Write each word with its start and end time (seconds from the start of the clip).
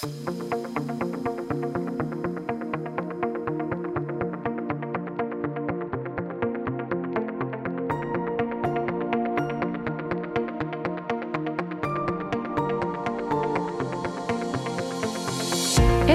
Thank 0.00 0.52
you. 0.52 0.67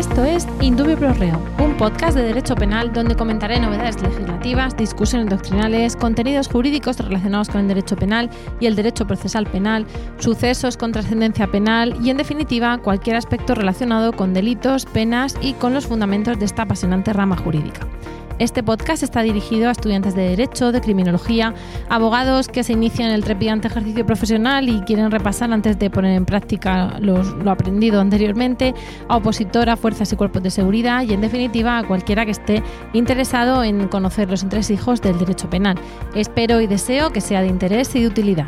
Esto 0.04 0.26
es 0.26 0.46
Indubio 0.60 0.98
Pro 0.98 1.14
Reo, 1.14 1.42
un 1.60 1.78
podcast 1.78 2.18
de 2.18 2.24
derecho 2.24 2.56
penal 2.56 2.92
donde 2.92 3.16
comentaré 3.16 3.58
novedades 3.62 4.02
legislativas, 4.02 4.76
discusiones 4.76 5.30
doctrinales, 5.30 5.96
contenidos 5.96 6.50
jurídicos 6.50 7.00
relacionados 7.00 7.48
con 7.48 7.62
el 7.62 7.70
derecho 7.70 7.96
penal 7.96 8.30
y 8.60 8.66
el 8.66 8.76
derecho 8.76 9.08
procesal 9.08 9.48
penal, 9.48 9.88
sucesos 10.20 10.76
con 10.76 10.92
trascendencia 10.92 11.48
penal 11.48 11.96
y, 12.04 12.10
en 12.10 12.18
definitiva, 12.18 12.78
cualquier 12.80 13.16
aspecto 13.16 13.56
relacionado 13.56 14.12
con 14.12 14.34
delitos, 14.34 14.86
penas 14.86 15.38
y 15.40 15.54
con 15.54 15.74
los 15.74 15.88
fundamentos 15.88 16.38
de 16.38 16.46
esta 16.46 16.64
apasionante 16.64 17.14
rama 17.14 17.38
jurídica. 17.38 17.88
Este 18.40 18.64
podcast 18.64 19.04
está 19.04 19.22
dirigido 19.22 19.70
a 19.70 19.72
estudiantes 19.72 20.16
de 20.16 20.30
Derecho, 20.30 20.72
de 20.72 20.82
Criminología, 20.82 21.54
abogados 21.88 22.48
que 22.48 22.64
se 22.64 22.74
inician 22.74 23.10
en 23.10 23.16
el 23.16 23.24
trepidante 23.24 23.68
ejercicio 23.68 24.06
profesional 24.08 24.68
y 24.70 24.82
quieren 24.82 25.12
repasar 25.12 25.54
antes 25.54 25.78
de 25.78 25.92
poner 25.92 26.16
en 26.18 26.26
práctica 26.26 26.98
lo 27.00 27.22
aprendido 27.52 28.02
anteriormente, 28.02 28.74
a 29.08 29.18
opositora, 29.18 29.78
fuerzas 29.78 30.12
y 30.12 30.16
cuerpos 30.16 30.42
de 30.42 30.50
seguridad 30.50 31.04
y, 31.04 31.14
en 31.14 31.22
definitiva, 31.22 31.78
a 31.78 31.84
cualquiera 31.88 32.26
que 32.26 32.32
esté 32.32 32.64
interesado 32.94 33.64
en 33.64 33.88
conocer 33.88 34.32
los 34.32 34.42
entresijos 34.42 35.00
del 35.00 35.20
derecho 35.20 35.48
penal. 35.50 35.78
Espero 36.16 36.60
y 36.60 36.66
deseo 36.66 37.12
que 37.12 37.22
sea 37.22 37.42
de 37.42 37.48
interés 37.48 37.96
y 37.96 38.02
de 38.02 38.08
utilidad. 38.08 38.48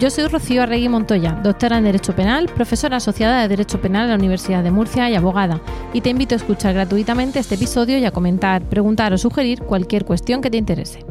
Yo 0.00 0.10
soy 0.10 0.26
Rocío 0.26 0.64
Arregui 0.64 0.88
Montoya, 0.88 1.38
doctora 1.44 1.78
en 1.78 1.84
Derecho 1.84 2.16
Penal, 2.16 2.46
profesora 2.52 2.96
asociada 2.96 3.42
de 3.42 3.48
Derecho 3.48 3.80
Penal 3.80 4.04
en 4.04 4.10
la 4.10 4.16
Universidad 4.16 4.64
de 4.64 4.72
Murcia 4.72 5.08
y 5.08 5.14
abogada, 5.14 5.60
y 5.92 6.00
te 6.00 6.10
invito 6.10 6.34
a 6.34 6.36
escuchar 6.36 6.74
gratuitamente 6.74 7.38
este 7.38 7.54
episodio 7.54 7.96
y 7.98 8.04
a 8.04 8.10
comentar, 8.10 8.62
preguntar 8.62 9.12
o 9.12 9.18
sugerir 9.18 9.60
cualquier 9.62 10.04
cuestión 10.04 10.42
que 10.42 10.50
te 10.50 10.56
interese. 10.56 11.06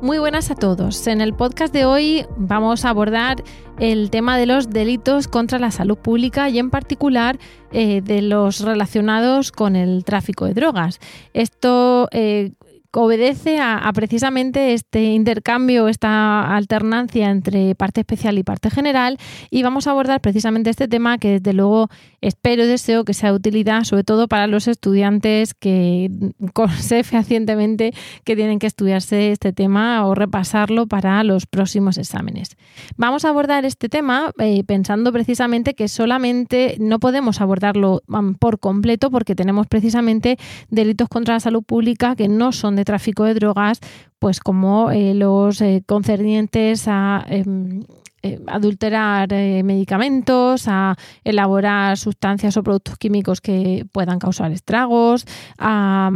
Muy 0.00 0.18
buenas 0.18 0.50
a 0.50 0.54
todos. 0.54 1.06
En 1.06 1.20
el 1.20 1.34
podcast 1.34 1.72
de 1.72 1.84
hoy 1.84 2.26
vamos 2.36 2.84
a 2.84 2.90
abordar 2.90 3.42
el 3.78 4.10
tema 4.10 4.36
de 4.36 4.46
los 4.46 4.70
delitos 4.70 5.28
contra 5.28 5.58
la 5.58 5.70
salud 5.70 5.96
pública 5.96 6.48
y 6.48 6.58
en 6.58 6.70
particular 6.70 7.38
eh, 7.72 8.02
de 8.02 8.20
los 8.22 8.60
relacionados 8.60 9.50
con 9.50 9.76
el 9.76 10.04
tráfico 10.04 10.44
de 10.44 10.54
drogas. 10.54 11.00
Esto 11.32 12.08
eh, 12.12 12.52
obedece 12.94 13.58
a, 13.60 13.90
precisamente 13.94 14.72
este 14.72 15.04
intercambio, 15.04 15.88
esta 15.88 16.54
alternancia 16.54 17.30
entre 17.30 17.74
parte 17.74 18.00
especial 18.00 18.38
y 18.38 18.42
parte 18.42 18.70
general 18.70 19.18
y 19.50 19.62
vamos 19.62 19.86
a 19.86 19.90
abordar 19.90 20.20
precisamente 20.20 20.70
este 20.70 20.88
tema 20.88 21.18
que 21.18 21.32
desde 21.32 21.52
luego 21.52 21.88
espero 22.20 22.64
y 22.64 22.66
deseo 22.66 23.04
que 23.04 23.14
sea 23.14 23.30
de 23.30 23.36
utilidad 23.36 23.84
sobre 23.84 24.04
todo 24.04 24.28
para 24.28 24.46
los 24.46 24.68
estudiantes 24.68 25.54
que 25.54 26.10
sé 26.78 27.04
fehacientemente 27.04 27.92
que 28.24 28.36
tienen 28.36 28.58
que 28.58 28.66
estudiarse 28.66 29.32
este 29.32 29.52
tema 29.52 30.06
o 30.06 30.14
repasarlo 30.14 30.86
para 30.86 31.22
los 31.24 31.46
próximos 31.46 31.98
exámenes. 31.98 32.56
Vamos 32.96 33.24
a 33.24 33.30
abordar 33.30 33.64
este 33.64 33.88
tema 33.88 34.32
eh, 34.38 34.64
pensando 34.64 35.12
precisamente 35.12 35.74
que 35.74 35.88
solamente 35.88 36.76
no 36.78 36.98
podemos 36.98 37.40
abordarlo 37.40 38.02
por 38.38 38.58
completo 38.58 39.10
porque 39.10 39.34
tenemos 39.34 39.66
precisamente 39.66 40.38
delitos 40.70 41.08
contra 41.08 41.34
la 41.34 41.40
salud 41.40 41.62
pública 41.62 42.16
que 42.16 42.28
no 42.28 42.52
son 42.52 42.76
de 42.76 42.83
tráfico 42.84 43.24
de 43.24 43.34
drogas, 43.34 43.80
pues 44.18 44.40
como 44.40 44.90
eh, 44.90 45.14
los 45.14 45.60
eh, 45.60 45.82
concernientes 45.86 46.84
a 46.86 47.24
em, 47.28 47.82
eh, 48.24 48.40
adulterar 48.46 49.34
eh, 49.34 49.62
medicamentos, 49.62 50.64
a 50.66 50.96
elaborar 51.24 51.98
sustancias 51.98 52.56
o 52.56 52.62
productos 52.62 52.96
químicos 52.96 53.42
que 53.42 53.84
puedan 53.92 54.18
causar 54.18 54.50
estragos, 54.50 55.26
a, 55.58 56.10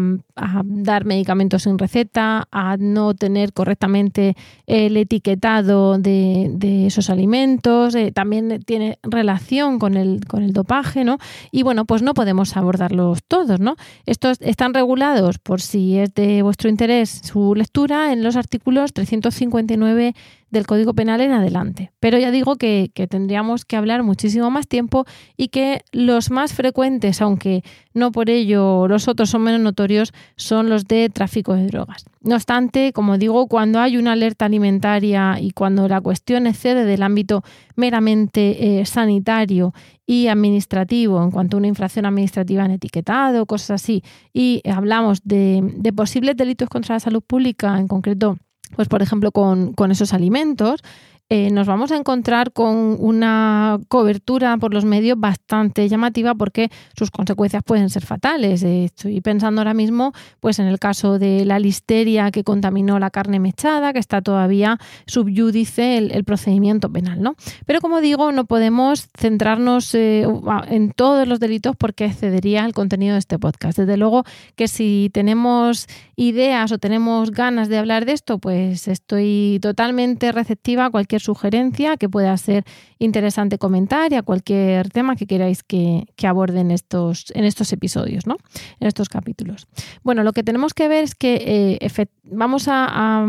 dar 0.65 1.05
medicamentos 1.05 1.65
sin 1.65 1.77
receta, 1.77 2.49
a 2.51 2.79
no 2.79 3.13
tener 3.13 3.53
correctamente 3.53 4.37
el 4.67 4.97
etiquetado 4.97 5.99
de, 5.99 6.87
esos 6.87 7.11
alimentos, 7.11 7.95
eh, 7.95 8.11
también 8.11 8.63
tiene 8.65 8.99
relación 9.03 9.79
con 9.79 9.95
el, 9.99 10.25
con 10.27 10.43
el 10.43 10.55
dopaje, 10.55 11.05
¿no? 11.05 11.19
Y 11.53 11.63
bueno, 11.63 11.85
pues 11.85 12.01
no 12.01 12.15
podemos 12.15 12.57
abordarlos 12.57 13.19
todos, 13.29 13.61
¿no? 13.61 13.77
Estos 14.07 14.39
están 14.41 14.73
regulados, 14.73 15.39
por 15.39 15.61
si 15.61 15.99
es 15.99 16.15
de 16.15 16.41
vuestro 16.41 16.71
interés 16.71 17.21
su 17.25 17.55
lectura, 17.55 18.15
en 18.15 18.23
los 18.23 18.37
artículos 18.37 18.95
359 18.95 20.15
del 20.51 20.67
Código 20.67 20.95
Penal 20.95 21.21
en 21.21 21.33
adelante. 21.33 21.93
Pero 22.01 22.19
ya 22.19 22.31
digo 22.31 22.57
que, 22.57 22.91
tendríamos 23.09 23.65
que 23.65 23.77
hablar 23.77 24.03
muchísimo 24.03 24.51
más 24.51 24.67
tiempo 24.67 25.05
y 25.37 25.49
que 25.49 25.83
los 25.93 26.31
más 26.31 26.53
frecuentes, 26.53 27.21
aunque 27.21 27.63
no 27.95 28.13
por 28.13 28.31
ello 28.31 28.89
los 28.89 29.09
otros 29.09 29.31
son 29.31 29.43
menos 29.43 29.61
notorios, 29.61 30.13
son 30.37 30.69
los 30.69 30.85
de 30.85 31.09
tráfico 31.11 31.55
de 31.55 31.67
drogas. 31.67 32.05
No 32.21 32.35
obstante, 32.35 32.93
como 32.93 33.19
digo, 33.19 33.47
cuando 33.47 33.81
hay 33.81 33.97
una 33.97 34.13
alerta 34.13 34.47
alimentaria 34.47 35.39
y 35.41 35.53
cuando 35.53 35.89
la 35.89 36.01
cuestión 36.01 36.47
excede 36.47 36.85
del 36.85 37.03
ámbito 37.03 37.43
meramente 37.77 38.81
eh, 38.81 38.85
sanitario 38.87 39.73
y 40.07 40.29
administrativo 40.29 41.23
en 41.23 41.31
cuanto 41.31 41.57
a 41.57 41.59
una 41.59 41.69
infracción 41.69 42.07
administrativa 42.07 42.65
en 42.65 42.73
etiquetado, 42.73 43.47
cosas 43.47 43.83
así, 43.83 44.03
y 44.33 44.63
hablamos 44.69 45.21
de, 45.25 45.61
de 45.77 45.93
posibles 45.93 46.37
delitos 46.37 46.69
contra 46.69 46.97
la 46.97 47.01
salud 47.01 47.23
pública, 47.23 47.79
en 47.79 47.89
concreto 47.89 48.39
pues 48.75 48.89
por 48.89 49.03
ejemplo 49.03 49.33
con, 49.33 49.73
con 49.73 49.91
esos 49.91 50.13
alimentos, 50.13 50.83
eh, 51.31 51.51
nos 51.51 51.67
vamos 51.67 51.93
a 51.93 51.97
encontrar 51.97 52.53
con 52.53 52.97
una 52.99 53.79
cobertura 53.89 54.57
por 54.57 54.73
los 54.73 54.87
medios 54.87 55.21
bastante 55.21 55.87
llamativa 55.87 56.35
porque 56.35 56.71
sus 56.97 57.11
consecuencias 57.11 57.63
pueden 57.63 57.91
ser 57.91 58.07
fatales. 58.07 58.63
Eh, 58.63 58.85
estoy 58.85 59.21
pensando 59.21 59.61
ahora 59.61 59.75
mismo 59.75 60.15
pues 60.41 60.59
en 60.59 60.69
el 60.69 60.79
caso 60.79 61.19
de 61.19 61.45
la 61.45 61.59
listeria 61.59 62.31
que 62.31 62.45
contaminó 62.45 62.99
la 62.99 63.11
carne 63.11 63.41
mechada, 63.41 63.93
que 63.93 63.99
está 63.99 64.23
todavía 64.23 64.79
subyúdice 65.07 65.99
el, 65.99 66.25
procedimiento 66.25 66.91
penal. 66.91 67.21
¿no? 67.21 67.37
Pero 67.67 67.83
como 67.83 68.01
digo, 68.01 68.33
no 68.33 68.47
podemos 68.47 69.09
centrarnos 69.15 69.95
eh, 69.95 70.27
en 70.69 70.93
todos 70.93 71.29
los 71.29 71.41
delitos 71.41 71.77
porque 71.77 72.07
excedería 72.07 72.65
el 72.65 72.73
contenido 72.73 73.13
de 73.13 73.19
este 73.19 73.39
podcast. 73.39 73.79
Desde 73.79 73.99
luego 73.99 74.25
que 74.57 74.67
si 74.67 75.11
tenemos 75.13 75.89
ideas 76.17 76.73
o 76.73 76.79
tenemos 76.79 77.33
ganas 77.33 77.69
de 77.69 77.77
hablar 77.77 78.07
de 78.07 78.13
esto, 78.13 78.39
pues 78.39 78.89
estoy 78.89 79.59
totalmente 79.61 80.33
receptiva 80.33 80.87
a 80.87 80.91
cualquier 80.91 81.18
sugerencia 81.21 81.97
que 81.97 82.09
pueda 82.09 82.37
ser 82.37 82.65
interesante 82.99 83.59
comentar 83.59 84.13
y 84.13 84.17
a 84.17 84.23
cualquier 84.23 84.91
tema 84.91 85.17
que 85.17 85.27
queráis 85.27 85.63
que, 85.63 86.05
aborden 86.23 86.71
estos, 86.71 87.33
en 87.35 87.45
estos 87.45 87.73
episodios, 87.73 88.27
¿no? 88.27 88.37
en 88.81 88.89
estos 88.89 89.09
capítulos. 89.09 89.67
Bueno, 90.03 90.23
lo 90.23 90.33
que 90.33 90.43
tenemos 90.43 90.75
que 90.75 90.89
ver 90.89 91.05
es 91.05 91.15
que 91.15 91.79
eh, 91.81 92.07
vamos 92.25 92.67
a, 92.69 93.27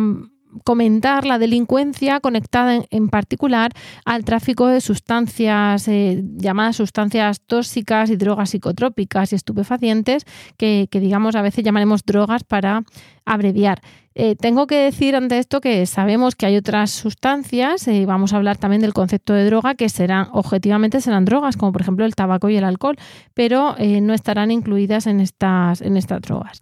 comentar 0.64 1.26
la 1.26 1.38
delincuencia 1.38 2.20
conectada 2.20 2.84
en, 2.90 3.10
particular 3.10 3.72
al 4.04 4.26
tráfico 4.26 4.68
de 4.68 4.82
sustancias 4.82 5.88
eh, 5.88 6.24
llamadas 6.38 6.78
sustancias 6.78 7.42
tóxicas 7.42 8.10
y 8.10 8.16
drogas 8.16 8.50
psicotrópicas 8.50 9.32
y 9.32 9.36
estupefacientes 9.36 10.26
que, 10.58 10.88
que 10.90 11.00
digamos 11.00 11.36
a 11.36 11.44
veces 11.44 11.64
llamaremos 11.64 12.04
drogas 12.04 12.44
para 12.44 12.84
abreviar. 13.26 13.82
Eh, 14.22 14.36
tengo 14.36 14.68
que 14.68 14.76
decir 14.76 15.16
ante 15.16 15.38
esto 15.38 15.62
que 15.62 15.86
sabemos 15.86 16.36
que 16.36 16.46
hay 16.46 16.58
otras 16.58 16.92
sustancias, 16.92 17.88
eh, 17.88 18.06
vamos 18.06 18.34
a 18.34 18.36
hablar 18.36 18.58
también 18.58 18.82
del 18.82 18.92
concepto 18.92 19.32
de 19.32 19.46
droga, 19.46 19.76
que 19.76 19.88
serán, 19.88 20.28
objetivamente 20.34 21.00
serán 21.00 21.24
drogas, 21.24 21.56
como 21.56 21.72
por 21.72 21.84
ejemplo 21.84 22.04
el 22.04 22.16
tabaco 22.16 22.50
y 22.50 22.58
el 22.58 22.66
alcohol, 22.66 22.98
pero 23.34 23.76
eh, 23.78 24.02
no 24.02 24.14
estarán 24.14 24.52
incluidas 24.52 25.08
en 25.08 25.22
estas, 25.22 25.80
en 25.80 25.98
drogas. 26.22 26.62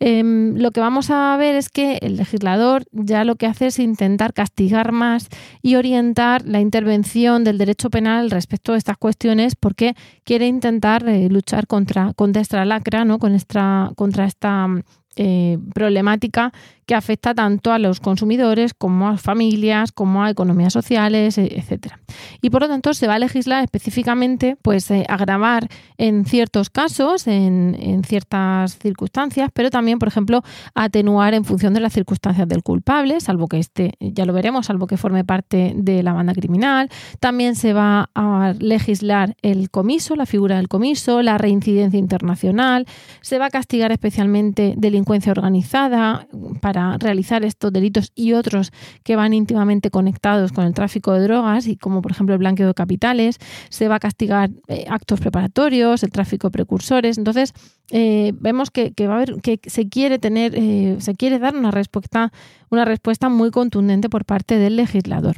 Em, 0.00 0.56
lo 0.56 0.70
que 0.70 0.80
vamos 0.80 1.10
a 1.10 1.36
ver 1.36 1.56
es 1.56 1.68
que 1.68 1.98
el 2.00 2.16
legislador 2.16 2.84
ya 2.90 3.24
lo 3.24 3.36
que 3.36 3.48
hace 3.48 3.66
es 3.66 3.78
intentar 3.78 4.32
castigar 4.32 4.90
más 4.92 5.28
y 5.60 5.74
orientar 5.74 6.46
la 6.46 6.60
intervención 6.60 7.44
del 7.44 7.58
derecho 7.58 7.90
penal 7.90 8.30
respecto 8.30 8.72
a 8.72 8.78
estas 8.78 8.96
cuestiones 8.96 9.56
porque 9.56 9.94
quiere 10.24 10.46
intentar 10.46 11.04
luchar 11.28 11.66
contra, 11.66 12.14
contra 12.14 12.40
esta 12.40 12.64
lacra, 12.64 13.04
¿no? 13.04 13.18
contra 13.18 14.24
esta 14.24 14.70
eh, 15.16 15.58
problemática 15.74 16.52
que 16.86 16.94
afecta 16.94 17.34
tanto 17.34 17.72
a 17.72 17.78
los 17.78 17.98
consumidores 17.98 18.74
como 18.74 19.08
a 19.08 19.16
familias, 19.16 19.90
como 19.90 20.22
a 20.22 20.30
economías 20.30 20.72
sociales, 20.72 21.38
e, 21.38 21.46
etcétera. 21.56 21.98
Y 22.42 22.50
por 22.50 22.60
lo 22.60 22.68
tanto 22.68 22.92
se 22.92 23.06
va 23.06 23.14
a 23.14 23.18
legislar 23.18 23.64
específicamente, 23.64 24.56
pues 24.60 24.90
eh, 24.90 25.06
agravar 25.08 25.68
en 25.96 26.26
ciertos 26.26 26.68
casos, 26.68 27.26
en, 27.26 28.02
ciertas 28.04 28.76
circunstancias, 28.78 29.50
pero 29.54 29.70
también, 29.70 29.98
por 29.98 30.08
ejemplo, 30.08 30.42
atenuar 30.74 31.32
en 31.32 31.44
función 31.44 31.72
de 31.72 31.80
las 31.80 31.92
circunstancias 31.92 32.46
del 32.48 32.62
culpable, 32.62 33.20
salvo 33.20 33.46
que 33.46 33.58
este, 33.58 33.92
ya 34.00 34.26
lo 34.26 34.34
veremos, 34.34 34.66
salvo 34.66 34.86
que 34.86 34.98
forme 34.98 35.24
parte 35.24 35.72
de 35.76 36.02
la 36.02 36.12
banda 36.12 36.34
criminal. 36.34 36.90
También 37.20 37.54
se 37.54 37.72
va 37.72 38.10
a 38.14 38.52
legislar 38.58 39.36
el 39.40 39.70
comiso, 39.70 40.16
la 40.16 40.26
figura 40.26 40.56
del 40.56 40.68
comiso, 40.68 41.22
la 41.22 41.38
reincidencia 41.38 41.98
internacional. 41.98 42.86
Se 43.22 43.38
va 43.38 43.46
a 43.46 43.50
castigar 43.50 43.92
especialmente 43.92 44.74
delincuencia 44.76 45.03
delincuencia 45.04 45.32
organizada 45.32 46.26
para 46.60 46.96
realizar 46.96 47.44
estos 47.44 47.72
delitos 47.72 48.10
y 48.14 48.32
otros 48.32 48.72
que 49.02 49.16
van 49.16 49.34
íntimamente 49.34 49.90
conectados 49.90 50.52
con 50.52 50.64
el 50.64 50.72
tráfico 50.72 51.12
de 51.12 51.20
drogas 51.20 51.66
y 51.66 51.76
como 51.76 52.00
por 52.00 52.12
ejemplo 52.12 52.34
el 52.34 52.38
blanqueo 52.38 52.68
de 52.68 52.74
capitales, 52.74 53.38
se 53.68 53.86
va 53.88 53.96
a 53.96 54.00
castigar 54.00 54.50
eh, 54.68 54.86
actos 54.88 55.20
preparatorios, 55.20 56.02
el 56.02 56.10
tráfico 56.10 56.48
de 56.48 56.52
precursores. 56.52 57.18
Entonces, 57.18 57.52
eh, 57.90 58.32
vemos 58.40 58.70
que, 58.70 58.92
va 59.06 59.12
a 59.12 59.16
haber, 59.16 59.40
que 59.42 59.60
se 59.66 59.88
quiere 59.88 60.18
tener, 60.18 60.54
eh, 60.54 60.96
se 61.00 61.14
quiere 61.14 61.38
dar 61.38 61.54
una 61.54 61.70
respuesta, 61.70 62.32
una 62.70 62.86
respuesta 62.86 63.28
muy 63.28 63.50
contundente 63.50 64.08
por 64.08 64.24
parte 64.24 64.58
del 64.58 64.76
legislador. 64.76 65.36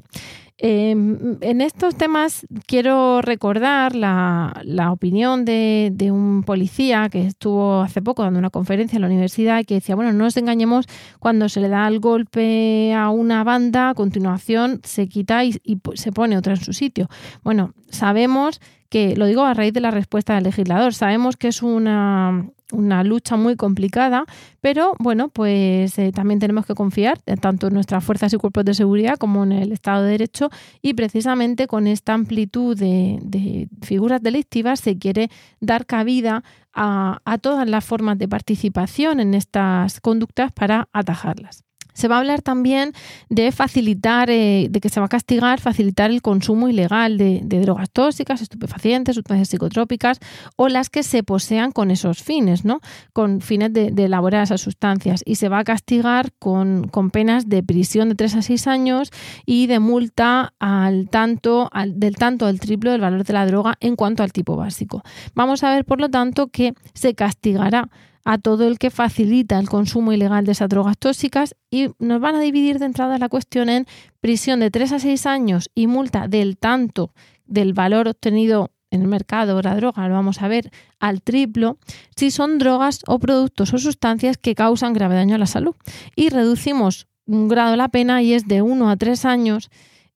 Em, 0.59 1.37
en 1.43 1.61
estos 1.61 1.97
temas 1.97 2.47
quiero 2.67 3.21
recordar 3.21 3.95
la, 3.95 4.55
opinión 4.91 5.45
de, 5.45 5.93
un 6.11 6.45
policía 6.45 7.11
que 7.11 7.27
estuvo 7.27 7.83
hace 7.83 8.01
poco 8.01 8.23
dando 8.23 8.39
una 8.39 8.49
conferencia 8.49 8.97
en 8.97 9.03
la 9.03 9.09
universidad 9.09 9.61
y 9.61 9.65
que 9.65 9.75
decía, 9.75 9.95
bueno, 9.95 10.13
no 10.13 10.25
nos 10.25 10.37
engañemos, 10.39 10.87
cuando 11.19 11.51
se 11.51 11.61
le 11.61 11.69
da 11.69 11.87
el 11.89 12.01
golpe 12.01 12.95
a 12.95 13.11
una 13.11 13.45
banda, 13.45 13.91
a 13.91 13.95
continuación 13.95 14.81
se 14.83 15.09
quita 15.09 15.45
y 15.45 15.61
se 15.95 16.13
pone 16.13 16.39
otra 16.39 16.55
en 16.55 16.61
su 16.61 16.73
sitio. 16.73 17.09
Bueno, 17.43 17.75
sabemos 17.91 18.61
que, 18.89 19.15
lo 19.15 19.27
digo 19.27 19.45
a 19.45 19.53
raíz 19.53 19.75
de 19.75 19.81
la 19.81 19.91
respuesta 19.91 20.35
del 20.37 20.45
legislador, 20.45 20.95
sabemos 20.95 21.37
que 21.37 21.49
es 21.49 21.63
una, 21.63 22.49
una 22.73 23.05
lucha 23.05 23.37
muy 23.37 23.57
complicada, 23.57 24.25
pero 24.61 24.95
bueno, 24.99 25.29
pues 25.29 25.99
eh, 25.99 26.13
también 26.13 26.41
tenemos 26.41 26.67
que 26.67 26.75
confiar 26.75 27.21
tanto 27.41 27.69
en 27.69 27.75
nuestras 27.75 28.05
fuerzas 28.05 28.33
y 28.33 28.37
cuerpos 28.37 28.65
de 28.65 28.75
seguridad 28.75 29.17
como 29.19 29.45
en 29.45 29.53
el 29.53 29.73
Estado 29.73 30.03
de 30.03 30.11
Derecho 30.11 30.51
y 30.83 30.95
precisamente 30.95 31.67
con 31.67 31.87
esta 31.87 32.15
amplitud 32.15 32.77
de, 32.77 33.69
figuras 33.83 34.23
delictivas 34.23 34.81
se 34.81 34.99
quiere 34.99 35.31
dar 35.61 35.87
cabida 35.87 36.43
a 36.79 37.39
todas 37.41 37.67
las 37.67 37.85
formas 37.85 38.19
de 38.19 38.29
participación 38.29 39.21
en 39.21 39.33
estas 39.35 40.01
conductas 40.01 40.53
para 40.53 40.89
atajarlas. 40.93 41.66
Se 41.97 42.09
va 42.09 42.17
a 42.17 42.19
hablar 42.19 42.43
también 42.43 42.93
de 43.31 43.51
facilitar, 43.53 44.29
eh, 44.31 44.69
de 44.71 44.81
que 44.81 44.91
se 44.91 45.01
va 45.01 45.07
a 45.07 45.09
castigar, 45.09 45.61
facilitar 45.61 46.11
el 46.11 46.21
consumo 46.21 46.69
ilegal 46.69 47.17
de, 47.17 47.41
drogas 47.43 47.91
tóxicas, 47.91 48.43
estupefacientes, 48.43 49.15
sustancias 49.15 49.49
psicotrópicas 49.49 50.21
o 50.57 50.69
las 50.69 50.91
que 50.91 51.03
se 51.03 51.23
posean 51.23 51.73
con 51.73 51.91
esos 51.91 52.23
fines, 52.23 52.67
¿no? 52.67 52.81
Con 53.15 53.41
fines 53.41 53.73
de, 53.73 53.93
elaborar 53.97 54.43
esas 54.43 54.61
sustancias. 54.61 55.23
Y 55.25 55.37
se 55.37 55.49
va 55.49 55.61
a 55.61 55.65
castigar 55.65 56.33
con, 56.39 56.91
penas 57.11 57.49
de 57.49 57.63
prisión 57.63 58.11
de 58.11 58.15
3 58.15 58.37
a 58.37 58.43
6 58.43 58.67
años 58.67 59.11
y 59.47 59.67
de 59.67 59.79
multa 59.79 60.53
al 60.59 61.09
tanto, 61.09 61.71
al, 61.73 61.99
del 61.99 62.17
tanto 62.17 62.47
al 62.47 62.61
triplo 62.61 62.93
del 62.93 63.01
valor 63.01 63.25
de 63.25 63.33
la 63.33 63.47
droga 63.47 63.79
en 63.81 63.97
cuanto 63.97 64.23
al 64.23 64.33
tipo 64.33 64.55
básico. 64.57 65.03
Vamos 65.35 65.65
a 65.65 65.71
ver, 65.71 65.87
por 65.87 66.01
lo 66.01 66.11
tanto, 66.11 66.49
que 66.49 66.75
se 66.93 67.15
castigará 67.15 67.89
a 68.27 68.39
todo 68.39 68.67
el 68.67 68.79
que 68.79 68.91
facilita 68.91 69.57
el 69.57 69.69
consumo 69.69 70.13
ilegal 70.13 70.45
de 70.45 70.53
esas 70.53 70.69
drogas 70.69 70.99
tóxicas 70.99 71.55
y 71.71 71.91
nos 72.01 72.21
van 72.21 72.35
a 72.35 72.41
dividir 72.41 72.81
de 72.81 72.87
entrada 72.87 73.19
la 73.19 73.29
cuestión 73.29 73.69
en 73.69 73.87
prisión 74.21 74.59
de 74.59 74.73
3 74.73 74.93
a 74.93 74.99
6 74.99 75.27
años 75.27 75.71
y 75.77 75.87
multa 75.87 76.27
del 76.27 76.59
tanto 76.59 77.13
del 77.47 77.73
valor 77.73 78.09
obtenido 78.09 78.73
en 78.91 79.03
el 79.03 79.09
mercado 79.09 79.57
de 79.57 79.63
la 79.63 79.77
droga, 79.77 80.09
lo 80.09 80.15
vamos 80.15 80.43
a 80.43 80.49
ver, 80.49 80.73
al 80.99 81.23
triplo, 81.23 81.79
si 82.17 82.33
son 82.33 82.59
drogas 82.59 83.03
o 83.07 83.21
productos 83.21 83.73
o 83.73 83.79
sustancias 83.79 84.39
que 84.39 84.57
causan 84.57 84.93
grave 84.93 85.15
daño 85.15 85.37
a 85.37 85.39
la 85.39 85.47
salud. 85.47 85.77
Y 86.17 86.31
reducimos 86.31 87.07
un 87.27 87.47
grado 87.47 87.77
la 87.77 87.89
pena 87.89 88.23
y 88.23 88.33
es 88.33 88.49
de 88.49 88.61
1 88.61 88.91
a 88.91 88.97
3 88.97 89.25
años. 89.25 89.71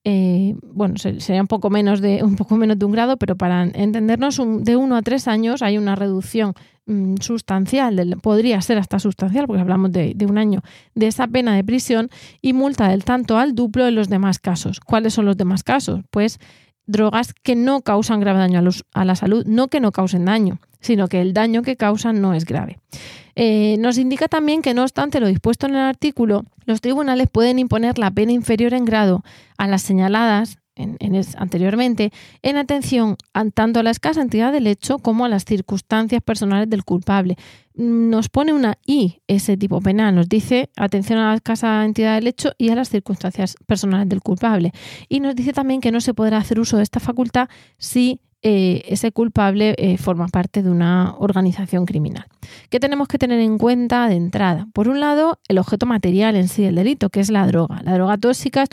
Eh, 0.05 0.55
bueno, 0.63 0.97
sería 0.97 1.43
un 1.43 1.47
poco, 1.47 1.69
menos 1.69 2.01
de, 2.01 2.25
un 2.25 2.37
poco 2.37 2.57
menos 2.57 2.79
de 2.79 2.87
un 2.87 2.93
grado, 2.93 3.17
pero 3.19 3.37
para 3.37 3.65
entendernos, 3.65 4.41
de 4.63 4.77
1 4.77 4.97
a 4.97 5.03
3 5.03 5.29
años 5.29 5.63
hay 5.63 5.77
una 5.77 5.95
reducción 5.95 6.55
Mm, 6.91 7.19
sustancial, 7.21 8.19
podría 8.21 8.61
ser 8.63 8.79
hasta 8.79 8.99
sustancial, 8.99 9.47
porque 9.47 9.61
hablamos 9.61 9.93
de, 9.93 10.17
un 10.29 10.39
año, 10.39 10.63
de 10.97 11.07
esa 11.07 11.29
pena 11.29 11.55
de 11.55 11.63
prisión 11.63 12.11
y 12.43 12.53
multa 12.53 12.89
del 12.89 13.05
tanto 13.05 13.39
al 13.39 13.55
duplo 13.55 13.87
en 13.87 13.95
los 13.95 14.09
demás 14.09 14.41
casos. 14.41 14.81
¿Cuáles 14.81 15.15
son 15.15 15.25
los 15.25 15.37
demás 15.37 15.63
casos? 15.63 16.01
Pues 16.11 16.41
drogas 16.91 17.33
que 17.33 17.57
no 17.57 17.81
causan 17.83 18.21
grave 18.21 18.39
daño 18.39 18.61
a, 18.93 19.05
la 19.05 19.15
salud, 19.17 19.45
no 19.47 19.69
que 19.69 19.81
no 19.81 19.93
causen 19.93 20.25
daño, 20.25 20.61
sino 20.81 21.09
que 21.09 21.21
el 21.21 21.33
daño 21.33 21.63
que 21.63 21.77
causan 21.77 22.21
no 22.21 22.35
es 22.35 22.45
grave. 22.45 22.79
Eh, 23.37 23.77
nos 23.79 23.99
indica 23.99 24.29
también 24.29 24.61
que, 24.61 24.75
no 24.75 24.83
obstante 24.83 25.21
lo 25.21 25.27
dispuesto 25.27 25.67
en 25.67 25.77
el 25.77 25.83
artículo, 25.83 26.45
los 26.67 26.81
tribunales 26.81 27.29
pueden 27.31 27.59
imponer 27.59 27.99
la 27.99 28.11
pena 28.11 28.33
inferior 28.33 28.75
en 28.75 28.85
grado 28.85 29.23
a 29.57 29.67
las 29.67 29.83
señaladas 29.83 30.60
anteriormente, 31.37 32.13
en 32.43 32.57
atención 32.57 33.17
tanto 33.55 33.81
a 33.81 33.83
la 33.83 33.91
escasa 33.91 34.23
entidad 34.23 34.53
del 34.53 34.67
hecho 34.67 34.99
como 34.99 35.25
a 35.25 35.29
las 35.29 35.45
circunstancias 35.45 36.23
personales 36.23 36.69
del 36.71 36.85
culpable. 36.85 37.37
Nos 37.75 38.29
pone 38.29 38.53
una 38.53 38.79
I 38.87 39.23
ese 39.27 39.57
tipo 39.57 39.81
penal, 39.81 40.15
nos 40.15 40.29
dice 40.29 40.71
atención 40.77 41.19
a 41.19 41.31
la 41.31 41.37
escasa 41.37 41.85
entidad 41.85 42.17
del 42.17 42.27
hecho 42.27 42.53
y 42.59 42.71
a 42.71 42.75
las 42.75 42.89
circunstancias 42.89 43.57
personales 43.67 44.09
del 44.09 44.23
culpable. 44.23 44.73
Y 45.09 45.21
nos 45.21 45.35
dice 45.35 45.53
también 45.53 45.81
que 45.81 45.93
no 45.93 46.01
se 46.01 46.15
podrá 46.15 46.39
hacer 46.39 46.61
uso 46.61 46.77
de 46.77 46.83
esta 46.83 47.01
facultad 47.01 47.49
si 47.79 48.21
eh, 48.43 48.83
ese 48.89 49.13
culpable 49.13 49.75
eh, 49.77 49.99
forma 49.99 50.27
parte 50.29 50.63
de 50.63 50.71
una 50.71 51.15
organización 51.19 51.85
criminal. 51.85 52.25
¿Qué 52.71 52.81
tenemos 52.81 53.07
que 53.07 53.19
tener 53.19 53.39
en 53.39 53.59
cuenta 53.59 54.09
de 54.09 54.15
entrada? 54.15 54.67
Por 54.73 54.89
un 54.89 54.99
lado, 54.99 55.39
el 55.49 55.59
objeto 55.59 55.85
material 55.85 56.37
en 56.37 56.49
sí 56.49 56.63
del 56.63 56.77
delito, 56.77 57.11
que 57.11 57.21
es 57.21 57.31
la 57.31 57.47
droga. 57.47 57.83
La 57.85 57.93
droga 57.93 58.17
tóxica, 58.17 58.65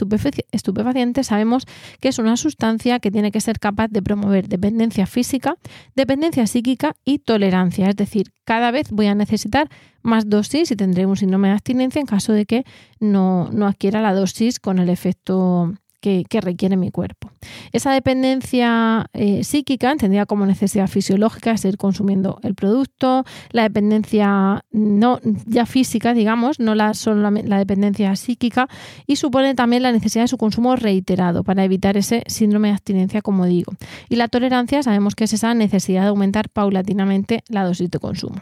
estupefaciente, 0.51 1.25
sabemos 1.25 1.65
que 1.99 2.07
es 2.07 2.17
una 2.17 2.37
sustancia 2.37 2.99
que 2.99 3.11
tiene 3.11 3.29
que 3.29 3.41
ser 3.41 3.59
capaz 3.59 3.89
de 3.89 4.01
promover 4.01 4.47
dependencia 4.47 5.05
física, 5.05 5.57
dependencia 5.95 6.47
psíquica 6.47 6.95
y 7.03 7.19
tolerancia. 7.19 7.89
Es 7.89 7.97
decir, 7.97 8.31
cada 8.45 8.71
vez 8.71 8.89
voy 8.91 9.07
a 9.07 9.15
necesitar 9.15 9.69
más 10.01 10.29
dosis 10.29 10.71
y 10.71 10.77
tendré 10.77 11.05
un 11.05 11.17
síndrome 11.17 11.49
de 11.49 11.55
abstinencia 11.55 11.99
en 11.99 12.05
caso 12.05 12.31
de 12.31 12.45
que 12.45 12.63
no, 13.01 13.49
no 13.51 13.67
adquiera 13.67 14.01
la 14.01 14.13
dosis 14.13 14.61
con 14.61 14.79
el 14.79 14.87
efecto 14.87 15.73
que, 15.99 16.25
requiere 16.41 16.77
mi 16.77 16.91
cuerpo. 16.91 17.31
Esa 17.71 17.91
dependencia 17.91 19.07
eh, 19.13 19.43
psíquica, 19.43 19.91
entendida 19.91 20.25
como 20.25 20.45
necesidad 20.45 20.87
fisiológica, 20.87 21.51
es 21.51 21.65
ir 21.65 21.77
consumiendo 21.77 22.39
el 22.43 22.55
producto, 22.55 23.25
la 23.51 23.63
dependencia 23.63 24.63
no 24.71 25.19
ya 25.45 25.65
física, 25.65 26.13
digamos, 26.13 26.59
no 26.59 26.75
la, 26.75 26.93
solo 26.93 27.29
la, 27.31 27.57
dependencia 27.57 28.15
psíquica, 28.15 28.67
y 29.05 29.15
supone 29.15 29.55
también 29.55 29.83
la 29.83 29.91
necesidad 29.91 30.23
de 30.23 30.27
su 30.27 30.37
consumo 30.37 30.75
reiterado 30.75 31.43
para 31.43 31.63
evitar 31.63 31.97
ese 31.97 32.23
síndrome 32.27 32.69
de 32.69 32.75
abstinencia, 32.75 33.21
como 33.21 33.45
digo. 33.45 33.73
Y 34.09 34.15
la 34.15 34.27
tolerancia 34.27 34.83
sabemos 34.83 35.15
que 35.15 35.23
es 35.23 35.33
esa 35.33 35.53
necesidad 35.53 36.03
de 36.03 36.09
aumentar 36.09 36.49
paulatinamente 36.49 37.43
la 37.49 37.63
dosis 37.63 37.89
de 37.89 37.99
consumo. 37.99 38.41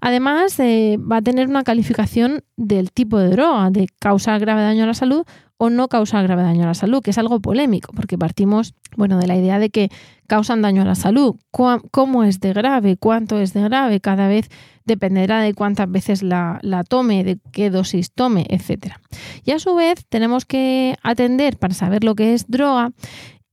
Además, 0.00 0.58
eh, 0.60 0.98
va 0.98 1.16
a 1.16 1.22
tener 1.22 1.48
una 1.48 1.62
calificación 1.62 2.42
del 2.56 2.92
tipo 2.92 3.18
de 3.18 3.30
droga, 3.30 3.70
de 3.70 3.88
causar 3.98 4.40
grave 4.40 4.62
daño 4.62 4.84
a 4.84 4.86
la 4.86 4.94
salud 4.94 5.24
o 5.62 5.68
no 5.68 5.88
causa 5.88 6.22
grave 6.22 6.42
daño 6.42 6.62
a 6.62 6.68
la 6.68 6.74
salud, 6.74 7.02
que 7.02 7.10
es 7.10 7.18
algo 7.18 7.38
polémico, 7.38 7.92
porque 7.94 8.16
partimos 8.16 8.72
bueno, 8.96 9.18
de 9.18 9.26
la 9.26 9.36
idea 9.36 9.58
de 9.58 9.68
que 9.68 9.90
causan 10.26 10.62
daño 10.62 10.80
a 10.80 10.86
la 10.86 10.94
salud. 10.94 11.36
¿Cómo 11.50 12.24
es 12.24 12.40
de 12.40 12.54
grave? 12.54 12.96
¿Cuánto 12.96 13.38
es 13.38 13.52
de 13.52 13.60
grave? 13.60 14.00
Cada 14.00 14.26
vez 14.26 14.48
dependerá 14.86 15.42
de 15.42 15.52
cuántas 15.52 15.90
veces 15.90 16.22
la, 16.22 16.60
la 16.62 16.82
tome, 16.82 17.24
de 17.24 17.38
qué 17.52 17.68
dosis 17.68 18.10
tome, 18.10 18.46
etc. 18.48 18.94
Y 19.44 19.50
a 19.50 19.58
su 19.58 19.74
vez 19.74 20.06
tenemos 20.08 20.46
que 20.46 20.96
atender 21.02 21.58
para 21.58 21.74
saber 21.74 22.04
lo 22.04 22.14
que 22.14 22.32
es 22.32 22.46
droga 22.48 22.92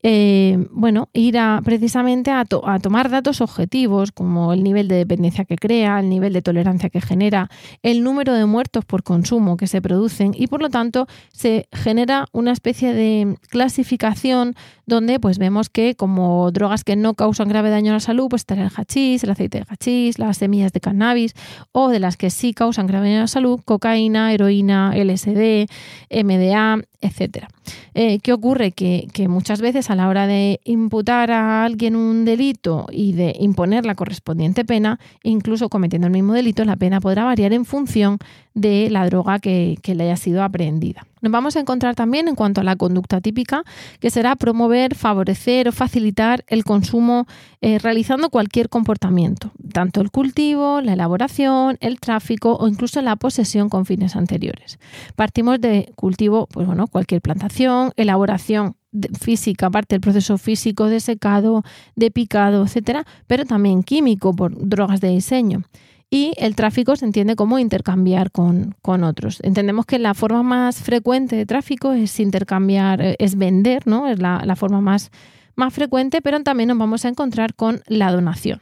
eh, 0.03 0.67
bueno, 0.71 1.09
ir 1.13 1.37
precisamente 1.63 2.29
a, 2.31 2.45
tomar 2.45 3.09
datos 3.09 3.41
objetivos 3.41 4.11
como 4.11 4.53
el 4.53 4.63
nivel 4.63 4.87
de 4.87 4.95
dependencia 4.95 5.45
que 5.45 5.55
crea, 5.55 5.99
el 5.99 6.09
nivel 6.09 6.33
de 6.33 6.41
tolerancia 6.41 6.89
que 6.89 7.01
genera, 7.01 7.49
el 7.81 8.03
número 8.03 8.33
de 8.33 8.45
muertos 8.45 8.85
por 8.85 9.03
consumo 9.03 9.57
que 9.57 9.67
se 9.67 9.81
producen 9.81 10.33
y 10.35 10.47
por 10.47 10.61
lo 10.61 10.69
tanto 10.69 11.07
se 11.33 11.67
genera 11.71 12.27
una 12.31 12.51
especie 12.51 12.93
de 12.93 13.37
clasificación 13.49 14.55
donde 14.85 15.19
pues 15.19 15.39
vemos 15.39 15.69
que 15.69 15.95
como 15.95 16.51
drogas 16.51 16.83
que 16.83 16.95
no 16.95 17.15
causan 17.15 17.49
grave 17.49 17.69
daño 17.69 17.91
a 17.91 17.95
la 17.95 17.99
salud, 17.99 18.27
pues 18.29 18.41
está 18.41 18.53
el 18.53 18.69
hachís, 18.75 19.23
el 19.23 19.31
aceite 19.31 19.59
de 19.59 19.65
hachís, 19.67 20.19
las 20.19 20.37
semillas 20.37 20.73
de 20.73 20.79
cannabis 20.79 21.33
o 21.71 21.89
de 21.89 21.99
las 21.99 22.17
que 22.17 22.29
sí 22.29 22.53
causan 22.53 22.87
grave 22.87 23.07
daño 23.07 23.19
a 23.19 23.21
la 23.21 23.27
salud, 23.27 23.59
cocaína, 23.65 24.31
heroína, 24.31 24.93
LSD, 24.95 25.67
MDA, 26.09 26.81
etcétera. 27.01 27.49
Eh, 27.93 28.19
¿Qué 28.19 28.33
ocurre? 28.33 28.71
Que, 28.71 29.07
que, 29.13 29.27
muchas 29.27 29.61
veces 29.61 29.89
a 29.89 29.95
la 29.95 30.07
hora 30.07 30.27
de 30.27 30.59
imputar 30.63 31.31
a 31.31 31.63
alguien 31.63 31.95
un 31.95 32.25
delito 32.25 32.87
y 32.91 33.13
de 33.13 33.35
imponer 33.39 33.85
la 33.85 33.95
correspondiente 33.95 34.65
pena, 34.65 34.99
incluso 35.23 35.69
cometiendo 35.69 36.07
el 36.07 36.13
mismo 36.13 36.33
delito, 36.33 36.63
la 36.65 36.75
pena 36.75 37.01
podrá 37.01 37.25
variar 37.25 37.53
en 37.53 37.65
función 37.65 38.17
de 38.57 38.89
la 38.89 39.05
droga 39.05 39.37
que, 39.37 39.77
le 39.85 40.03
haya 40.03 40.17
sido 40.17 40.43
aprehendida. 40.43 41.05
Nos 41.21 41.31
vamos 41.31 41.55
a 41.55 41.59
encontrar 41.59 41.93
también 41.93 42.27
en 42.27 42.33
cuanto 42.33 42.61
a 42.61 42.63
la 42.63 42.75
conducta 42.75 43.21
típica, 43.21 43.63
que 43.99 44.09
será 44.09 44.35
promover, 44.35 44.95
favorecer 44.95 45.67
o 45.67 45.71
facilitar 45.71 46.43
el 46.47 46.63
consumo 46.63 47.27
eh, 47.61 47.77
realizando 47.77 48.29
cualquier 48.29 48.69
comportamiento, 48.69 49.51
tanto 49.71 50.01
el 50.01 50.09
cultivo, 50.09 50.81
la 50.81 50.93
elaboración, 50.93 51.77
el 51.81 51.99
tráfico 51.99 52.55
o 52.55 52.67
incluso 52.67 52.99
la 53.03 53.15
posesión 53.15 53.69
con 53.69 53.85
fines 53.85 54.15
anteriores. 54.15 54.79
Partimos 55.15 55.61
de 55.61 55.91
cultivo, 55.95 56.47
pues 56.47 56.65
bueno, 56.65 56.87
cualquier 56.87 57.21
plantación, 57.21 57.91
elaboración 57.95 58.75
física, 59.19 59.67
aparte 59.67 59.93
del 59.95 60.01
proceso 60.01 60.39
físico 60.39 60.87
de 60.87 60.99
secado, 60.99 61.63
de 61.95 62.09
picado, 62.09 62.63
etcétera, 62.63 63.05
pero 63.27 63.45
también 63.45 63.83
químico 63.83 64.35
por 64.35 64.67
drogas 64.67 64.99
de 64.99 65.09
diseño 65.09 65.63
y 66.09 66.33
el 66.37 66.55
tráfico 66.55 66.95
se 66.95 67.05
entiende 67.05 67.35
como 67.35 67.59
intercambiar 67.59 68.31
con, 68.31 68.75
otros. 68.83 69.39
Entendemos 69.43 69.85
que 69.85 69.99
la 69.99 70.13
forma 70.13 70.43
más 70.43 70.81
frecuente 70.81 71.35
de 71.35 71.45
tráfico 71.45 71.93
es 71.93 72.19
intercambiar, 72.19 73.01
eh, 73.01 73.15
es 73.19 73.37
vender, 73.37 73.85
¿no? 73.87 74.07
Es 74.07 74.19
la, 74.19 74.55
forma 74.55 74.79
más, 74.79 75.11
más 75.55 75.73
frecuente, 75.73 76.21
pero 76.21 76.41
también 76.43 76.69
nos 76.69 76.77
vamos 76.77 77.03
a 77.03 77.09
encontrar 77.09 77.55
con 77.55 77.81
la 77.87 78.11
donación. 78.11 78.61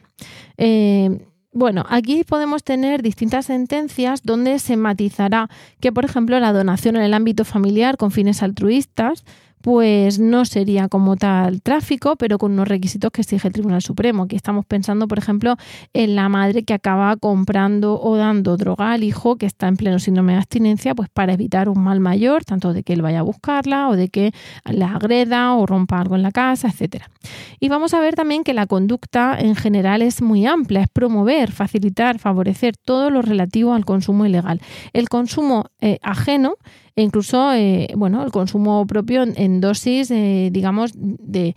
Eh, 0.57 1.27
bueno, 1.51 1.85
aquí 1.87 2.23
podemos 2.23 2.63
tener 2.63 3.01
distintas 3.01 3.45
sentencias 3.45 4.23
donde 4.23 4.59
se 4.59 4.75
matizará 4.75 5.49
que, 5.79 5.91
por 5.91 6.03
ejemplo, 6.03 6.39
la 6.39 6.51
donación 6.51 6.97
en 6.97 7.03
el 7.03 7.13
ámbito 7.13 7.45
familiar 7.45 7.95
con 7.95 8.11
fines 8.11 8.43
altruistas 8.43 9.23
pues 9.65 10.19
no 10.19 10.45
sería 10.45 10.89
como 10.89 11.15
tal 11.15 11.63
tráfico, 11.63 12.17
pero 12.17 12.37
con 12.37 12.51
unos 12.51 12.67
requisitos 12.67 13.09
que 13.09 13.21
exige 13.21 13.47
el 13.47 13.53
Tribunal 13.55 13.81
Supremo. 13.81 14.21
Aquí 14.21 14.35
estamos 14.35 14.63
pensando, 14.63 15.07
por 15.07 15.17
ejemplo, 15.17 15.55
en 15.91 16.15
la 16.15 16.29
madre 16.29 16.61
que 16.61 16.75
acaba 16.75 17.17
comprando 17.17 17.99
o 17.99 18.15
dando 18.15 18.57
droga 18.57 18.91
al 18.91 19.03
hijo 19.03 19.37
que 19.37 19.47
está 19.47 19.67
en 19.67 19.75
pleno 19.75 19.97
síndrome 19.97 20.33
de 20.33 20.37
abstinencia, 20.37 20.93
pues 20.93 21.09
para 21.09 21.33
evitar 21.33 21.67
un 21.67 21.83
mal 21.83 21.99
mayor, 21.99 22.45
tanto 22.45 22.73
de 22.73 22.83
que 22.83 22.93
él 22.93 23.01
vaya 23.01 23.21
a 23.21 23.23
buscarla 23.23 23.89
o 23.89 23.95
de 23.95 24.09
que 24.09 24.33
la 24.65 24.91
agreda 24.91 25.55
o 25.55 25.65
rompa 25.65 25.99
algo 25.99 26.15
en 26.15 26.21
la 26.21 26.31
casa, 26.31 26.67
etcétera. 26.67 27.09
Y 27.59 27.67
vamos 27.67 27.95
a 27.95 27.99
ver 27.99 28.13
también 28.13 28.43
que 28.43 28.53
la 28.53 28.67
conducta 28.67 29.35
en 29.39 29.55
general 29.55 30.03
es 30.03 30.21
muy 30.21 30.45
amplia, 30.45 30.81
es 30.81 30.89
promover, 30.89 31.51
facilitar, 31.51 32.19
favorecer 32.19 32.77
todo 32.77 33.09
lo 33.09 33.23
relativo 33.23 33.73
al 33.73 33.83
consumo 33.83 34.27
ilegal. 34.27 34.61
El 34.93 35.09
consumo 35.09 35.71
eh, 35.81 35.97
ajeno 36.03 36.53
e 36.95 37.01
incluso 37.01 37.51
eh, 37.51 37.89
bueno, 37.95 38.23
el 38.23 38.31
consumo 38.31 38.87
propio 38.87 39.23
en, 39.23 39.59
dosis, 39.59 40.09
eh, 40.11 40.49
digamos, 40.51 40.91
de, 40.95 41.55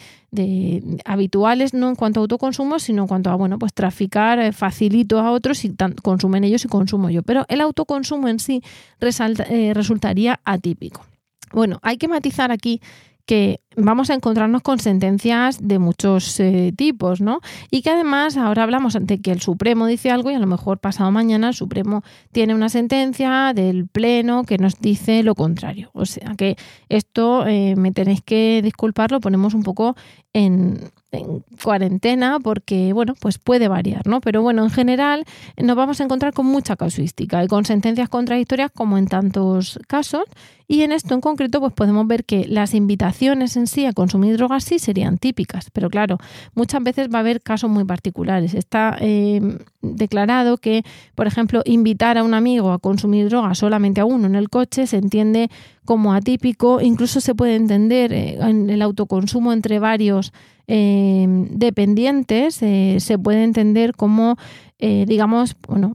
habituales, 1.04 1.74
no 1.74 1.88
en 1.88 1.94
cuanto 1.94 2.18
a 2.18 2.22
autoconsumo, 2.22 2.80
sino 2.80 3.02
en 3.02 3.08
cuanto 3.08 3.30
a 3.30 3.36
bueno, 3.36 3.58
pues 3.58 3.72
traficar, 3.72 4.40
eh, 4.40 4.52
facilito 4.52 5.20
a 5.20 5.30
otros 5.30 5.64
y 5.64 5.74
consumen 6.02 6.42
ellos 6.42 6.64
y 6.64 6.68
consumo 6.68 7.08
yo. 7.08 7.22
Pero 7.22 7.46
el 7.48 7.60
autoconsumo 7.60 8.26
en 8.28 8.40
sí 8.40 8.62
resultaría 8.98 10.40
atípico. 10.44 11.04
Bueno, 11.52 11.78
hay 11.82 11.96
que 11.96 12.08
matizar 12.08 12.50
aquí 12.50 12.80
que 13.28 13.60
vamos 13.76 14.08
a 14.08 14.14
encontrarnos 14.14 14.62
con 14.62 14.78
sentencias 14.78 15.58
de 15.60 15.78
muchos 15.78 16.40
eh, 16.40 16.72
tipos, 16.74 17.20
¿no? 17.20 17.40
Y 17.70 17.82
que 17.82 17.90
además 17.90 18.38
ahora 18.38 18.62
hablamos 18.62 18.96
de 18.98 19.20
que 19.20 19.30
el 19.30 19.42
Supremo 19.42 19.86
dice 19.86 20.10
algo 20.10 20.30
y 20.30 20.34
a 20.34 20.38
lo 20.38 20.46
mejor 20.46 20.78
pasado 20.78 21.10
mañana 21.10 21.48
el 21.48 21.54
Supremo 21.54 22.02
tiene 22.32 22.54
una 22.54 22.70
sentencia 22.70 23.52
del 23.54 23.86
Pleno 23.86 24.44
que 24.44 24.56
nos 24.56 24.80
dice 24.80 25.22
lo 25.22 25.34
contrario. 25.34 25.90
O 25.92 26.06
sea 26.06 26.36
que 26.38 26.56
esto 26.88 27.46
eh, 27.46 27.74
me 27.76 27.92
tenéis 27.92 28.22
que 28.22 28.62
disculpar, 28.62 29.12
lo 29.12 29.20
ponemos 29.20 29.52
un 29.52 29.62
poco 29.62 29.94
en, 30.32 30.90
en 31.12 31.44
cuarentena 31.62 32.40
porque, 32.40 32.94
bueno, 32.94 33.14
pues 33.20 33.36
puede 33.36 33.68
variar, 33.68 34.06
¿no? 34.06 34.22
Pero 34.22 34.40
bueno, 34.40 34.64
en 34.64 34.70
general 34.70 35.26
nos 35.58 35.76
vamos 35.76 36.00
a 36.00 36.04
encontrar 36.04 36.32
con 36.32 36.46
mucha 36.46 36.76
casuística 36.76 37.44
y 37.44 37.46
con 37.46 37.66
sentencias 37.66 38.08
contradictorias 38.08 38.70
como 38.70 38.96
en 38.96 39.06
tantos 39.06 39.78
casos 39.86 40.24
y 40.70 40.82
en 40.82 40.92
esto 40.92 41.14
en 41.14 41.22
concreto, 41.22 41.60
pues 41.60 41.72
podemos 41.72 42.06
ver 42.06 42.26
que 42.26 42.46
las 42.46 42.74
invitaciones 42.74 43.56
en 43.56 43.66
sí 43.66 43.86
a 43.86 43.94
consumir 43.94 44.36
drogas 44.36 44.64
sí 44.64 44.78
serían 44.78 45.16
típicas, 45.16 45.70
pero 45.70 45.88
claro, 45.88 46.18
muchas 46.54 46.82
veces 46.82 47.08
va 47.12 47.16
a 47.16 47.20
haber 47.20 47.40
casos 47.40 47.70
muy 47.70 47.84
particulares. 47.84 48.52
Está 48.52 48.94
eh, 49.00 49.40
declarado 49.80 50.58
que, 50.58 50.84
por 51.14 51.26
ejemplo, 51.26 51.62
invitar 51.64 52.18
a 52.18 52.22
un 52.22 52.34
amigo 52.34 52.70
a 52.70 52.78
consumir 52.78 53.30
drogas 53.30 53.56
solamente 53.56 54.02
a 54.02 54.04
uno 54.04 54.26
en 54.26 54.34
el 54.34 54.50
coche 54.50 54.86
se 54.86 54.98
entiende 54.98 55.48
como 55.86 56.12
atípico, 56.12 56.82
incluso 56.82 57.22
se 57.22 57.34
puede 57.34 57.56
entender 57.56 58.12
eh, 58.12 58.36
en 58.38 58.68
el 58.68 58.82
autoconsumo 58.82 59.54
entre 59.54 59.78
varios 59.78 60.34
eh, 60.66 61.26
dependientes, 61.50 62.56
se 62.56 63.18
puede 63.18 63.42
entender 63.42 63.94
como 63.94 64.36
eh, 64.80 65.04
digamos, 65.08 65.56
bueno, 65.66 65.92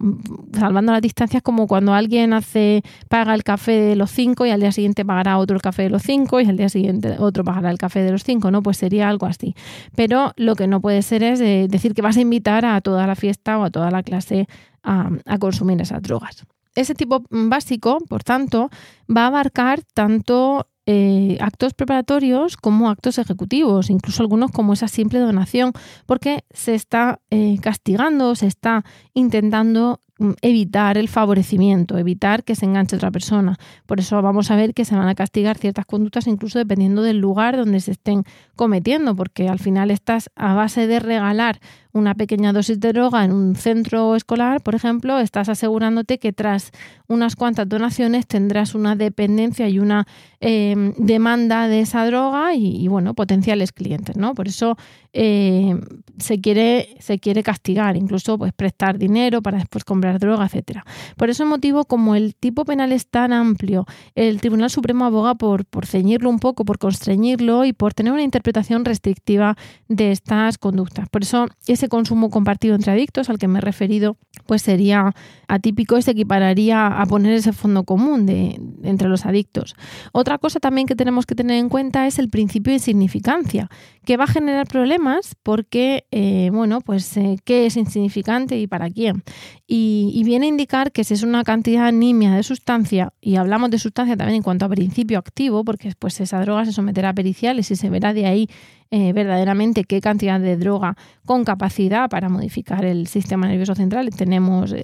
salvando 0.52 0.92
las 0.92 1.02
distancias, 1.02 1.42
como 1.42 1.68
cuando 1.68 1.94
alguien 1.94 2.34
hace, 2.34 2.84
paga 3.08 3.34
el 3.34 3.44
café 3.44 3.72
de 3.72 3.96
los 3.96 4.12
cinco 4.12 4.46
y 4.46 4.52
al 4.52 4.60
día 4.60 4.74
siguiente 4.74 5.06
pagará 5.06 5.38
otro 5.38 5.56
el 5.56 5.62
café 5.62 5.84
de 5.84 5.90
los 5.90 6.04
cinco 6.04 6.42
y 6.42 6.46
al 6.46 6.58
día 6.58 6.68
siguiente 6.68 7.16
otro 7.18 7.46
pagará 7.46 7.72
el 7.72 7.78
café 7.78 8.02
de 8.04 8.12
los 8.12 8.24
cinco, 8.24 8.52
¿no? 8.52 8.62
Pues 8.62 8.78
sería 8.78 9.08
algo 9.08 9.26
así. 9.26 9.56
Pero 9.96 10.34
lo 10.36 10.56
que 10.56 10.68
no 10.68 10.82
puede 10.82 11.02
ser 11.02 11.24
es 11.24 11.40
eh, 11.40 11.68
decir 11.70 11.94
que 11.94 12.02
vas 12.02 12.18
a 12.18 12.22
invitar 12.22 12.66
a 12.66 12.82
toda 12.82 13.08
la 13.08 13.16
fiesta 13.16 13.58
o 13.58 13.64
a 13.64 13.70
toda 13.70 13.90
la 13.90 14.04
clase 14.04 14.48
a, 14.84 15.10
a 15.26 15.38
consumir 15.38 15.82
esas 15.82 16.02
drogas. 16.02 16.46
Ese 16.76 16.94
tipo 16.94 17.24
básico, 17.30 18.00
por 18.10 18.24
tanto, 18.24 18.70
va 19.10 19.24
a 19.24 19.28
abarcar 19.28 19.82
tanto 19.94 20.68
eh, 20.86 21.38
actos 21.40 21.74
preparatorios 21.74 22.58
como 22.58 22.90
actos 22.90 23.18
ejecutivos, 23.18 23.90
incluso 23.90 24.22
algunos 24.22 24.52
como 24.52 24.74
esa 24.74 24.88
simple 24.88 25.20
donación, 25.20 25.72
porque 26.06 26.44
se 26.52 26.76
está 26.76 27.22
eh, 27.30 27.58
castigando, 27.62 28.36
se 28.36 28.48
está 28.48 28.84
intentando 29.14 30.00
evitar 30.42 30.98
el 30.98 31.08
favorecimiento, 31.08 31.98
evitar 31.98 32.44
que 32.44 32.56
se 32.56 32.66
enganche 32.66 32.96
otra 32.96 33.12
persona. 33.12 33.58
Por 33.86 34.00
eso 34.00 34.22
vamos 34.22 34.52
a 34.52 34.56
ver 34.56 34.74
que 34.74 34.86
se 34.86 34.96
van 34.96 35.08
a 35.08 35.16
castigar 35.16 35.58
ciertas 35.58 35.86
conductas 35.86 36.28
incluso 36.28 36.60
dependiendo 36.60 37.02
del 37.02 37.20
lugar 37.20 37.58
donde 37.58 37.80
se 37.80 37.92
estén 37.92 38.24
cometiendo, 38.56 39.16
porque 39.16 39.50
al 39.50 39.60
final 39.60 39.92
estás 39.92 40.30
a 40.36 40.54
base 40.54 40.88
de 40.88 41.00
regalar 41.00 41.60
una 41.94 42.16
pequeña 42.16 42.52
dosis 42.52 42.80
de 42.80 42.92
droga 42.92 43.24
en 43.24 43.32
un 43.32 43.56
centro 43.56 44.16
escolar, 44.16 44.62
por 44.62 44.74
ejemplo, 44.74 45.20
estás 45.20 45.48
asegurándote 45.48 46.18
que 46.18 46.34
tras 46.34 46.72
unas 47.08 47.36
cuantas 47.36 47.70
donaciones 47.70 48.26
tendrás 48.26 48.74
una 48.74 48.96
dependencia 48.96 49.70
y 49.70 49.78
una 49.78 50.08
em, 50.40 50.94
demanda 50.98 51.68
de 51.68 51.82
esa 51.82 52.06
droga 52.06 52.56
y, 52.56 52.88
bueno, 52.88 53.14
potenciales 53.14 53.72
clientes, 53.72 54.18
¿no? 54.18 54.34
Por 54.34 54.48
eso 54.48 54.76
em, 55.14 55.82
se, 56.18 56.42
quiere, 56.42 56.98
se 57.00 57.20
quiere 57.20 57.44
castigar, 57.44 57.96
incluso 57.96 58.40
pues 58.40 58.54
prestar 58.54 58.98
dinero 58.98 59.44
para 59.44 59.60
después 59.60 59.84
comprar 59.84 60.13
droga, 60.18 60.46
etcétera. 60.46 60.86
Por 61.18 61.30
ese 61.30 61.46
motivo, 61.46 61.86
como 61.86 62.16
el 62.16 62.36
tipo 62.36 62.66
penal 62.66 62.92
es 62.92 63.08
tan 63.08 63.34
amplio, 63.34 63.86
el 64.16 64.42
Tribunal 64.42 64.70
Supremo 64.70 65.06
aboga 65.06 65.36
por, 65.36 65.66
por 65.66 65.86
ceñirlo 65.86 66.30
un 66.30 66.40
poco, 66.40 66.66
por 66.66 66.80
constreñirlo 66.80 67.66
y 67.66 67.74
por 67.74 67.94
tener 67.94 68.12
una 68.14 68.24
interpretación 68.24 68.84
restrictiva 68.84 69.56
de 69.88 70.12
estas 70.12 70.58
conductas. 70.58 71.08
Por 71.10 71.22
eso 71.24 71.48
es 71.68 71.84
consumo 71.90 72.30
compartido 72.30 72.76
entre 72.76 72.92
adictos 72.92 73.30
al 73.30 73.38
que 73.38 73.48
me 73.48 73.60
he 73.60 73.62
referido, 73.62 74.18
pues 74.46 74.62
sería 74.62 75.14
atípico 75.48 75.98
y 75.98 76.02
se 76.02 76.12
equipararía 76.12 76.88
a 76.88 77.06
poner 77.06 77.34
ese 77.34 77.54
fondo 77.54 77.84
común 77.84 78.26
de, 78.26 78.60
entre 78.84 79.10
los 79.10 79.26
adictos. 79.26 79.76
Otra 80.12 80.38
cosa 80.38 80.60
también 80.60 80.88
que 80.88 80.96
tenemos 80.96 81.26
que 81.26 81.36
tener 81.36 81.58
en 81.58 81.70
cuenta 81.70 82.08
es 82.08 82.20
el 82.20 82.30
principio 82.30 82.72
de 82.72 82.78
insignificancia, 82.78 83.70
que 84.06 84.18
va 84.18 84.26
a 84.26 84.28
generar 84.28 84.68
problemas 84.68 85.36
porque, 85.44 86.06
eh, 86.12 86.50
bueno, 86.52 86.82
pues 86.82 87.16
eh, 87.18 87.38
qué 87.44 87.66
es 87.66 87.78
insignificante 87.78 88.58
y 88.58 88.68
para 88.68 88.90
quién. 88.90 89.24
Y, 89.68 90.22
viene 90.26 90.46
a 90.46 90.50
indicar 90.50 90.92
que 90.92 91.04
si 91.04 91.14
es 91.14 91.24
una 91.24 91.44
cantidad 91.44 91.92
nimia 91.92 92.34
de 92.34 92.44
sustancia, 92.44 93.14
y 93.22 93.36
hablamos 93.36 93.70
de 93.72 93.80
sustancia 93.80 94.16
también 94.16 94.38
en 94.38 94.44
cuanto 94.44 94.66
a 94.66 94.70
principio 94.70 95.20
activo, 95.20 95.64
porque 95.64 95.90
después 95.90 96.20
esa 96.22 96.42
droga 96.42 96.66
se 96.66 96.72
someterá 96.72 97.10
a 97.10 97.14
periciales 97.14 97.70
y 97.72 97.76
se 97.76 97.90
verá 97.90 98.14
de 98.14 98.26
ahí 98.26 98.50
eh, 98.92 99.14
verdaderamente 99.14 99.84
qué 99.84 100.02
cantidad 100.02 100.40
de 100.40 100.58
droga 100.58 100.96
con 101.26 101.44
capacidad 101.44 102.10
para 102.10 102.30
modificar 102.30 102.86
el 102.86 103.08
sistema 103.08 103.48
nervioso 103.48 103.76
central 103.76 104.10
tenemos, 104.16 104.76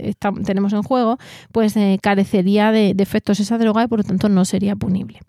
tenemos 0.46 0.74
en 0.74 0.84
juego, 0.84 1.18
pues 1.52 1.76
carecería 2.02 2.72
de, 2.72 2.94
de 2.94 3.04
efectos 3.04 3.40
esa 3.40 3.58
droga 3.58 3.84
y 3.84 3.88
por 3.88 4.00
lo 4.00 4.04
tanto 4.04 4.30
no 4.30 4.46
sería 4.46 4.76
punible. 4.76 5.20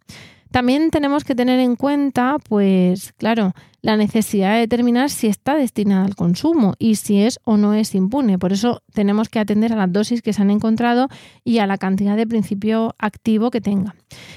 También 0.50 0.90
tenemos 0.90 1.22
que 1.22 1.36
tener 1.36 1.60
en 1.60 1.76
cuenta, 1.76 2.36
pues 2.48 3.12
claro, 3.12 3.52
la 3.82 3.96
necesidad 3.96 4.54
de 4.54 4.60
determinar 4.60 5.10
si 5.10 5.26
está 5.26 5.56
destinada 5.56 6.04
al 6.04 6.14
consumo 6.14 6.74
y 6.78 6.96
si 6.96 7.22
es 7.22 7.38
o 7.44 7.56
no 7.56 7.74
es 7.74 7.94
impune. 7.94 8.38
Por 8.38 8.52
eso 8.52 8.82
tenemos 8.92 9.28
que 9.28 9.38
atender 9.38 9.72
a 9.72 9.76
las 9.76 9.92
dosis 9.92 10.22
que 10.22 10.32
se 10.32 10.42
han 10.42 10.50
encontrado 10.50 11.08
y 11.44 11.58
a 11.58 11.66
la 11.66 11.78
cantidad 11.78 12.16
de 12.16 12.26
principio 12.26 12.94
activo 12.98 13.50
que 13.50 13.60
tenga. 13.60 13.94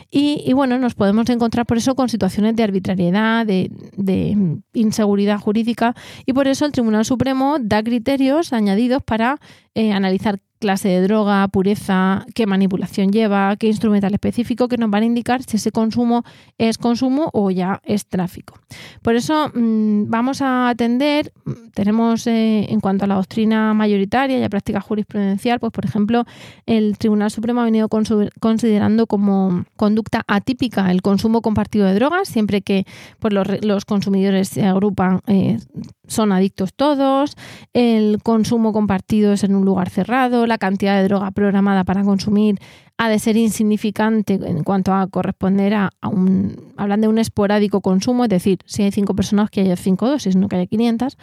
Y, 0.10 0.54
bueno, 0.54 0.78
nos 0.78 0.94
podemos 0.94 1.30
encontrar 1.30 1.66
por 1.66 1.78
eso 1.78 1.96
con 1.96 2.10
situaciones 2.10 2.56
de 2.56 2.64
arbitrariedad, 2.64 3.46
de, 3.46 3.72
inseguridad 4.74 5.40
jurídica 5.40 5.96
y 6.26 6.34
por 6.34 6.48
eso 6.48 6.66
el 6.66 6.72
Tribunal 6.72 7.06
Supremo 7.06 7.58
da 7.60 7.84
criterios 7.84 8.54
añadidos 8.54 9.04
para 9.04 9.40
eh, 9.76 9.92
analizar 9.92 10.40
clase 10.64 10.88
de 10.88 11.02
droga, 11.02 11.46
pureza, 11.50 12.26
qué 12.34 12.48
manipulación 12.48 13.12
lleva, 13.12 13.58
qué 13.58 13.68
instrumental 13.68 14.14
específico 14.14 14.70
que 14.70 14.78
nos 14.78 14.90
van 14.90 15.04
a 15.04 15.08
indicar 15.08 15.44
si 15.44 15.58
ese 15.58 15.72
consumo 15.72 16.24
es 16.58 16.78
consumo 16.78 17.30
o 17.34 17.52
ya 17.52 17.82
es 17.84 18.08
tráfico. 18.08 18.58
Por 19.02 19.16
eso 19.16 19.33
mm, 19.54 20.10
vamos 20.10 20.42
a 20.42 20.70
atender, 20.70 21.32
tenemos 21.74 22.28
eh, 22.28 22.66
en 22.70 22.80
cuanto 22.80 23.06
a 23.06 23.08
la 23.08 23.16
doctrina 23.16 23.74
mayoritaria 23.74 24.40
y 24.40 24.44
a 24.44 24.50
práctica 24.50 24.82
jurisprudencial, 24.82 25.60
pues 25.60 25.72
por 25.72 25.86
ejemplo, 25.86 26.26
el 26.66 26.98
Tribunal 26.98 27.32
Supremo 27.32 27.62
ha 27.62 27.66
venido 27.66 27.90
considerando 27.90 29.08
como 29.08 29.66
conducta 29.76 30.24
atípica 30.28 30.92
el 30.92 31.02
consumo 31.02 31.42
compartido 31.42 31.86
de 31.86 31.96
drogas, 31.96 32.28
siempre 32.28 32.62
que 32.62 32.86
pues, 33.20 33.34
los, 33.34 33.86
consumidores 33.86 34.50
se 34.50 34.66
agrupan. 34.66 35.22
Eh, 35.28 35.58
son 36.08 36.32
adictos 36.32 36.74
todos, 36.74 37.36
el 37.74 38.22
consumo 38.22 38.74
compartido 38.74 39.34
es 39.34 39.44
en 39.44 39.56
un 39.56 39.66
lugar 39.66 39.90
cerrado, 39.90 40.46
la 40.46 40.58
cantidad 40.58 40.98
de 40.98 41.08
droga 41.08 41.32
programada 41.32 41.86
para 41.86 42.04
consumir 42.04 42.60
ha 42.98 43.10
de 43.10 43.20
ser 43.20 43.38
insignificante 43.38 44.36
en 44.36 44.64
cuanto 44.64 44.94
a 44.94 45.08
corresponder 45.08 45.74
a, 45.74 45.92
un, 46.10 46.74
hablan 46.78 47.02
de 47.02 47.08
un 47.08 47.18
esporádico 47.18 47.82
consumo, 47.82 48.24
es 48.24 48.30
decir, 48.30 48.60
si 48.66 48.84
hay 48.84 48.92
cinco 48.92 49.16
personas 49.16 49.50
que 49.50 49.62
haya 49.62 49.76
cinco 49.76 50.08
dosis, 50.08 50.36
no 50.36 50.48
que 50.48 50.58
haya 50.58 50.68
500, 50.68 51.18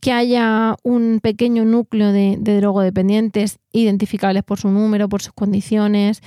que 0.00 0.12
haya 0.12 0.76
un 0.82 1.20
pequeño 1.22 1.64
núcleo 1.64 2.12
de, 2.12 2.36
de 2.38 2.56
drogodependientes 2.56 3.58
identificables 3.72 4.42
por 4.42 4.58
su 4.58 4.68
número, 4.68 5.08
por 5.08 5.22
sus 5.22 5.32
condiciones, 5.32 6.22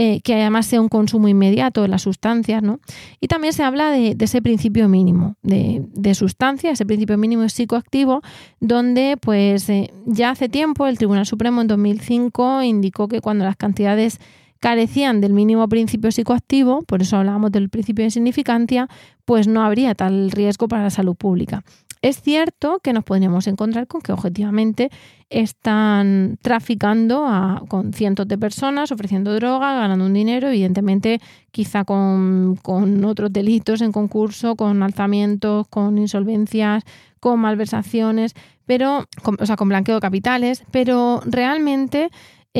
eh, 0.00 0.20
que 0.22 0.34
además 0.34 0.66
sea 0.66 0.80
un 0.80 0.88
consumo 0.88 1.26
inmediato 1.26 1.82
de 1.82 1.88
las 1.88 2.02
sustancias, 2.02 2.62
¿no? 2.62 2.78
Y 3.20 3.26
también 3.26 3.52
se 3.52 3.64
habla 3.64 3.90
de, 3.90 4.14
ese 4.16 4.40
principio 4.40 4.88
mínimo 4.88 5.34
de, 5.42 5.82
de, 5.92 6.14
sustancia, 6.14 6.70
ese 6.70 6.86
principio 6.86 7.18
mínimo 7.18 7.48
psicoactivo, 7.48 8.22
donde 8.60 9.16
pues 9.20 9.68
eh, 9.68 9.90
ya 10.06 10.30
hace 10.30 10.48
tiempo 10.48 10.86
el 10.86 10.98
Tribunal 10.98 11.26
Supremo 11.26 11.62
en 11.62 11.66
2005 11.66 12.62
indicó 12.62 13.08
que 13.08 13.20
cuando 13.20 13.44
las 13.44 13.56
cantidades 13.56 14.20
carecían 14.60 15.20
del 15.20 15.32
mínimo 15.32 15.68
principio 15.68 16.12
psicoactivo, 16.12 16.82
por 16.82 17.02
eso 17.02 17.16
hablábamos 17.16 17.50
del 17.50 17.68
principio 17.68 18.04
de 18.04 18.12
significancia, 18.12 18.86
pues 19.24 19.48
no 19.48 19.64
habría 19.64 19.96
tal 19.96 20.30
riesgo 20.30 20.68
para 20.68 20.84
la 20.84 20.90
salud 20.90 21.16
pública. 21.16 21.64
Es 22.00 22.22
cierto 22.22 22.80
que 22.82 22.92
nos 22.92 23.04
podríamos 23.04 23.46
encontrar 23.46 23.86
con 23.86 24.00
que 24.00 24.12
objetivamente 24.12 24.90
están 25.30 26.38
traficando 26.42 27.26
con 27.68 27.92
cientos 27.92 28.26
de 28.28 28.38
personas, 28.38 28.92
ofreciendo 28.92 29.34
droga, 29.34 29.74
ganando 29.74 30.06
un 30.06 30.14
dinero, 30.14 30.48
evidentemente 30.48 31.20
quizá 31.50 31.84
con, 31.84 32.56
con 32.62 33.04
otros 33.04 33.32
delitos 33.32 33.80
en 33.80 33.92
concurso, 33.92 34.56
con 34.56 34.82
alzamientos, 34.82 35.66
con 35.68 35.98
insolvencias, 35.98 36.84
con 37.20 37.40
malversaciones, 37.40 38.34
pero, 38.64 39.06
o 39.24 39.46
sea, 39.46 39.56
con 39.56 39.68
blanqueo 39.68 39.96
de 39.96 40.00
capitales, 40.00 40.64
pero 40.70 41.20
realmente 41.24 42.10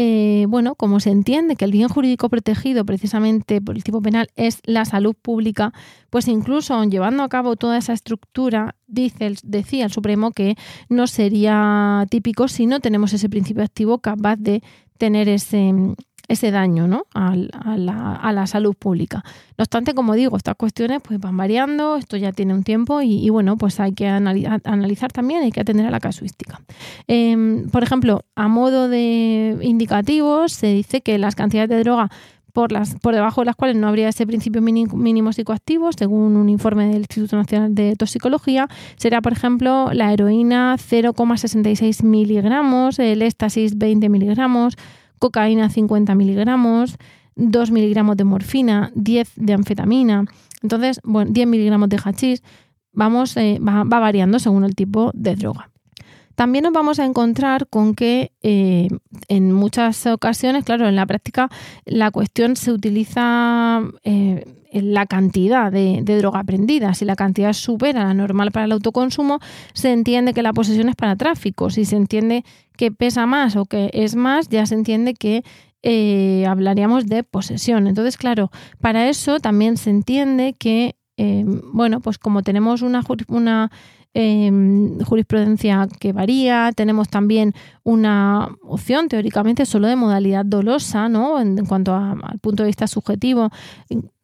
eh, 0.00 0.46
bueno, 0.48 0.76
como 0.76 1.00
se 1.00 1.10
entiende 1.10 1.56
que 1.56 1.64
el 1.64 1.72
bien 1.72 1.88
jurídico 1.88 2.28
protegido 2.28 2.84
precisamente 2.84 3.60
por 3.60 3.74
el 3.74 3.82
tipo 3.82 4.00
penal 4.00 4.28
es 4.36 4.60
la 4.64 4.84
salud 4.84 5.16
pública, 5.20 5.72
pues 6.08 6.28
incluso 6.28 6.84
llevando 6.84 7.24
a 7.24 7.28
cabo 7.28 7.56
toda 7.56 7.78
esa 7.78 7.94
estructura, 7.94 8.76
dice, 8.86 9.34
decía 9.42 9.86
el 9.86 9.90
Supremo 9.90 10.30
que 10.30 10.54
no 10.88 11.08
sería 11.08 12.06
típico 12.10 12.46
si 12.46 12.66
no 12.66 12.78
tenemos 12.78 13.12
ese 13.12 13.28
principio 13.28 13.64
activo 13.64 13.98
capaz 13.98 14.36
de 14.36 14.62
tener 14.98 15.28
ese, 15.28 15.74
ese 16.28 16.50
daño 16.50 16.86
¿no? 16.86 17.06
a, 17.14 17.34
la, 17.34 18.46
salud 18.46 18.74
pública. 18.78 19.24
No 19.56 19.62
obstante, 19.62 19.94
como 19.94 20.14
digo, 20.14 20.36
estas 20.36 20.54
cuestiones 20.56 21.00
pues, 21.02 21.18
van 21.18 21.36
variando, 21.36 21.96
esto 21.96 22.16
ya 22.16 22.32
tiene 22.32 22.54
un 22.54 22.62
tiempo 22.62 23.00
y, 23.02 23.28
bueno, 23.30 23.56
pues 23.56 23.80
hay 23.80 23.92
que 23.92 24.06
analizar, 24.06 25.10
también, 25.10 25.42
hay 25.42 25.50
que 25.50 25.60
atender 25.60 25.86
a 25.86 25.90
la 25.90 26.00
casuística. 26.00 26.60
Em, 27.06 27.68
por 27.70 27.82
ejemplo, 27.82 28.24
a 28.36 28.48
modo 28.48 28.88
de 28.88 29.58
indicativos, 29.62 30.52
se 30.52 30.68
dice 30.68 31.00
que 31.00 31.18
las 31.18 31.34
cantidades 31.34 31.70
de 31.70 31.80
droga 31.80 32.10
por, 32.52 32.72
las, 32.72 32.96
por 32.96 33.14
debajo 33.14 33.42
de 33.42 33.46
las 33.46 33.56
cuales 33.56 33.76
no 33.76 33.86
habría 33.86 34.08
ese 34.08 34.26
principio 34.26 34.60
mínimo, 34.60 35.32
psicoactivo, 35.32 35.92
según 35.92 36.36
un 36.36 36.48
informe 36.48 36.88
del 36.88 37.02
Instituto 37.02 37.36
Nacional 37.36 37.74
de 37.74 37.94
Toxicología, 37.94 38.66
será, 38.96 39.20
por 39.20 39.32
ejemplo, 39.32 39.90
la 39.92 40.12
heroína 40.12 40.76
0,66 40.76 42.02
miligramos, 42.02 42.98
el 42.98 43.22
éxtasis 43.22 43.78
20 43.78 44.08
miligramos, 44.08 44.74
cocaína 45.18 45.70
50 45.70 46.14
miligramos, 46.14 46.96
2 47.36 47.70
miligramos 47.70 48.16
de 48.16 48.24
morfina, 48.24 48.90
10 48.94 49.32
de 49.36 49.52
anfetamina. 49.54 50.24
Entonces, 50.62 51.00
bueno, 51.04 51.30
10 51.30 51.46
miligramos 51.46 51.88
de 51.88 51.98
hachís, 51.98 52.42
vamos, 52.92 53.36
eh, 53.36 53.58
va, 53.60 53.84
variando 53.84 54.38
según 54.38 54.64
el 54.64 54.74
tipo 54.74 55.10
de 55.14 55.36
droga. 55.36 55.70
También 56.34 56.64
nos 56.64 56.72
vamos 56.72 57.00
a 57.00 57.04
encontrar 57.04 57.66
con 57.66 57.94
que 57.94 58.30
eh, 58.42 58.88
en 59.28 59.52
muchas 59.52 60.06
ocasiones, 60.06 60.64
claro, 60.64 60.88
en 60.88 60.94
la 60.94 61.06
práctica 61.06 61.48
la 61.84 62.12
cuestión 62.12 62.54
se 62.54 62.70
utiliza 62.70 63.82
eh, 64.04 64.44
la 64.72 65.06
cantidad 65.06 65.72
de, 65.72 66.02
droga 66.02 66.44
prendida. 66.44 66.94
Si 66.94 67.04
la 67.04 67.16
cantidad 67.16 67.52
supera 67.52 68.04
la 68.04 68.14
normal 68.14 68.52
para 68.52 68.66
el 68.66 68.72
autoconsumo, 68.72 69.40
se 69.72 69.92
entiende 69.92 70.34
que 70.34 70.42
la 70.42 70.52
posesión 70.52 70.88
es 70.88 70.96
para 70.96 71.16
tráfico. 71.16 71.70
Si 71.70 71.84
se 71.84 71.96
entiende 71.96 72.44
que 72.76 72.90
pesa 72.90 73.26
más 73.26 73.56
o 73.56 73.64
que 73.64 73.90
es 73.92 74.14
más, 74.14 74.48
ya 74.48 74.66
se 74.66 74.74
entiende 74.74 75.14
que 75.14 75.42
eh, 75.82 76.44
hablaríamos 76.46 77.06
de 77.06 77.22
posesión. 77.22 77.86
Entonces, 77.86 78.16
claro, 78.16 78.50
para 78.80 79.08
eso 79.08 79.40
también 79.40 79.76
se 79.76 79.90
entiende 79.90 80.54
que, 80.58 80.96
eh, 81.18 81.44
bueno, 81.72 82.00
pues 82.00 82.16
como 82.18 82.42
tenemos 82.42 82.80
una, 82.80 83.02
Em, 84.14 84.98
jurisprudencia 85.00 85.86
que 86.00 86.12
varía, 86.12 86.72
tenemos 86.74 87.08
también 87.10 87.52
una 87.84 88.48
opción 88.62 89.06
teóricamente 89.06 89.66
solo 89.66 89.86
de 89.86 89.96
modalidad 89.96 90.46
dolosa, 90.46 91.10
¿no? 91.10 91.38
En, 91.38 91.64
cuanto 91.66 91.94
al 91.94 92.38
punto 92.40 92.62
de 92.62 92.68
vista 92.68 92.86
subjetivo, 92.86 93.50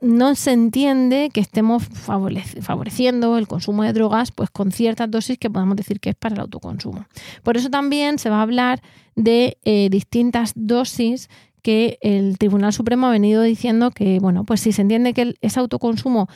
no 0.01 0.35
se 0.37 0.53
entiende 0.53 1.31
que 1.33 1.41
estemos 1.41 1.85
favoreciendo 1.85 3.37
el 3.37 3.47
consumo 3.47 3.85
de 3.85 3.93
drogas 3.93 4.33
pues 4.33 4.51
con 4.51 4.73
ciertas 4.73 5.11
dosis 5.11 5.39
que 5.39 5.51
podamos 5.51 5.77
decir 5.77 6.01
que 6.01 6.11
es 6.11 6.17
para 6.17 6.35
el 6.35 6.41
autoconsumo. 6.41 7.05
Por 7.43 7.59
eso 7.59 7.69
también 7.69 8.19
se 8.19 8.31
va 8.31 8.39
a 8.39 8.43
hablar 8.43 8.83
de 9.17 9.59
eh, 9.65 9.89
distintas 9.91 10.55
dosis 10.57 11.29
que 11.63 11.99
el 12.01 12.37
Tribunal 12.39 12.73
Supremo 12.73 13.07
ha 13.07 13.11
venido 13.11 13.43
diciendo 13.43 13.91
que, 13.91 14.19
bueno, 14.19 14.45
pues 14.45 14.61
si 14.61 14.73
se 14.73 14.83
entiende 14.83 15.15
que 15.15 15.35
ese 15.41 15.61
autoconsumo 15.61 16.29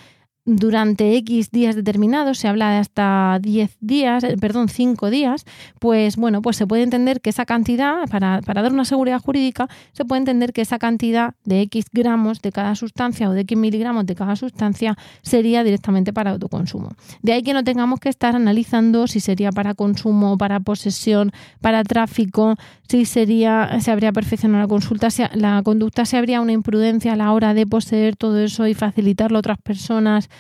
durante 0.48 1.14
X 1.16 1.50
días 1.50 1.76
determinados, 1.76 2.38
se 2.38 2.48
habla 2.48 2.70
de 2.70 2.78
hasta 2.78 3.38
10 3.42 3.76
días, 3.80 4.24
eh, 4.24 4.37
perdón, 4.40 4.70
5 4.70 5.11
días, 5.11 5.44
pues 5.78 6.16
bueno, 6.16 6.40
pues 6.40 6.56
se 6.56 6.66
puede 6.66 6.82
entender 6.82 7.20
que 7.20 7.28
esa 7.28 7.44
cantidad, 7.44 8.08
para, 8.11 8.40
para, 8.40 8.62
dar 8.62 8.72
una 8.72 8.87
seguridad 8.87 9.20
jurídica, 9.20 9.68
se 9.92 10.06
puede 10.06 10.20
entender 10.20 10.54
que 10.54 10.62
esa 10.62 10.78
cantidad 10.78 11.34
de 11.44 11.61
X 11.62 11.87
gramos 11.92 12.40
de 12.40 12.50
cada 12.50 12.74
sustancia 12.76 13.28
o 13.28 13.32
de 13.34 13.42
X 13.42 13.58
miligramos 13.58 14.06
de 14.06 14.14
cada 14.14 14.37
sustancia 14.37 14.96
sería 15.20 15.62
directamente 15.64 16.14
para 16.14 16.30
autoconsumo. 16.30 16.92
De 17.20 17.34
ahí 17.34 17.42
que 17.42 17.52
no 17.52 17.62
tengamos 17.62 18.00
que 18.00 18.08
estar 18.08 18.34
analizando 18.34 19.06
si 19.06 19.20
sería 19.20 19.52
para 19.52 19.74
consumo, 19.74 20.38
para 20.38 20.61
posesión, 20.61 21.30
para 21.61 21.84
tráfico, 21.84 22.54
si 22.88 23.04
sería, 23.04 23.80
se 23.80 23.90
habría 23.90 24.12
perfeccionado 24.12 24.62
la 24.62 24.68
consulta, 24.68 25.11
si, 25.11 25.22
la 25.34 25.61
conducta, 25.62 26.06
si 26.06 26.16
habría 26.16 26.40
una 26.40 26.52
imprudencia 26.52 27.12
a 27.12 27.16
la 27.16 27.32
hora 27.32 27.52
de 27.52 27.66
poseer 27.66 28.16
todo 28.16 28.38
eso 28.38 28.66
y 28.66 28.72
facilitarlo 28.72 29.37
a 29.37 29.40
otras 29.40 29.58
personas 29.58 30.30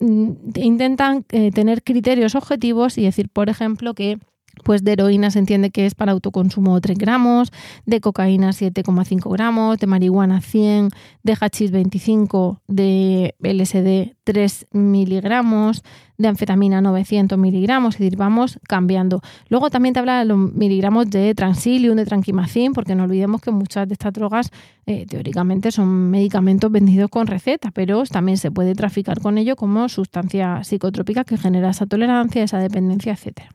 intentan 0.00 1.24
eh, 1.30 1.50
tener 1.50 1.82
criterios 1.82 2.34
objetivos 2.34 2.98
y 2.98 3.04
decir, 3.04 3.28
por 3.28 3.48
ejemplo, 3.48 3.94
que 3.94 4.18
pues 4.64 4.82
de 4.82 4.92
heroína 4.92 5.30
se 5.30 5.38
entiende 5.38 5.70
que 5.70 5.86
es 5.86 5.94
para 5.94 6.12
autoconsumo 6.12 6.80
3 6.80 6.98
gramos, 6.98 7.52
de 7.86 8.00
cocaína 8.00 8.50
7,5 8.50 9.30
gramos, 9.32 9.78
de 9.78 9.86
marihuana 9.86 10.40
100, 10.40 10.90
de 11.22 11.36
hachís 11.40 11.70
25, 11.70 12.60
de 12.66 13.34
LSD 13.40 14.16
3 14.24 14.66
miligramos, 14.72 15.84
de 16.18 16.26
anfetamina 16.26 16.80
900 16.80 17.38
miligramos, 17.38 17.94
es 17.94 18.00
decir, 18.00 18.18
vamos 18.18 18.58
cambiando. 18.68 19.22
Luego 19.48 19.70
también 19.70 19.94
te 19.94 20.00
habla 20.00 20.18
de 20.18 20.24
los 20.24 20.36
miligramos 20.36 21.08
de 21.08 21.32
transilium, 21.34 21.96
de 21.96 22.04
tranquimacin, 22.04 22.72
porque 22.72 22.96
no 22.96 23.04
olvidemos 23.04 23.40
que 23.40 23.52
muchas 23.52 23.86
de 23.86 23.94
estas 23.94 24.12
drogas 24.12 24.50
eh, 24.86 25.06
teóricamente 25.06 25.70
son 25.70 26.10
medicamentos 26.10 26.72
vendidos 26.72 27.08
con 27.08 27.28
receta, 27.28 27.70
pero 27.70 28.02
también 28.04 28.36
se 28.36 28.50
puede 28.50 28.74
traficar 28.74 29.20
con 29.20 29.38
ello 29.38 29.54
como 29.54 29.88
sustancia 29.88 30.64
psicotrópica 30.64 31.22
que 31.22 31.38
genera 31.38 31.70
esa 31.70 31.86
tolerancia, 31.86 32.42
esa 32.42 32.58
dependencia, 32.58 33.12
etcétera. 33.12 33.50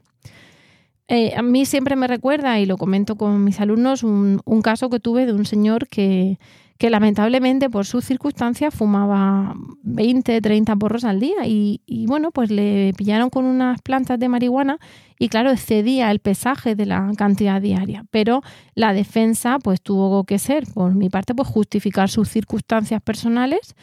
Eh, 1.10 1.34
a 1.36 1.42
mí 1.42 1.66
siempre 1.66 1.98
me 1.98 2.08
recuerda, 2.08 2.60
y 2.60 2.66
lo 2.66 2.78
comento 2.78 3.18
con 3.18 3.44
mis 3.44 3.60
alumnos, 3.60 4.04
un, 4.04 4.42
caso 4.64 4.90
que 4.90 5.02
tuve 5.02 5.26
de 5.26 5.34
un 5.34 5.46
señor 5.46 5.90
que, 5.90 6.40
que, 6.78 6.90
lamentablemente 6.90 7.70
por 7.70 7.86
sus 7.86 8.06
circunstancias 8.06 8.74
fumaba 8.74 9.56
20, 9.84 10.42
30 10.42 10.76
porros 10.76 11.04
al 11.04 11.20
día 11.20 11.46
y, 11.46 11.82
y, 11.86 12.06
bueno, 12.06 12.32
pues 12.32 12.52
le 12.52 12.94
pillaron 12.98 13.30
con 13.30 13.46
unas 13.46 13.82
plantas 13.82 14.20
de 14.20 14.30
marihuana 14.30 14.80
y 15.20 15.30
claro, 15.30 15.52
excedía 15.52 16.12
el 16.12 16.20
pesaje 16.20 16.76
de 16.76 16.86
la 16.86 17.12
cantidad 17.18 17.62
diaria, 17.62 18.06
pero 18.12 18.42
la 18.76 18.94
defensa 18.94 19.60
pues 19.60 19.82
tuvo 19.82 20.24
que 20.26 20.40
ser, 20.40 20.66
por 20.74 20.96
mi 20.96 21.10
parte, 21.10 21.34
pues 21.34 21.48
justificar 21.48 22.10
sus 22.10 22.30
circunstancias 22.30 23.02
personales 23.02 23.76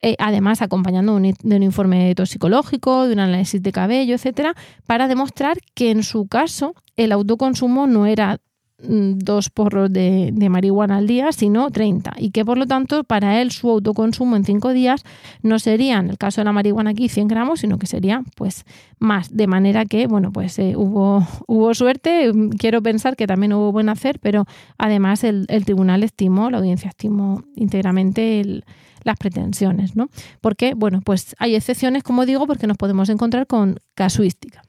eh, 0.00 0.14
además 0.20 0.62
acompañando 0.62 1.18
de 1.18 1.56
un 1.56 1.62
informe 1.62 2.14
toxicológico, 2.14 3.08
de 3.08 3.14
un 3.14 3.18
análisis 3.18 3.60
de 3.60 3.72
cabello, 3.72 4.14
etcétera, 4.14 4.54
para 4.86 5.08
demostrar 5.08 5.58
que 5.74 5.90
en 5.90 6.04
su 6.04 6.28
caso 6.28 6.74
el 6.96 7.10
autoconsumo 7.10 7.88
no 7.88 8.06
era 8.06 8.38
dos 8.80 9.50
porros 9.50 9.92
de, 9.92 10.32
marihuana 10.48 10.98
al 10.98 11.06
día, 11.06 11.32
sino 11.32 11.70
30. 11.70 12.14
Y 12.18 12.30
que 12.30 12.44
por 12.44 12.58
lo 12.58 12.66
tanto 12.66 13.04
para 13.04 13.40
él 13.40 13.50
su 13.50 13.68
autoconsumo 13.70 14.36
en 14.36 14.44
cinco 14.44 14.72
días 14.72 15.04
no 15.42 15.58
sería, 15.58 15.98
en 15.98 16.10
el 16.10 16.18
caso 16.18 16.40
de 16.40 16.44
la 16.44 16.52
marihuana 16.52 16.90
aquí, 16.90 17.08
100 17.08 17.28
gramos, 17.28 17.60
sino 17.60 17.78
que 17.78 17.86
sería 17.86 18.22
pues 18.36 18.64
más. 18.98 19.34
De 19.34 19.46
manera 19.46 19.84
que, 19.84 20.06
bueno, 20.06 20.32
pues 20.32 20.58
eh, 20.58 20.74
hubo, 20.76 21.26
hubo 21.46 21.74
suerte, 21.74 22.32
quiero 22.58 22.82
pensar 22.82 23.16
que 23.16 23.26
también 23.26 23.52
hubo 23.52 23.72
buen 23.72 23.88
hacer, 23.88 24.20
pero 24.20 24.46
además 24.78 25.24
el, 25.24 25.46
el 25.48 25.64
tribunal 25.64 26.04
estimó, 26.04 26.50
la 26.50 26.58
audiencia 26.58 26.88
estimó 26.88 27.42
íntegramente 27.56 28.62
las 29.02 29.16
pretensiones, 29.16 29.96
¿no? 29.96 30.08
Porque, 30.40 30.74
bueno, 30.74 31.00
pues 31.04 31.34
hay 31.38 31.54
excepciones, 31.54 32.02
como 32.02 32.26
digo, 32.26 32.46
porque 32.46 32.66
nos 32.66 32.76
podemos 32.76 33.08
encontrar 33.08 33.46
con 33.46 33.78
casuística. 33.94 34.62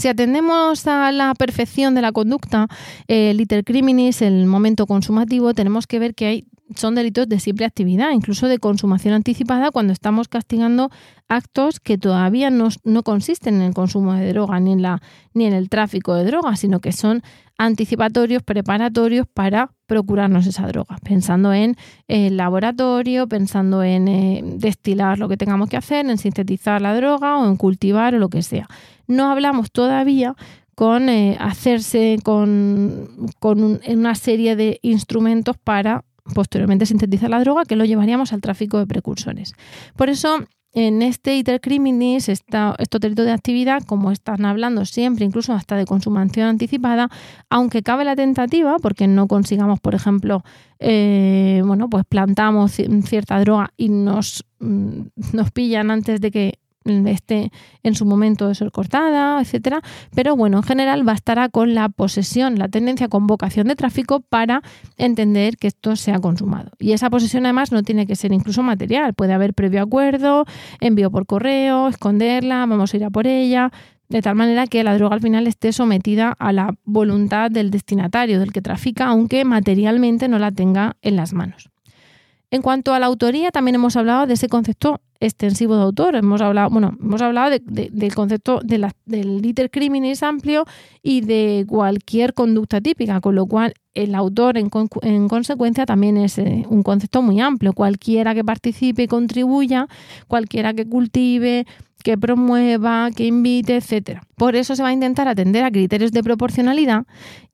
Si 0.00 0.08
atendemos 0.08 0.86
a 0.86 1.12
la 1.12 1.34
perfección 1.34 1.94
de 1.94 2.00
la 2.00 2.10
conducta, 2.10 2.68
el 3.06 3.36
liter 3.36 3.64
criminis, 3.64 4.22
el 4.22 4.46
momento 4.46 4.86
consumativo, 4.86 5.52
tenemos 5.52 5.86
que 5.86 5.98
ver 5.98 6.14
que 6.14 6.24
hay 6.24 6.44
son 6.74 6.94
delitos 6.94 7.28
de 7.28 7.40
simple 7.40 7.66
actividad, 7.66 8.10
incluso 8.12 8.48
de 8.48 8.58
consumación 8.58 9.14
anticipada, 9.14 9.70
cuando 9.70 9.92
estamos 9.92 10.28
castigando 10.28 10.90
actos 11.28 11.80
que 11.80 11.98
todavía 11.98 12.50
no, 12.50 12.70
consisten 13.02 13.56
en 13.56 13.62
el 13.62 13.74
consumo 13.74 14.14
de 14.14 14.32
droga 14.32 14.60
ni 14.60 14.72
en, 14.72 14.82
la, 14.82 15.02
ni 15.34 15.46
en 15.46 15.52
el 15.52 15.68
tráfico 15.68 16.14
de 16.14 16.24
droga, 16.24 16.56
sino 16.56 16.80
que 16.80 16.92
son 16.92 17.22
anticipatorios, 17.58 18.42
preparatorios 18.42 19.26
para 19.32 19.72
procurarnos 19.86 20.46
esa 20.46 20.66
droga, 20.66 20.96
pensando 21.04 21.52
en 21.52 21.76
el 22.08 22.36
laboratorio, 22.36 23.28
pensando 23.28 23.82
en 23.82 24.08
eh, 24.08 24.42
destilar 24.56 25.18
lo 25.18 25.28
que 25.28 25.36
tengamos 25.36 25.68
que 25.68 25.76
hacer, 25.76 26.08
en 26.08 26.18
sintetizar 26.18 26.80
la 26.80 26.94
droga 26.94 27.38
o 27.38 27.46
en 27.46 27.56
cultivar 27.56 28.14
o 28.14 28.18
lo 28.18 28.28
que 28.28 28.42
sea. 28.42 28.66
No 29.06 29.30
hablamos 29.30 29.70
todavía 29.72 30.36
con 30.74 31.10
eh, 31.10 31.36
hacerse 31.38 32.18
con, 32.22 33.28
con 33.38 33.80
una 33.86 34.14
serie 34.14 34.56
de 34.56 34.78
instrumentos 34.80 35.58
para 35.58 36.04
posteriormente 36.34 36.86
sintetiza 36.86 37.28
la 37.28 37.40
droga, 37.40 37.64
que 37.64 37.76
lo 37.76 37.84
llevaríamos 37.84 38.32
al 38.32 38.40
tráfico 38.40 38.78
de 38.78 38.86
precursores. 38.86 39.54
Por 39.96 40.08
eso, 40.08 40.38
en 40.72 41.02
este 41.02 41.36
iter 41.36 41.60
criminis, 41.60 42.28
esta, 42.28 42.76
de 42.76 43.32
actividad, 43.32 43.82
como 43.82 44.12
están 44.12 44.44
hablando 44.44 44.84
siempre, 44.84 45.24
incluso 45.24 45.52
hasta 45.52 45.76
de 45.76 45.84
consumación 45.84 46.46
anticipada, 46.46 47.08
aunque 47.48 47.82
cabe 47.82 48.04
la 48.04 48.14
tentativa, 48.14 48.76
porque 48.80 49.08
no 49.08 49.26
consigamos, 49.26 49.80
por 49.80 49.94
ejemplo, 49.94 50.44
eh, 50.78 51.62
bueno, 51.64 51.88
pues 51.90 52.04
plantamos 52.08 52.72
cierta 53.04 53.40
droga 53.40 53.72
y 53.76 53.88
nos, 53.88 54.44
mm, 54.60 55.00
nos 55.32 55.50
pillan 55.50 55.90
antes 55.90 56.20
de 56.20 56.30
que 56.30 56.58
esté 56.84 57.52
en 57.82 57.94
su 57.94 58.06
momento 58.06 58.48
de 58.48 58.54
ser 58.54 58.70
cortada, 58.70 59.40
etcétera. 59.40 59.82
Pero 60.14 60.36
bueno, 60.36 60.58
en 60.58 60.62
general 60.62 61.02
bastará 61.04 61.48
con 61.48 61.74
la 61.74 61.88
posesión, 61.88 62.58
la 62.58 62.68
tendencia 62.68 63.08
con 63.08 63.26
vocación 63.26 63.68
de 63.68 63.76
tráfico 63.76 64.20
para 64.20 64.62
entender 64.96 65.56
que 65.56 65.68
esto 65.68 65.96
se 65.96 66.12
ha 66.12 66.18
consumado. 66.20 66.70
Y 66.78 66.92
esa 66.92 67.10
posesión 67.10 67.44
además 67.46 67.72
no 67.72 67.82
tiene 67.82 68.06
que 68.06 68.16
ser 68.16 68.32
incluso 68.32 68.62
material, 68.62 69.14
puede 69.14 69.32
haber 69.32 69.54
previo 69.54 69.82
acuerdo, 69.82 70.46
envío 70.80 71.10
por 71.10 71.26
correo, 71.26 71.88
esconderla, 71.88 72.66
vamos 72.66 72.94
a 72.94 72.96
ir 72.96 73.04
a 73.04 73.10
por 73.10 73.26
ella, 73.26 73.70
de 74.08 74.22
tal 74.22 74.34
manera 74.34 74.66
que 74.66 74.82
la 74.82 74.94
droga 74.94 75.14
al 75.14 75.22
final 75.22 75.46
esté 75.46 75.72
sometida 75.72 76.34
a 76.38 76.52
la 76.52 76.74
voluntad 76.84 77.50
del 77.50 77.70
destinatario, 77.70 78.40
del 78.40 78.52
que 78.52 78.60
trafica, 78.60 79.06
aunque 79.06 79.44
materialmente 79.44 80.28
no 80.28 80.38
la 80.38 80.50
tenga 80.50 80.96
en 81.00 81.16
las 81.16 81.32
manos. 81.32 81.70
En 82.52 82.62
cuanto 82.62 82.94
a 82.94 82.98
la 82.98 83.06
autoría, 83.06 83.52
también 83.52 83.76
hemos 83.76 83.96
hablado 83.96 84.26
de 84.26 84.34
ese 84.34 84.48
concepto 84.48 85.00
extensivo 85.20 85.76
de 85.76 85.82
autor. 85.82 86.16
Hemos 86.16 86.40
hablado, 86.40 86.70
bueno, 86.70 86.96
hemos 87.00 87.22
hablado 87.22 87.56
del 87.64 88.14
concepto 88.14 88.60
de 88.64 88.90
del 89.04 89.40
liter 89.40 89.70
criminis 89.70 90.22
amplio 90.22 90.64
y 91.02 91.20
de 91.20 91.64
cualquier 91.68 92.34
conducta 92.34 92.80
típica, 92.80 93.20
con 93.20 93.36
lo 93.36 93.46
cual 93.46 93.74
el 93.94 94.14
autor 94.14 94.56
en, 94.58 94.68
consecuencia 95.28 95.86
también 95.86 96.16
es 96.16 96.38
eh, 96.38 96.64
un 96.68 96.82
concepto 96.82 97.22
muy 97.22 97.40
amplio. 97.40 97.72
Cualquiera 97.72 98.34
que 98.34 98.42
participe 98.42 99.04
y 99.04 99.06
contribuya, 99.06 99.86
cualquiera 100.26 100.74
que 100.74 100.88
cultive, 100.88 101.66
que 102.02 102.18
promueva, 102.18 103.10
que 103.14 103.26
invite, 103.26 103.76
etcétera. 103.76 104.22
Por 104.36 104.56
eso 104.56 104.76
se 104.76 104.82
va 104.82 104.88
a 104.88 104.92
intentar 104.92 105.28
atender 105.28 105.64
a 105.64 105.70
criterios 105.70 106.12
de 106.12 106.22
proporcionalidad 106.22 107.04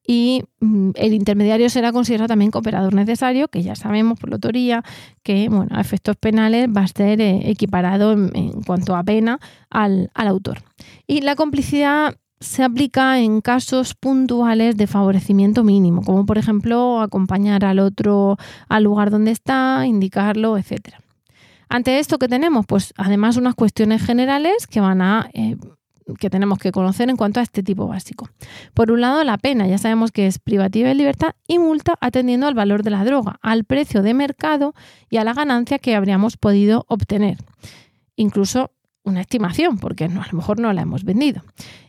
y 0.06 0.44
mm, 0.60 0.90
el 0.94 1.12
intermediario 1.14 1.68
será 1.68 1.92
considerado 1.92 2.28
también 2.28 2.50
cooperador 2.50 2.94
necesario, 2.94 3.48
que 3.48 3.62
ya 3.62 3.74
sabemos 3.74 4.18
por 4.18 4.30
la 4.30 4.36
autoría 4.36 4.84
que 5.22 5.48
bueno, 5.48 5.68
a 5.76 5.80
efectos 5.80 6.16
penales 6.16 6.68
va 6.68 6.82
a 6.82 6.88
ser 6.88 7.20
eh, 7.20 7.50
equiparado 7.50 8.12
en, 8.12 8.62
cuanto 8.62 8.94
a 8.94 9.02
pena 9.02 9.40
al, 9.70 10.10
al 10.14 10.28
autor. 10.28 10.58
Y 11.06 11.22
la 11.22 11.34
complicidad 11.34 12.14
se 12.38 12.62
aplica 12.62 13.18
en 13.18 13.40
casos 13.40 13.94
puntuales 13.94 14.76
de 14.76 14.86
favorecimiento 14.86 15.64
mínimo, 15.64 16.02
como 16.02 16.26
por 16.26 16.38
ejemplo 16.38 17.00
acompañar 17.00 17.64
al 17.64 17.78
otro 17.78 18.36
al 18.68 18.84
lugar 18.84 19.10
donde 19.10 19.30
está, 19.30 19.84
indicarlo, 19.86 20.58
etcétera. 20.58 21.00
Ante 21.68 21.98
esto 21.98 22.18
que 22.18 22.28
tenemos, 22.28 22.66
pues 22.66 22.94
además 22.96 23.36
unas 23.36 23.54
cuestiones 23.54 24.04
generales 24.04 24.66
que 24.66 24.80
van 24.80 25.02
a 25.02 25.28
eh, 25.32 25.56
que 26.18 26.30
tenemos 26.30 26.58
que 26.58 26.72
conocer 26.72 27.10
en 27.10 27.16
cuanto 27.16 27.40
a 27.40 27.42
este 27.42 27.62
tipo 27.62 27.86
básico. 27.88 28.28
Por 28.74 28.92
un 28.92 29.00
lado, 29.00 29.24
la 29.24 29.38
pena, 29.38 29.66
ya 29.66 29.78
sabemos 29.78 30.12
que 30.12 30.26
es 30.26 30.38
privativa 30.38 30.88
de 30.88 30.94
libertad 30.94 31.34
y 31.48 31.58
multa 31.58 31.96
atendiendo 32.00 32.46
al 32.46 32.54
valor 32.54 32.82
de 32.82 32.90
la 32.90 33.04
droga, 33.04 33.38
al 33.42 33.64
precio 33.64 34.02
de 34.02 34.14
mercado 34.14 34.74
y 35.10 35.16
a 35.16 35.24
la 35.24 35.34
ganancia 35.34 35.78
que 35.78 35.96
habríamos 35.96 36.36
podido 36.36 36.84
obtener. 36.88 37.38
Incluso 38.14 38.70
una 39.02 39.20
estimación, 39.20 39.78
porque 39.78 40.04
a 40.04 40.08
lo 40.08 40.32
mejor 40.32 40.60
no 40.60 40.72
la 40.72 40.82
hemos 40.82 41.04
vendido. 41.04 41.42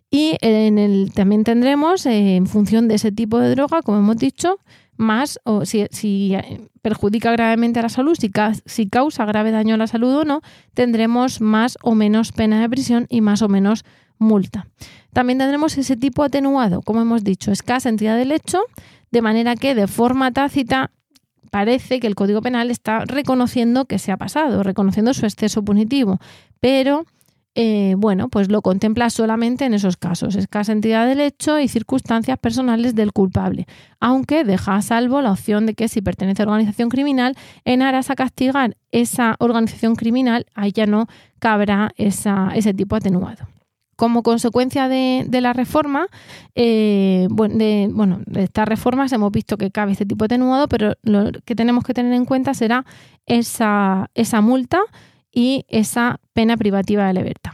Y 0.09 0.37
el, 0.41 1.11
también 1.13 1.43
tendremos, 1.43 2.05
eh, 2.05 2.37
en 2.37 2.47
función 2.47 2.87
de 2.87 2.95
ese 2.95 3.11
tipo 3.11 3.39
de 3.39 3.49
droga, 3.49 3.81
como 3.81 3.99
hemos 3.99 4.17
dicho, 4.17 4.59
más 4.97 5.39
o 5.43 5.65
si, 5.65 5.88
eh, 6.33 6.67
perjudica 6.81 7.31
gravemente 7.31 7.79
a 7.79 7.83
la 7.83 7.89
salud, 7.89 8.17
si, 8.19 8.31
si, 8.65 8.89
causa 8.89 9.25
grave 9.25 9.51
daño 9.51 9.75
a 9.75 9.77
la 9.77 9.88
salud 9.88 10.13
o 10.15 10.25
no, 10.25 10.41
tendremos 10.73 11.41
más 11.41 11.77
o 11.81 11.95
menos 11.95 12.31
pena 12.31 12.60
de 12.62 12.69
prisión 12.69 13.05
y 13.10 13.21
más 13.21 13.41
o 13.41 13.47
menos 13.47 13.86
multa. 14.17 14.67
También 15.13 15.38
tendremos 15.38 15.77
ese 15.77 15.95
tipo 15.95 16.23
atenuado, 16.23 16.81
como 16.81 17.01
hemos 17.01 17.23
dicho, 17.23 17.51
escasa 17.51 17.89
entidad 17.89 18.17
del 18.17 18.31
hecho, 18.31 18.62
de 19.12 19.21
manera 19.21 19.55
que 19.55 19.75
de 19.75 19.88
forma 19.88 20.31
tácita 20.31 20.91
parece 21.51 21.99
que 21.99 22.07
el 22.07 22.15
Código 22.15 22.41
Penal 22.41 22.71
está 22.71 23.05
reconociendo 23.05 23.86
que 23.86 23.99
se 23.99 24.12
ha 24.12 24.17
pasado, 24.17 24.63
reconociendo 24.63 25.13
su 25.13 25.25
exceso 25.25 25.63
punitivo, 25.63 26.19
pero 26.60 27.05
eh, 27.60 27.96
bueno, 27.98 28.30
pues 28.30 28.52
lo 28.52 28.62
contempla 28.62 29.10
solamente 29.10 29.65
en 29.65 29.74
esos 29.74 29.98
casos, 29.98 30.36
escasa 30.36 30.72
entidad 30.72 31.08
del 31.08 31.20
hecho 31.20 31.60
y 31.60 31.67
circunstancias 31.67 32.38
personales 32.38 32.93
del 32.93 33.13
culpable, 33.13 33.65
aunque 34.00 34.43
deja 34.43 34.76
a 34.76 34.84
salvo 34.84 35.22
la 35.22 35.32
opción 35.32 35.65
de 35.65 35.74
que 35.74 35.88
si 35.88 36.04
pertenece 36.04 36.43
a 36.43 36.46
organización 36.46 36.89
criminal, 36.89 37.36
en 37.65 37.82
aras 37.82 38.12
a 38.12 38.15
castigar 38.15 38.78
esa 38.91 39.38
organización 39.39 39.96
criminal, 39.96 40.46
ahí 40.54 40.72
ya 40.72 40.86
no 40.86 41.08
cabrá 41.39 41.89
ese 41.98 42.76
tipo 42.76 42.96
atenuado. 42.96 43.48
Como 43.96 44.22
consecuencia 44.22 44.88
de, 44.88 45.28
la 45.41 45.54
reforma, 45.54 46.06
eh, 46.54 47.28
de, 47.28 47.89
bueno, 47.91 48.20
de 48.28 48.43
estas 48.43 48.67
reformas 48.67 49.12
hemos 49.13 49.32
visto 49.32 49.58
que 49.58 49.72
cabe 49.72 49.93
este 49.93 50.06
tipo 50.06 50.26
atenuado, 50.26 50.67
pero 50.67 50.93
lo 51.02 51.32
que 51.43 51.56
tenemos 51.56 51.84
que 51.84 51.96
tener 51.96 52.13
en 52.13 52.26
cuenta 52.26 52.54
será 52.54 52.86
esa, 53.26 54.12
esa 54.13 54.41
multa 54.41 54.80
y 55.38 55.65
esa 55.67 56.19
pena 56.34 56.58
privativa 56.58 57.06
de 57.06 57.13
libertad. 57.13 57.52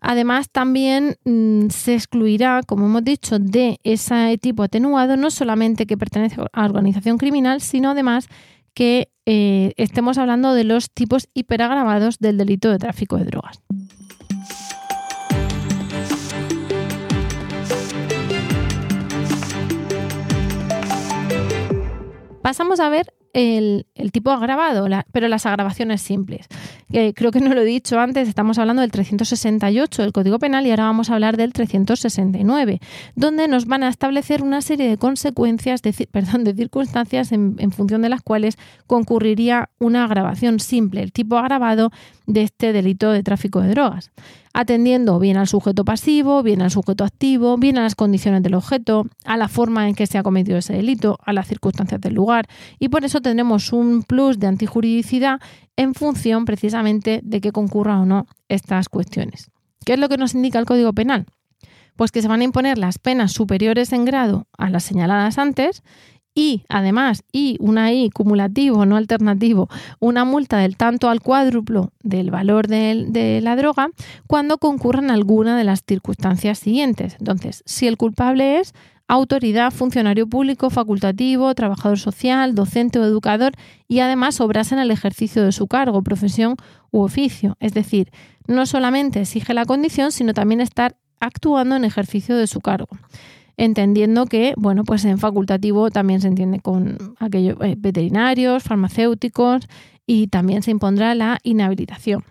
Además, 0.00 0.50
también 0.50 1.16
mm, 1.24 1.68
se 1.68 1.94
excluirá, 1.94 2.62
como 2.66 2.86
hemos 2.86 3.04
dicho, 3.04 3.38
de 3.38 3.78
ese 3.84 4.36
tipo 4.38 4.64
atenuado 4.64 5.16
no 5.16 5.30
solamente 5.30 5.86
que 5.86 5.96
pertenece 5.96 6.40
a 6.52 6.64
organización 6.64 7.16
criminal, 7.16 7.60
sino 7.60 7.90
además 7.90 8.26
que 8.74 9.08
eh, 9.24 9.72
estemos 9.76 10.18
hablando 10.18 10.52
de 10.52 10.64
los 10.64 10.90
tipos 10.90 11.28
hiperagravados 11.32 12.18
del 12.18 12.38
delito 12.38 12.72
de 12.72 12.78
tráfico 12.80 13.18
de 13.18 13.24
drogas. 13.26 13.62
Pasamos 22.42 22.80
a 22.80 22.88
ver 22.88 23.14
el, 23.34 23.86
tipo 24.12 24.30
agravado, 24.30 24.86
pero 25.12 25.28
las 25.28 25.44
agravaciones 25.44 26.00
simples. 26.00 26.46
creo 26.88 27.30
que 27.32 27.40
no 27.40 27.52
lo 27.52 27.60
he 27.60 27.64
dicho 27.64 27.98
antes, 27.98 28.28
estamos 28.28 28.58
hablando 28.58 28.80
del 28.80 28.92
368 28.92 30.02
del 30.02 30.12
Código 30.12 30.38
Penal 30.38 30.66
y 30.66 30.70
ahora 30.70 30.84
vamos 30.84 31.10
a 31.10 31.14
hablar 31.14 31.36
del 31.36 31.52
369, 31.52 32.80
donde 33.16 33.48
nos 33.48 33.66
van 33.66 33.82
a 33.82 33.88
establecer 33.88 34.42
una 34.42 34.62
serie 34.62 34.88
de 34.88 34.96
consecuencias, 34.96 35.82
de, 35.82 35.92
perdón, 36.10 36.44
de 36.44 36.54
circunstancias 36.54 37.32
en, 37.32 37.56
en 37.58 37.72
función 37.72 38.02
de 38.02 38.08
las 38.08 38.22
cuales 38.22 38.56
concurriría 38.86 39.68
una 39.78 40.04
agravación 40.04 40.60
simple, 40.60 41.02
el 41.02 41.12
tipo 41.12 41.36
agravado 41.36 41.90
de 42.26 42.42
este 42.42 42.72
delito 42.72 43.10
de 43.10 43.22
tráfico 43.22 43.60
de 43.60 43.70
drogas 43.70 44.12
atendiendo 44.54 45.18
bien 45.18 45.36
al 45.36 45.48
sujeto 45.48 45.84
pasivo, 45.84 46.42
bien 46.42 46.62
al 46.62 46.70
sujeto 46.70 47.04
activo, 47.04 47.58
bien 47.58 47.76
a 47.76 47.82
las 47.82 47.96
condiciones 47.96 48.42
del 48.42 48.54
objeto, 48.54 49.06
a 49.24 49.36
la 49.36 49.48
forma 49.48 49.88
en 49.88 49.96
que 49.96 50.06
se 50.06 50.16
ha 50.16 50.22
cometido 50.22 50.56
ese 50.56 50.72
delito, 50.72 51.18
a 51.24 51.32
las 51.32 51.48
circunstancias 51.48 52.00
del 52.00 52.14
lugar. 52.14 52.46
Y 52.78 52.88
por 52.88 53.04
eso 53.04 53.20
tendremos 53.20 53.72
un 53.72 54.04
plus 54.04 54.38
de 54.38 54.46
antijuridicidad 54.46 55.40
en 55.76 55.94
función 55.94 56.44
precisamente 56.44 57.20
de 57.24 57.40
que 57.40 57.50
concurra 57.50 57.98
o 57.98 58.06
no 58.06 58.26
estas 58.48 58.88
cuestiones. 58.88 59.50
¿Qué 59.84 59.94
es 59.94 59.98
lo 59.98 60.08
que 60.08 60.16
nos 60.16 60.34
indica 60.34 60.60
el 60.60 60.66
Código 60.66 60.92
Penal? 60.92 61.26
Pues 61.96 62.12
que 62.12 62.22
se 62.22 62.28
van 62.28 62.40
a 62.40 62.44
imponer 62.44 62.78
las 62.78 62.98
penas 62.98 63.32
superiores 63.32 63.92
en 63.92 64.04
grado 64.04 64.46
a 64.56 64.70
las 64.70 64.84
señaladas 64.84 65.36
antes 65.38 65.82
y 66.34 66.64
además, 66.68 67.22
y 67.32 67.56
una 67.60 67.92
I 67.92 68.10
cumulativo, 68.10 68.84
no 68.86 68.96
alternativo, 68.96 69.68
una 70.00 70.24
multa 70.24 70.58
del 70.58 70.76
tanto 70.76 71.08
al 71.08 71.20
cuádruplo 71.20 71.92
del 72.02 72.32
valor 72.32 72.66
de, 72.66 73.40
la 73.40 73.54
droga 73.54 73.90
cuando 74.26 74.58
concurran 74.58 75.10
alguna 75.10 75.56
de 75.56 75.64
las 75.64 75.84
circunstancias 75.86 76.58
siguientes. 76.58 77.16
Entonces, 77.20 77.62
si 77.66 77.86
el 77.86 77.96
culpable 77.96 78.58
es 78.58 78.74
autoridad, 79.06 79.70
funcionario 79.70 80.26
público, 80.26 80.70
facultativo, 80.70 81.54
trabajador 81.54 81.98
social, 81.98 82.54
docente 82.54 82.98
o 82.98 83.04
educador 83.04 83.52
y 83.86 84.00
además 84.00 84.40
obrase 84.40 84.74
en 84.74 84.80
el 84.80 84.90
ejercicio 84.90 85.44
de 85.44 85.52
su 85.52 85.68
cargo, 85.68 86.02
profesión 86.02 86.56
u 86.90 87.02
oficio. 87.02 87.56
Es 87.60 87.74
decir, 87.74 88.10
no 88.48 88.66
solamente 88.66 89.20
exige 89.20 89.54
la 89.54 89.66
condición, 89.66 90.10
sino 90.10 90.34
también 90.34 90.60
estar 90.60 90.96
actuando 91.20 91.76
en 91.76 91.84
ejercicio 91.84 92.36
de 92.36 92.46
su 92.46 92.60
cargo 92.60 92.88
entendiendo 93.56 94.26
que, 94.26 94.54
bueno, 94.56 94.84
pues 94.84 95.04
en 95.04 95.18
facultativo 95.18 95.90
también 95.90 96.20
se 96.20 96.28
entiende 96.28 96.60
con 96.60 96.98
aquellos 97.18 97.56
eh, 97.60 97.76
veterinarios, 97.78 98.62
farmacéuticos 98.62 99.66
y 100.06 100.28
también 100.28 100.62
se 100.62 100.70
impondrá 100.70 101.14
la 101.14 101.38
inhabilitación. 101.42 102.24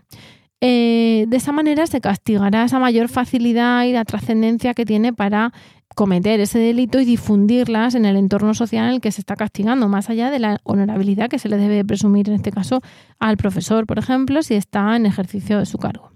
Eh, 0.62 1.25
de 1.27 1.38
esa 1.38 1.51
manera 1.51 1.88
se 1.88 1.99
castigará 1.99 2.63
esa 2.63 2.79
mayor 2.79 3.09
facilidad 3.09 3.83
y 3.83 3.91
la 3.91 4.05
trascendencia 4.05 4.73
que 4.73 4.86
tiene 4.86 5.12
para 5.12 5.51
cometer 5.93 6.39
ese 6.39 6.57
delito 6.57 6.99
y 6.99 7.05
difundirlas 7.05 7.95
en 7.95 8.05
el 8.05 8.15
entorno 8.15 8.53
social 8.53 8.88
en 8.88 8.93
el 8.95 9.01
que 9.01 9.12
se 9.12 9.21
está 9.21 9.36
castigando, 9.36 9.89
más 9.89 10.09
allá 10.09 10.31
de 10.31 10.39
la 10.39 10.59
honorabilidad 10.63 11.29
que 11.29 11.38
se 11.38 11.49
le 11.49 11.57
debe 11.57 11.83
presumir 11.86 12.29
en 12.29 12.36
este 12.36 12.51
caso 12.51 12.81
al 13.19 13.38
profesor, 13.38 13.86
por 13.86 13.99
ejemplo, 13.99 14.41
si 14.41 14.55
está 14.55 14.95
en 14.95 15.05
ejercicio 15.05 15.59
de 15.59 15.65
su 15.65 15.77
cargo. 15.77 16.12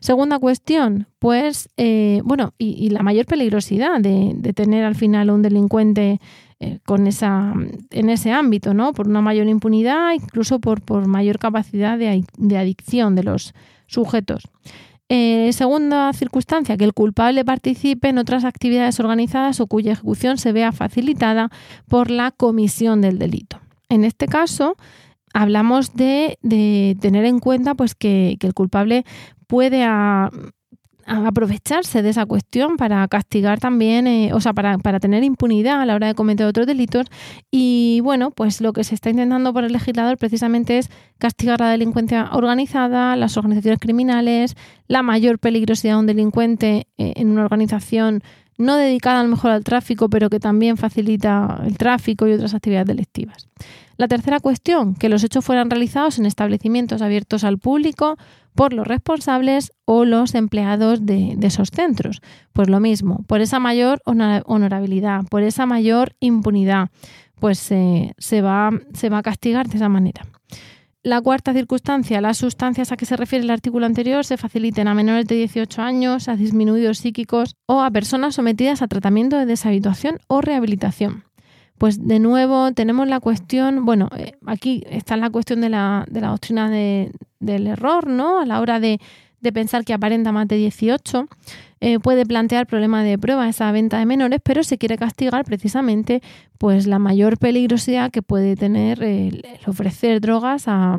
Segunda 0.00 0.38
cuestión, 0.38 1.08
pues, 1.18 1.68
eh, 1.76 2.20
bueno, 2.24 2.54
y, 2.58 2.90
la 2.90 3.02
mayor 3.02 3.26
peligrosidad 3.26 4.00
de, 4.00 4.52
tener 4.54 4.84
al 4.84 4.94
final 4.94 5.30
un 5.30 5.42
delincuente 5.42 6.20
eh, 6.60 6.78
con 6.84 7.06
esa, 7.06 7.54
en 7.90 8.10
ese 8.10 8.32
ámbito, 8.32 8.74
¿no? 8.74 8.92
Por 8.92 9.08
una 9.08 9.20
mayor 9.20 9.48
impunidad, 9.48 10.12
incluso 10.12 10.60
por, 10.60 10.82
por 10.82 11.06
mayor 11.06 11.38
capacidad 11.38 11.98
de, 11.98 12.24
adicción 12.56 13.14
de 13.14 13.24
los 13.24 13.54
sujetos. 13.86 14.44
Eh, 15.10 15.50
segunda 15.52 16.12
circunstancia, 16.12 16.76
que 16.76 16.84
el 16.84 16.92
culpable 16.92 17.44
participe 17.44 18.08
en 18.08 18.18
otras 18.18 18.44
actividades 18.44 19.00
organizadas 19.00 19.58
o 19.60 19.66
cuya 19.66 19.92
ejecución 19.92 20.36
se 20.36 20.52
vea 20.52 20.70
facilitada 20.70 21.50
por 21.88 22.10
la 22.10 22.30
comisión 22.30 23.00
del 23.00 23.18
delito. 23.18 23.58
En 23.88 24.04
este 24.04 24.26
caso, 24.26 24.76
hablamos 25.32 25.94
de, 25.94 26.38
tener 27.00 27.24
en 27.24 27.38
cuenta 27.38 27.74
pues, 27.74 27.94
que, 27.94 28.36
el 28.40 28.54
culpable 28.54 29.04
puede 29.48 29.84
aprovecharse 31.08 32.02
de 32.02 32.10
esa 32.10 32.26
cuestión 32.26 32.76
para 32.76 33.08
castigar 33.08 33.58
también, 33.58 34.06
eh, 34.06 34.30
o 34.34 34.40
sea, 34.40 34.52
para, 34.52 34.76
para, 34.78 35.00
tener 35.00 35.24
impunidad 35.24 35.80
a 35.80 35.86
la 35.86 35.94
hora 35.94 36.08
de 36.08 36.14
cometer 36.14 36.46
otros 36.46 36.66
delitos. 36.66 37.06
Y 37.50 38.00
bueno, 38.02 38.30
pues 38.30 38.60
lo 38.60 38.72
que 38.72 38.84
se 38.84 38.94
está 38.94 39.08
intentando 39.10 39.52
por 39.52 39.64
el 39.64 39.72
legislador 39.72 40.18
precisamente 40.18 40.78
es 40.78 40.90
castigar 41.16 41.60
la 41.60 41.70
delincuencia 41.70 42.28
organizada, 42.32 43.16
las 43.16 43.36
organizaciones 43.38 43.80
criminales, 43.80 44.54
la 44.86 45.02
mayor 45.02 45.38
peligrosidad 45.38 45.94
de 45.94 46.00
un 46.00 46.06
delincuente 46.06 46.86
eh, 46.98 47.14
en 47.16 47.30
una 47.30 47.44
organización 47.44 48.22
no 48.58 48.76
dedicada 48.76 49.20
a 49.20 49.22
lo 49.22 49.30
mejor 49.30 49.52
al 49.52 49.64
tráfico, 49.64 50.10
pero 50.10 50.28
que 50.28 50.40
también 50.40 50.76
facilita 50.76 51.62
el 51.64 51.78
tráfico 51.78 52.26
y 52.26 52.32
otras 52.32 52.54
actividades 52.54 52.88
delictivas. 52.88 53.48
La 53.96 54.08
tercera 54.08 54.40
cuestión, 54.40 54.94
que 54.94 55.08
los 55.08 55.24
hechos 55.24 55.44
fueran 55.44 55.70
realizados 55.70 56.18
en 56.18 56.26
establecimientos 56.26 57.02
abiertos 57.02 57.44
al 57.44 57.58
público 57.58 58.16
por 58.58 58.72
los 58.72 58.88
responsables 58.88 59.70
o 59.84 60.04
los 60.04 60.34
empleados 60.34 61.06
de, 61.06 61.38
esos 61.42 61.68
centros. 61.70 62.20
Pues 62.52 62.68
lo 62.68 62.80
mismo, 62.80 63.22
por 63.28 63.40
esa 63.40 63.60
mayor 63.60 64.00
honorabilidad, 64.04 65.22
por 65.30 65.44
esa 65.44 65.64
mayor 65.64 66.16
impunidad, 66.18 66.88
pues 67.38 67.60
se, 67.60 68.42
va, 68.42 68.70
se 68.94 69.10
va 69.10 69.18
a 69.18 69.22
castigar 69.22 69.68
de 69.68 69.76
esa 69.76 69.88
manera. 69.88 70.26
La 71.04 71.20
cuarta 71.20 71.52
circunstancia, 71.52 72.20
las 72.20 72.38
sustancias 72.38 72.90
a 72.90 72.96
que 72.96 73.06
se 73.06 73.16
refiere 73.16 73.44
el 73.44 73.50
artículo 73.50 73.86
anterior 73.86 74.24
se 74.24 74.36
faciliten 74.36 74.88
a 74.88 74.94
menores 74.94 75.26
de 75.26 75.36
18 75.36 75.80
años, 75.80 76.26
a 76.26 76.34
disminuidos 76.34 76.98
psíquicos 76.98 77.54
o 77.66 77.80
a 77.80 77.92
personas 77.92 78.34
sometidas 78.34 78.82
a 78.82 78.88
tratamiento 78.88 79.38
de 79.38 79.46
deshabituación 79.46 80.18
o 80.26 80.40
rehabilitación. 80.40 81.27
Pues 81.78 82.06
de 82.06 82.18
nuevo 82.18 82.72
tenemos 82.72 83.06
la 83.06 83.20
cuestión, 83.20 83.84
bueno, 83.84 84.08
eh, 84.16 84.32
aquí 84.46 84.82
está 84.90 85.16
la 85.16 85.30
cuestión 85.30 85.60
de 85.60 85.68
la, 85.68 86.04
de 86.10 86.20
la 86.20 86.28
doctrina 86.28 86.68
de, 86.68 87.12
del 87.38 87.68
error, 87.68 88.08
¿no? 88.08 88.40
A 88.40 88.46
la 88.46 88.60
hora 88.60 88.80
de, 88.80 89.00
pensar 89.52 89.84
que 89.84 89.94
aparenta 89.94 90.32
más 90.32 90.48
de 90.48 90.56
18, 90.56 91.28
eh, 91.80 92.00
puede 92.00 92.26
plantear 92.26 92.66
problema 92.66 93.04
de 93.04 93.16
prueba 93.16 93.48
esa 93.48 93.70
venta 93.70 93.98
de 93.98 94.06
menores, 94.06 94.40
pero 94.42 94.64
se 94.64 94.76
quiere 94.76 94.98
castigar 94.98 95.44
precisamente 95.44 96.20
pues 96.58 96.86
la 96.86 96.98
mayor 96.98 97.38
peligrosidad 97.38 98.10
que 98.10 98.20
puede 98.20 98.56
tener 98.56 99.02
el, 99.02 99.46
ofrecer 99.66 100.20
drogas 100.20 100.64
a, 100.66 100.98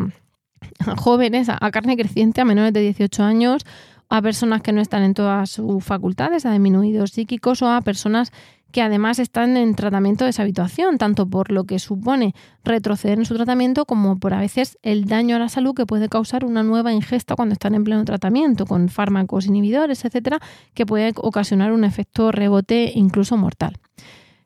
jóvenes, 0.98 1.50
a, 1.50 1.58
a, 1.60 1.72
carne 1.72 1.98
creciente, 1.98 2.40
a 2.40 2.46
menores 2.46 2.72
de 2.72 2.82
18 2.82 3.22
años, 3.24 3.66
a 4.08 4.22
personas 4.22 4.62
que 4.62 4.72
no 4.72 4.82
están 4.82 5.04
en 5.04 5.14
todas 5.14 5.50
sus 5.50 5.84
facultades, 5.84 6.46
a 6.46 6.52
disminuidos 6.52 7.12
psíquicos 7.12 7.62
o 7.62 7.70
a 7.70 7.82
personas 7.82 8.32
que 8.72 8.82
además 8.82 9.20
están 9.20 9.58
en 9.58 9.76
tratamiento 9.76 10.24
de 10.24 10.30
deshabituación, 10.30 10.98
tanto 10.98 11.28
por 11.28 11.52
lo 11.52 11.64
que 11.64 11.80
supone 11.80 12.36
retroceder 12.64 13.18
en 13.18 13.26
su 13.26 13.36
tratamiento 13.36 13.86
como 13.86 14.20
por 14.20 14.34
a 14.34 14.40
veces 14.40 14.78
el 14.84 15.06
daño 15.06 15.36
a 15.36 15.40
la 15.40 15.50
salud 15.50 15.74
que 15.74 15.86
puede 15.86 16.10
causar 16.10 16.46
una 16.46 16.64
nueva 16.64 16.94
ingesta 16.94 17.36
cuando 17.36 17.54
están 17.54 17.76
en 17.76 17.84
pleno 17.84 18.06
tratamiento, 18.06 18.66
con 18.66 18.90
fármacos 18.90 19.46
inhibidores, 19.48 20.06
etcétera, 20.06 20.40
que 20.74 20.86
puede 20.86 21.14
ocasionar 21.16 21.72
un 21.72 21.84
efecto 21.84 22.32
rebote 22.32 22.92
incluso 22.96 23.38
mortal. 23.38 23.78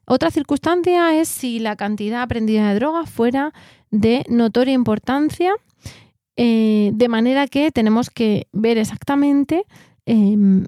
Otra 0.05 0.31
circunstancia 0.31 1.19
es 1.19 1.29
si 1.29 1.59
la 1.59 1.75
cantidad 1.75 2.21
aprendida 2.21 2.69
de 2.69 2.75
droga 2.75 3.05
fuera 3.05 3.53
de 3.89 4.25
notoria 4.27 4.73
importancia, 4.73 5.53
eh, 6.35 6.91
de 6.93 7.09
manera 7.09 7.47
que 7.47 7.71
tenemos 7.71 8.09
que 8.09 8.47
ver 8.51 8.77
exactamente 8.77 9.65
em, 10.05 10.65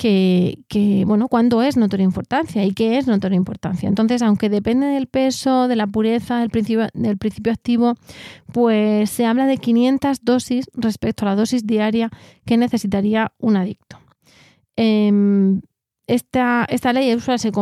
que, 0.00 1.04
bueno, 1.06 1.28
cuándo 1.28 1.62
es 1.62 1.76
notoria 1.76 2.04
importancia 2.04 2.64
y 2.64 2.72
qué 2.72 2.96
es 2.96 3.06
notoria 3.06 3.36
importancia. 3.36 3.86
Entonces, 3.86 4.22
aunque 4.22 4.48
depende 4.48 4.86
del 4.86 5.08
peso, 5.08 5.68
de 5.68 5.76
la 5.76 5.86
pureza 5.86 6.38
del 6.38 6.48
principio, 6.48 6.88
del 6.94 7.18
principio 7.18 7.52
activo, 7.52 7.96
pues 8.50 9.10
se 9.10 9.26
habla 9.26 9.44
de 9.44 9.58
500 9.58 10.24
dosis 10.24 10.70
respecto 10.72 11.26
a 11.26 11.28
la 11.28 11.36
dosis 11.36 11.66
diaria 11.66 12.08
que 12.46 12.56
necesitaría 12.56 13.32
un 13.38 13.58
adicto. 13.58 13.98
Em, 14.76 15.60
esta, 16.06 16.66
esta, 16.70 16.94
ley 16.94 17.14
usa 17.14 17.34
ese, 17.34 17.52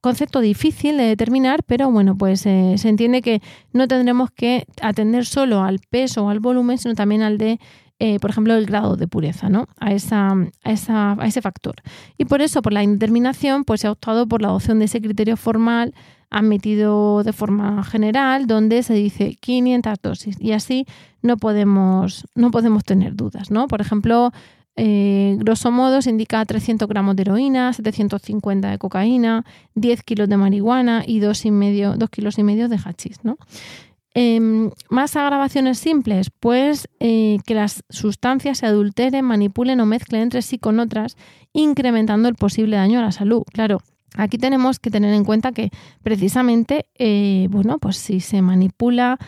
concepto 0.00 0.40
difícil 0.40 0.96
de 0.96 1.04
determinar, 1.04 1.62
pero 1.62 1.88
bueno, 1.88 2.18
pues 2.18 2.44
eh, 2.46 2.74
se 2.78 2.88
entiende 2.88 3.22
que 3.22 3.40
no 3.72 3.86
tendremos 3.86 4.32
que 4.32 4.66
atender 4.80 5.24
solo 5.24 5.62
al 5.62 5.78
peso 5.88 6.24
o 6.24 6.30
al 6.30 6.40
volumen, 6.40 6.78
sino 6.78 6.94
también 6.96 7.22
al 7.22 7.38
de 7.38 7.60
eh, 8.04 8.18
por 8.18 8.30
ejemplo, 8.30 8.56
el 8.56 8.66
grado 8.66 8.96
de 8.96 9.06
pureza, 9.06 9.48
¿no? 9.48 9.68
A, 9.78 9.92
esa, 9.92 10.32
a, 10.64 10.72
ese 10.72 11.40
factor. 11.40 11.76
Y 12.18 12.24
por 12.24 12.42
eso, 12.42 12.60
por 12.60 12.72
la 12.72 12.82
indeterminación, 12.82 13.62
pues 13.62 13.82
se 13.82 13.86
ha 13.86 13.92
optado 13.92 14.26
por 14.26 14.42
la 14.42 14.48
adopción 14.48 14.80
de 14.80 14.86
ese 14.86 15.00
criterio 15.00 15.36
formal 15.36 15.94
admitido 16.28 17.22
de 17.22 17.32
forma 17.32 17.84
general, 17.84 18.48
donde 18.48 18.82
se 18.82 18.94
dice 18.94 19.36
500 19.40 20.02
dosis. 20.02 20.36
Y 20.40 20.50
así 20.50 20.84
no 21.22 21.36
podemos, 21.36 22.26
no 22.34 22.50
podemos 22.50 22.82
tener 22.82 23.14
dudas, 23.14 23.52
¿no? 23.52 23.68
Por 23.68 23.80
ejemplo, 23.80 24.32
eh, 24.74 25.36
grosso 25.38 25.70
modo 25.70 26.02
se 26.02 26.10
indica 26.10 26.44
300 26.44 26.88
gramos 26.88 27.14
de 27.14 27.22
heroína, 27.22 27.72
750 27.72 28.68
de 28.68 28.78
cocaína, 28.78 29.44
10 29.76 30.02
kilos 30.02 30.28
de 30.28 30.36
marihuana 30.38 31.04
y 31.06 31.20
2, 31.20 31.44
y 31.44 31.50
medio, 31.52 31.94
2 31.96 32.10
kilos 32.10 32.36
y 32.36 32.42
medio 32.42 32.68
de 32.68 32.78
hachís, 32.78 33.22
¿no? 33.22 33.36
Em, 34.14 34.70
más 34.90 35.16
agravaciones 35.16 35.78
simples, 35.78 36.30
pues 36.38 36.86
eh, 37.00 37.38
que 37.46 37.54
las 37.54 37.82
sustancias 37.88 38.58
se 38.58 38.66
adulteren, 38.66 39.24
manipulen 39.24 39.80
o 39.80 39.86
mezclen 39.86 40.22
entre 40.22 40.42
sí 40.42 40.58
con 40.58 40.80
otras, 40.80 41.16
incrementando 41.54 42.28
el 42.28 42.34
posible 42.34 42.76
daño 42.76 42.98
a 42.98 43.02
la 43.02 43.12
salud. 43.12 43.42
Claro, 43.52 43.80
aquí 44.14 44.36
tenemos 44.36 44.78
que 44.78 44.90
tener 44.90 45.14
en 45.14 45.24
cuenta 45.24 45.52
que 45.52 45.70
precisamente, 46.02 46.86
eh, 46.98 47.48
bueno, 47.50 47.78
pues 47.78 47.96
si 47.96 48.20
se 48.20 48.42
manipula, 48.42 49.18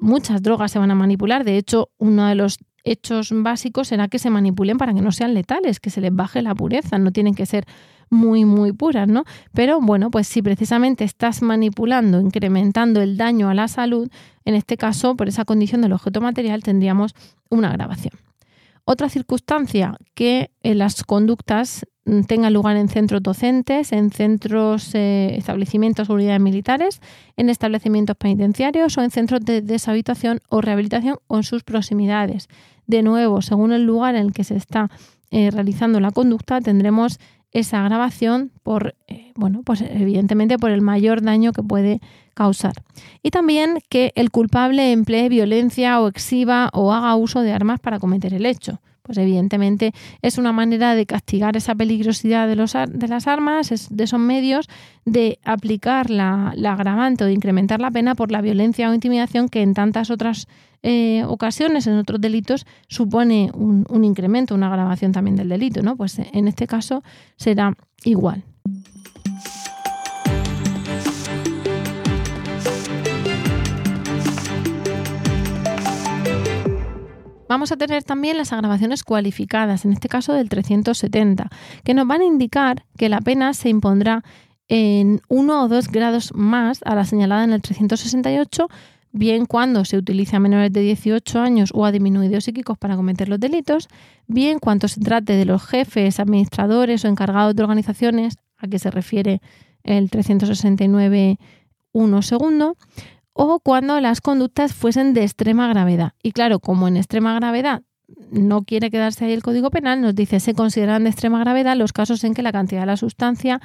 muchas 0.00 0.42
drogas 0.42 0.72
se 0.72 0.80
van 0.80 0.90
a 0.90 0.96
manipular. 0.96 1.44
De 1.44 1.56
hecho, 1.56 1.90
uno 1.98 2.26
de 2.26 2.34
los 2.34 2.58
hechos 2.82 3.30
básicos 3.32 3.88
será 3.88 4.08
que 4.08 4.18
se 4.18 4.30
manipulen 4.30 4.76
para 4.76 4.92
que 4.92 5.02
no 5.02 5.12
sean 5.12 5.34
letales, 5.34 5.78
que 5.78 5.90
se 5.90 6.00
les 6.00 6.14
baje 6.14 6.42
la 6.42 6.54
pureza, 6.54 6.98
no 6.98 7.12
tienen 7.12 7.34
que 7.34 7.46
ser 7.46 7.64
muy, 8.10 8.44
muy 8.44 8.72
puras, 8.72 9.08
¿no? 9.08 9.24
Pero 9.52 9.80
bueno, 9.80 10.10
pues 10.10 10.26
si 10.28 10.42
precisamente 10.42 11.04
estás 11.04 11.42
manipulando, 11.42 12.20
incrementando 12.20 13.00
el 13.02 13.16
daño 13.16 13.48
a 13.48 13.54
la 13.54 13.68
salud, 13.68 14.08
en 14.44 14.54
este 14.54 14.76
caso, 14.76 15.16
por 15.16 15.28
esa 15.28 15.44
condición 15.44 15.82
del 15.82 15.92
objeto 15.92 16.20
material, 16.20 16.62
tendríamos 16.62 17.14
una 17.50 17.72
grabación. 17.72 18.14
Otra 18.88 19.08
circunstancia, 19.08 19.98
que 20.14 20.52
las 20.62 21.02
conductas 21.02 21.84
mm, 22.04 22.20
tengan 22.22 22.52
lugar 22.52 22.76
en 22.76 22.88
centros 22.88 23.20
docentes, 23.20 23.90
en 23.90 24.12
centros, 24.12 24.94
eh, 24.94 25.34
establecimientos 25.36 26.08
o 26.08 26.14
unidades 26.14 26.40
militares, 26.40 27.00
en 27.36 27.48
establecimientos 27.48 28.16
penitenciarios 28.16 28.96
o 28.96 29.02
en 29.02 29.10
centros 29.10 29.40
de 29.44 29.60
deshabitación 29.60 30.38
o 30.48 30.60
rehabilitación 30.60 31.16
o 31.26 31.38
en 31.38 31.42
sus 31.42 31.64
proximidades. 31.64 32.46
De 32.86 33.02
nuevo, 33.02 33.42
según 33.42 33.72
el 33.72 33.82
lugar 33.82 34.14
en 34.14 34.26
el 34.26 34.32
que 34.32 34.44
se 34.44 34.54
está 34.54 34.88
eh, 35.32 35.50
realizando 35.50 35.98
la 35.98 36.12
conducta, 36.12 36.60
tendremos 36.60 37.18
esa 37.58 37.82
grabación 37.82 38.50
por, 38.62 38.94
eh, 39.08 39.32
bueno, 39.34 39.62
pues 39.64 39.80
evidentemente 39.80 40.58
por 40.58 40.70
el 40.70 40.82
mayor 40.82 41.22
daño 41.22 41.52
que 41.52 41.62
puede 41.62 42.00
causar. 42.34 42.74
Y 43.22 43.30
también 43.30 43.78
que 43.88 44.12
el 44.14 44.30
culpable 44.30 44.92
emplee 44.92 45.28
violencia 45.28 46.00
o 46.00 46.08
exhiba 46.08 46.68
o 46.72 46.92
haga 46.92 47.16
uso 47.16 47.40
de 47.40 47.52
armas 47.52 47.80
para 47.80 47.98
cometer 47.98 48.34
el 48.34 48.44
hecho. 48.44 48.80
Pues 49.06 49.18
evidentemente 49.18 49.92
es 50.20 50.36
una 50.36 50.52
manera 50.52 50.96
de 50.96 51.06
castigar 51.06 51.56
esa 51.56 51.74
peligrosidad 51.74 52.48
de, 52.48 52.56
los, 52.56 52.72
de 52.72 53.08
las 53.08 53.28
armas, 53.28 53.88
de 53.88 54.04
esos 54.04 54.18
medios, 54.18 54.68
de 55.04 55.38
aplicar 55.44 56.10
la, 56.10 56.52
agravante 56.64 57.22
o 57.22 57.28
de 57.28 57.32
incrementar 57.32 57.80
la 57.80 57.92
pena 57.92 58.16
por 58.16 58.32
la 58.32 58.40
violencia 58.40 58.90
o 58.90 58.94
intimidación 58.94 59.48
que 59.48 59.62
en 59.62 59.74
tantas 59.74 60.10
otras 60.10 60.48
eh, 60.82 61.22
ocasiones, 61.26 61.86
en 61.86 61.98
otros 61.98 62.20
delitos, 62.20 62.66
supone 62.88 63.50
un, 63.54 63.86
un 63.88 64.04
incremento, 64.04 64.54
una 64.54 64.66
agravación 64.66 65.12
también 65.12 65.36
del 65.36 65.48
delito. 65.48 65.82
¿no? 65.82 65.96
Pues 65.96 66.18
en 66.18 66.48
este 66.48 66.66
caso 66.66 67.04
será 67.36 67.72
igual. 68.04 68.42
Vamos 77.48 77.70
a 77.70 77.76
tener 77.76 78.02
también 78.02 78.36
las 78.36 78.52
agravaciones 78.52 79.04
cualificadas, 79.04 79.84
en 79.84 79.92
este 79.92 80.08
caso 80.08 80.32
del 80.32 80.48
370, 80.48 81.48
que 81.84 81.94
nos 81.94 82.06
van 82.06 82.20
a 82.20 82.24
indicar 82.24 82.84
que 82.98 83.08
la 83.08 83.20
pena 83.20 83.54
se 83.54 83.68
impondrá 83.68 84.24
en 84.68 85.20
uno 85.28 85.62
o 85.62 85.68
dos 85.68 85.88
grados 85.88 86.32
más 86.34 86.80
a 86.84 86.96
la 86.96 87.04
señalada 87.04 87.44
en 87.44 87.52
el 87.52 87.62
368, 87.62 88.68
bien 89.12 89.46
cuando 89.46 89.84
se 89.84 89.96
utilice 89.96 90.36
a 90.36 90.40
menores 90.40 90.72
de 90.72 90.80
18 90.80 91.40
años 91.40 91.70
o 91.72 91.84
a 91.84 91.92
disminuidos 91.92 92.44
psíquicos 92.44 92.76
para 92.78 92.96
cometer 92.96 93.28
los 93.28 93.38
delitos, 93.38 93.88
bien 94.26 94.58
cuando 94.58 94.88
se 94.88 95.00
trate 95.00 95.34
de 95.34 95.44
los 95.44 95.64
jefes, 95.64 96.18
administradores 96.18 97.04
o 97.04 97.08
encargados 97.08 97.54
de 97.54 97.62
organizaciones, 97.62 98.38
a 98.58 98.66
que 98.66 98.78
se 98.78 98.90
refiere 98.90 99.40
el 99.84 100.10
369 100.10 101.38
1 101.92 102.22
segundo, 102.22 102.76
o 103.36 103.60
cuando 103.60 104.00
las 104.00 104.22
conductas 104.22 104.72
fuesen 104.72 105.12
de 105.12 105.22
extrema 105.22 105.68
gravedad. 105.68 106.12
Y 106.22 106.32
claro, 106.32 106.58
como 106.58 106.88
en 106.88 106.96
extrema 106.96 107.34
gravedad 107.34 107.82
no 108.30 108.62
quiere 108.62 108.90
quedarse 108.90 109.26
ahí 109.26 109.32
el 109.32 109.42
Código 109.42 109.70
Penal, 109.70 110.00
nos 110.00 110.14
dice 110.14 110.40
se 110.40 110.54
consideran 110.54 111.04
de 111.04 111.10
extrema 111.10 111.38
gravedad 111.40 111.76
los 111.76 111.92
casos 111.92 112.24
en 112.24 112.32
que 112.32 112.42
la 112.42 112.52
cantidad 112.52 112.80
de 112.80 112.86
la 112.86 112.96
sustancia 112.96 113.60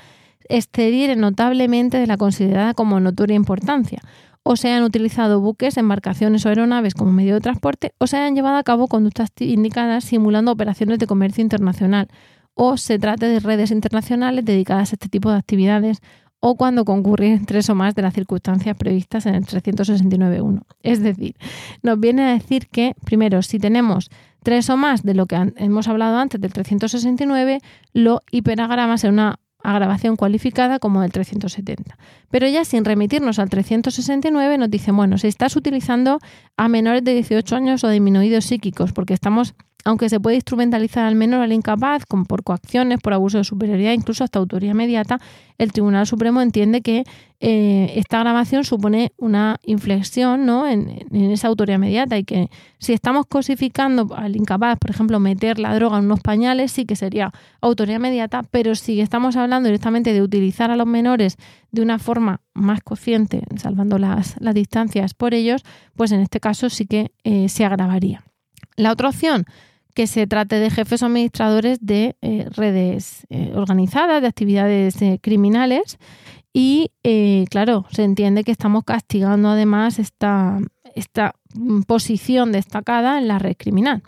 excediere 0.50 1.16
notablemente 1.16 1.98
de 1.98 2.08
la 2.08 2.18
considerada 2.18 2.74
como 2.74 3.00
notoria 3.00 3.36
importancia, 3.36 4.02
o 4.44 4.58
se 4.58 4.72
han 4.72 4.84
utilizado 4.84 5.40
buques, 5.40 5.78
embarcaciones 5.78 6.46
o 6.46 6.50
aeronaves 6.50 6.94
como 6.94 7.14
medio 7.14 7.36
de 7.36 7.42
transporte, 7.42 7.94
o 7.98 8.08
se 8.08 8.18
han 8.18 8.36
llevado 8.36 8.58
a 8.58 8.64
cabo 8.64 8.88
conductas 8.88 9.30
indicadas 9.40 10.04
simulando 10.04 10.52
operaciones 10.52 11.00
de 11.00 11.08
comercio 11.08 11.44
internacional, 11.44 12.10
o 12.56 12.76
se 12.76 13.00
trate 13.00 13.28
de 13.28 13.40
redes 13.40 13.72
internacionales 13.72 14.44
dedicadas 14.44 14.92
a 14.92 14.96
este 14.96 15.08
tipo 15.08 15.32
de 15.32 15.38
actividades, 15.38 16.02
o 16.42 16.56
cuando 16.56 16.84
concurren 16.84 17.46
tres 17.46 17.70
o 17.70 17.76
más 17.76 17.96
de 17.96 18.02
las 18.02 18.14
circunstancias 18.14 18.76
previstas 18.76 19.26
en 19.28 19.36
el 19.36 19.46
369.1. 19.46 20.64
Es 20.84 21.02
decir, 21.02 21.36
nos 21.84 22.00
viene 22.00 22.24
a 22.24 22.34
decir 22.34 22.68
que, 22.68 22.96
primero, 23.06 23.42
si 23.44 23.60
tenemos 23.60 24.10
tres 24.44 24.70
o 24.70 24.76
más 24.76 25.04
de 25.04 25.14
lo 25.14 25.28
que 25.28 25.54
hemos 25.56 25.88
hablado 25.88 26.18
antes 26.18 26.42
del 26.42 26.52
369, 26.52 27.60
lo 27.94 28.22
hiperagrama 28.32 28.96
en 29.04 29.14
una 29.14 29.40
agravación 29.64 30.16
cualificada 30.16 30.80
como 30.80 31.02
del 31.02 31.12
370. 31.12 31.98
Pero 32.30 32.48
ya 32.48 32.66
sin 32.66 32.86
remitirnos 32.86 33.40
al 33.40 33.50
369 33.50 34.58
nos 34.58 34.70
dice, 34.70 34.92
bueno, 34.92 35.18
si 35.18 35.28
estás 35.28 35.56
utilizando 35.56 36.20
a 36.58 36.68
menores 36.68 37.04
de 37.04 37.14
18 37.14 37.56
años 37.56 37.84
o 37.84 37.90
disminuidos 37.90 38.46
psíquicos, 38.46 38.94
porque 38.94 39.14
estamos 39.14 39.54
aunque 39.84 40.10
se 40.10 40.20
puede 40.20 40.36
instrumentalizar 40.36 41.06
al 41.06 41.16
menor 41.16 41.42
al 41.42 41.54
incapaz 41.54 42.06
con, 42.06 42.26
por 42.26 42.44
coacciones, 42.44 43.00
por 43.00 43.14
abuso 43.14 43.40
de 43.40 43.44
superioridad, 43.44 43.94
incluso 43.94 44.24
hasta 44.24 44.40
autoría 44.40 44.72
inmediata, 44.72 45.20
el 45.58 45.72
Tribunal 45.72 46.06
Supremo 46.06 46.42
entiende 46.42 46.82
que 46.82 47.04
eh, 47.44 47.94
esta 47.96 48.20
grabación 48.20 48.64
supone 48.64 49.14
una 49.18 49.60
inflexión 49.64 50.46
¿no? 50.46 50.68
en, 50.68 51.08
esa 51.32 51.48
autoría 51.48 51.78
inmediata 51.78 52.16
y 52.20 52.24
que 52.24 52.52
si 52.78 52.94
estamos 52.94 53.26
cosificando 53.26 54.14
al 54.16 54.36
incapaz, 54.36 54.78
por 54.78 54.92
ejemplo, 54.92 55.20
meter 55.20 55.58
la 55.58 55.74
droga 55.74 55.98
en 55.98 56.06
unos 56.06 56.20
pañales, 56.20 56.72
sí 56.72 56.86
que 56.86 56.96
sería 56.96 57.32
autoría 57.60 57.96
inmediata, 57.96 58.44
pero 58.44 58.76
si 58.76 59.02
estamos 59.02 59.38
hablando 59.38 59.66
directamente 59.70 60.14
de 60.14 60.22
utilizar 60.22 60.70
a 60.70 60.76
los 60.76 60.86
menores 60.86 61.38
de 61.72 61.82
una 61.82 61.98
forma 61.98 62.42
más 62.54 62.82
consciente, 62.84 63.42
salvando 63.58 63.98
las, 63.98 64.36
distancias 64.54 65.16
por 65.16 65.34
ellos, 65.34 65.64
pues 65.96 66.12
en 66.12 66.20
este 66.20 66.40
caso 66.40 66.70
sí 66.70 66.86
que 66.86 67.12
eh, 67.24 67.50
se 67.50 67.66
agravaría. 67.66 68.24
La 68.76 68.92
otra 68.92 69.10
opción 69.10 69.46
que 69.96 70.06
se 70.06 70.28
trate 70.28 70.60
de 70.60 70.70
jefes 70.70 71.02
o 71.02 71.08
administradores 71.08 71.80
de 71.82 72.16
eh, 72.22 72.46
redes 72.52 73.26
organizadas, 73.56 74.22
de 74.22 74.28
actividades 74.28 74.96
criminales. 75.22 75.98
Y 76.54 76.92
claro, 77.50 77.86
se 77.92 78.04
entiende 78.04 78.44
que 78.44 78.52
estamos 78.52 78.84
castigando 78.84 79.50
además 79.50 80.00
esta, 80.00 80.60
esta 80.96 81.36
mm, 81.54 81.82
posición 81.82 82.52
destacada 82.52 83.18
en 83.18 83.28
la 83.28 83.40
red 83.40 83.56
criminal. 83.58 84.04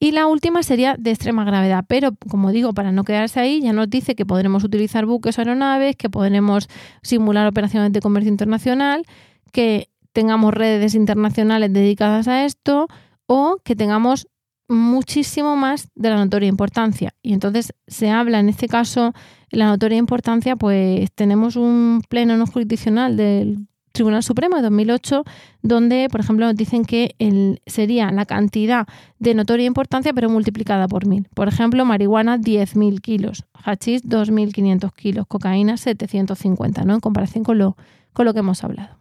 Y 0.00 0.12
la 0.12 0.28
última 0.28 0.62
sería 0.62 0.94
de 0.96 1.10
extrema 1.10 1.44
gravedad, 1.44 1.84
pero 1.88 2.12
como 2.28 2.52
digo, 2.52 2.72
para 2.72 2.92
no 2.92 3.02
quedarse 3.02 3.40
ahí, 3.40 3.60
ya 3.60 3.72
nos 3.72 3.90
dice 3.90 4.14
que 4.14 4.24
podremos 4.24 4.62
utilizar 4.62 5.06
buques 5.06 5.36
o 5.38 5.40
aeronaves, 5.40 5.96
que 5.96 6.08
podremos 6.08 6.68
simular 7.02 7.48
operaciones 7.48 7.92
de 7.92 8.00
comercio 8.00 8.30
internacional, 8.30 9.04
que 9.52 9.88
tengamos 10.12 10.54
redes 10.54 10.94
internacionales 10.94 11.72
dedicadas 11.72 12.28
a 12.28 12.44
esto 12.44 12.86
o 13.26 13.56
que 13.64 13.74
tengamos 13.74 14.28
muchísimo 14.68 15.56
más 15.56 15.88
de 15.94 16.10
la 16.10 16.16
notoria 16.16 16.48
importancia. 16.48 17.14
Y 17.22 17.32
entonces 17.32 17.72
se 17.86 18.10
habla 18.10 18.40
en 18.40 18.48
este 18.48 18.68
caso, 18.68 19.14
la 19.50 19.66
notoria 19.66 19.98
importancia, 19.98 20.56
pues 20.56 21.10
tenemos 21.12 21.56
un 21.56 22.02
pleno 22.08 22.36
no 22.36 22.46
jurisdiccional 22.46 23.16
del 23.16 23.66
Tribunal 23.92 24.22
Supremo 24.22 24.56
de 24.56 24.62
2008, 24.62 25.24
donde, 25.62 26.08
por 26.10 26.20
ejemplo, 26.20 26.46
nos 26.46 26.54
dicen 26.54 26.84
que 26.84 27.16
el, 27.18 27.60
sería 27.66 28.12
la 28.12 28.26
cantidad 28.26 28.86
de 29.18 29.34
notoria 29.34 29.66
importancia, 29.66 30.12
pero 30.12 30.30
multiplicada 30.30 30.86
por 30.86 31.06
mil. 31.06 31.26
Por 31.34 31.48
ejemplo, 31.48 31.84
marihuana 31.84 32.38
10.000 32.38 33.00
kilos, 33.00 33.44
hachís 33.54 34.04
2.500 34.04 34.92
kilos, 34.94 35.26
cocaína 35.26 35.76
750, 35.76 36.84
¿no? 36.84 36.94
En 36.94 37.00
comparación 37.00 37.42
con 37.42 37.58
lo, 37.58 37.76
con 38.12 38.26
lo 38.26 38.34
que 38.34 38.40
hemos 38.40 38.62
hablado. 38.62 38.96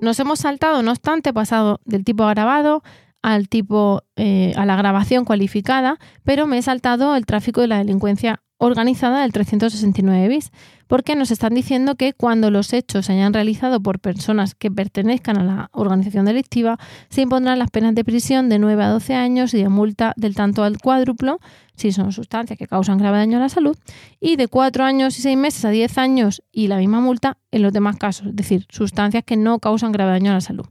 Nos 0.00 0.18
hemos 0.20 0.40
saltado, 0.40 0.82
no 0.82 0.90
obstante, 0.92 1.32
pasado 1.32 1.80
del 1.84 2.04
tipo 2.04 2.24
agravado 2.24 2.82
al 3.28 3.50
tipo 3.50 4.04
eh, 4.16 4.54
a 4.56 4.64
la 4.64 4.74
grabación 4.74 5.26
cualificada, 5.26 5.98
pero 6.24 6.46
me 6.46 6.56
he 6.56 6.62
saltado 6.62 7.14
el 7.14 7.26
tráfico 7.26 7.60
de 7.60 7.66
la 7.66 7.76
delincuencia 7.76 8.40
organizada 8.56 9.20
del 9.20 9.32
369 9.32 10.28
bis, 10.28 10.50
porque 10.86 11.14
nos 11.14 11.30
están 11.30 11.52
diciendo 11.52 11.96
que 11.96 12.14
cuando 12.14 12.50
los 12.50 12.72
hechos 12.72 13.04
se 13.04 13.12
hayan 13.12 13.34
realizado 13.34 13.82
por 13.82 14.00
personas 14.00 14.54
que 14.54 14.70
pertenezcan 14.70 15.36
a 15.36 15.44
la 15.44 15.68
organización 15.72 16.24
delictiva, 16.24 16.78
se 17.10 17.20
impondrán 17.20 17.58
las 17.58 17.70
penas 17.70 17.94
de 17.94 18.02
prisión 18.02 18.48
de 18.48 18.58
9 18.58 18.82
a 18.82 18.88
12 18.88 19.14
años 19.14 19.52
y 19.52 19.58
de 19.58 19.68
multa 19.68 20.14
del 20.16 20.34
tanto 20.34 20.64
al 20.64 20.78
cuádruplo, 20.78 21.38
si 21.76 21.92
son 21.92 22.12
sustancias 22.12 22.58
que 22.58 22.66
causan 22.66 22.96
grave 22.96 23.18
daño 23.18 23.36
a 23.36 23.42
la 23.42 23.50
salud, 23.50 23.76
y 24.20 24.36
de 24.36 24.48
4 24.48 24.84
años 24.84 25.18
y 25.18 25.22
6 25.22 25.36
meses 25.36 25.66
a 25.66 25.70
10 25.70 25.98
años 25.98 26.42
y 26.50 26.68
la 26.68 26.78
misma 26.78 27.02
multa 27.02 27.36
en 27.50 27.60
los 27.60 27.74
demás 27.74 27.96
casos, 27.96 28.28
es 28.28 28.36
decir, 28.36 28.66
sustancias 28.70 29.22
que 29.22 29.36
no 29.36 29.58
causan 29.58 29.92
grave 29.92 30.12
daño 30.12 30.30
a 30.30 30.34
la 30.34 30.40
salud. 30.40 30.64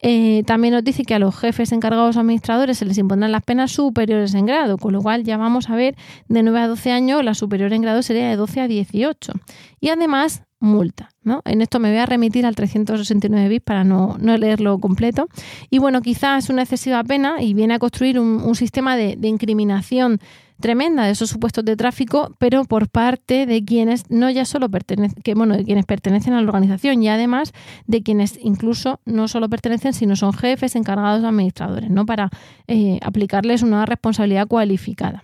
Eh, 0.00 0.42
también 0.46 0.74
nos 0.74 0.84
dice 0.84 1.04
que 1.04 1.14
a 1.14 1.18
los 1.18 1.36
jefes 1.36 1.72
encargados 1.72 2.16
administradores 2.16 2.78
se 2.78 2.84
les 2.84 2.98
impondrán 2.98 3.32
las 3.32 3.42
penas 3.42 3.72
superiores 3.72 4.34
en 4.34 4.46
grado, 4.46 4.76
con 4.76 4.92
lo 4.92 5.00
cual 5.00 5.24
ya 5.24 5.36
vamos 5.36 5.70
a 5.70 5.76
ver 5.76 5.96
de 6.28 6.42
9 6.42 6.60
a 6.60 6.68
12 6.68 6.92
años, 6.92 7.24
la 7.24 7.34
superior 7.34 7.72
en 7.72 7.82
grado 7.82 8.02
sería 8.02 8.28
de 8.28 8.36
12 8.36 8.60
a 8.60 8.68
18. 8.68 9.32
Y 9.80 9.88
además, 9.88 10.42
multa. 10.60 11.10
¿no? 11.22 11.42
En 11.44 11.60
esto 11.60 11.78
me 11.78 11.90
voy 11.90 11.98
a 11.98 12.06
remitir 12.06 12.46
al 12.46 12.54
369 12.54 13.48
bis 13.48 13.60
para 13.60 13.84
no, 13.84 14.16
leerlo 14.18 14.78
completo. 14.78 15.28
Y 15.70 15.78
bueno, 15.78 16.02
quizás 16.02 16.44
es 16.44 16.50
una 16.50 16.62
excesiva 16.62 17.02
pena 17.04 17.42
y 17.42 17.54
viene 17.54 17.74
a 17.74 17.78
construir 17.78 18.18
un, 18.18 18.54
sistema 18.54 18.96
de 18.96 19.28
incriminación 19.28 20.20
tremenda 20.60 21.04
de 21.04 21.12
esos 21.12 21.30
supuestos 21.30 21.64
de 21.64 21.76
tráfico, 21.76 22.34
pero 22.38 22.64
por 22.64 22.88
parte 22.88 23.46
de 23.46 23.64
quienes 23.64 24.10
no 24.10 24.30
ya 24.30 24.44
solo 24.44 24.68
pertenecen, 24.68 25.22
que, 25.22 25.34
bueno, 25.34 25.56
de 25.56 25.64
quienes 25.64 25.84
pertenecen 25.86 26.34
a 26.34 26.40
la 26.40 26.48
organización 26.48 27.02
y 27.02 27.08
además 27.08 27.52
de 27.86 28.02
quienes 28.02 28.38
incluso 28.42 29.00
no 29.04 29.28
solo 29.28 29.48
pertenecen, 29.48 29.92
sino 29.92 30.16
son 30.16 30.32
jefes, 30.32 30.76
encargados, 30.76 31.24
administradores, 31.24 31.90
¿no? 31.90 32.06
Para 32.06 32.30
eh, 32.66 32.98
aplicarles 33.02 33.62
una 33.62 33.86
responsabilidad 33.86 34.46
cualificada. 34.46 35.22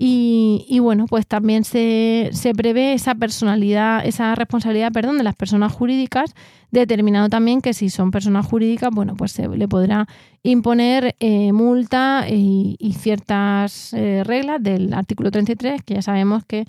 Y, 0.00 0.78
bueno, 0.78 1.06
pues 1.08 1.26
también 1.26 1.64
se, 1.64 2.30
se, 2.32 2.54
prevé 2.54 2.92
esa 2.92 3.16
personalidad, 3.16 4.06
esa 4.06 4.36
responsabilidad, 4.36 4.92
perdón, 4.92 5.18
de 5.18 5.24
las 5.24 5.34
personas 5.34 5.72
jurídicas, 5.72 6.36
determinado 6.70 7.28
también 7.28 7.60
que 7.60 7.72
si 7.74 7.88
son 7.88 8.10
personas 8.10 8.46
jurídicas, 8.46 8.90
bueno, 8.92 9.16
pues 9.16 9.32
se 9.32 9.48
le 9.48 9.66
podrá 9.68 10.06
imponer 10.42 11.16
eh, 11.20 11.52
multa 11.52 12.26
y, 12.28 12.76
ciertas 12.98 13.92
eh, 13.92 14.22
reglas 14.24 14.62
del 14.62 14.92
artículo 14.92 15.30
33, 15.30 15.82
que 15.82 15.94
ya 15.94 16.02
sabemos 16.02 16.44
que 16.44 16.64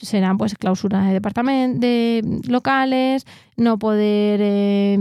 serán 0.00 0.38
pues 0.38 0.54
clausuras 0.54 1.06
de 1.06 1.12
departamentos, 1.12 1.80
de 1.80 2.40
locales, 2.48 3.26
no 3.56 3.78
poder 3.78 4.40
eh, 4.42 4.98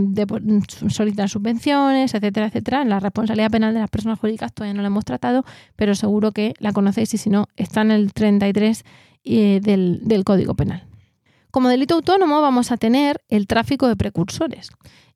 solicitar 0.89 1.30
subvenciones, 1.30 2.13
etcétera, 2.13 2.48
etcétera. 2.48 2.84
La 2.84 3.00
responsabilidad 3.00 3.52
penal 3.52 3.74
de 3.74 3.80
las 3.80 3.89
personas 3.89 4.19
jurídicas 4.19 4.54
todavía 4.54 4.74
no 4.74 4.82
la 4.82 4.88
hemos 4.88 5.06
tratado, 5.06 5.45
pero 5.76 5.95
seguro 5.95 6.32
que 6.32 6.54
la 6.60 6.74
conocéis 6.74 7.13
y 7.13 7.17
si 7.17 7.30
no, 7.30 7.48
está 7.56 7.82
en 7.82 7.92
el 7.92 8.14
33 8.14 8.84
del, 9.24 10.00
del 10.04 10.23
Código 10.23 10.56
Penal. 10.56 10.88
Como 11.52 11.69
delito 11.69 11.96
autónomo 11.96 12.42
vamos 12.42 12.71
a 12.71 12.78
tener 12.78 13.21
el 13.28 13.48
tráfico 13.48 13.88
de 13.88 13.96
precursores. 13.96 14.69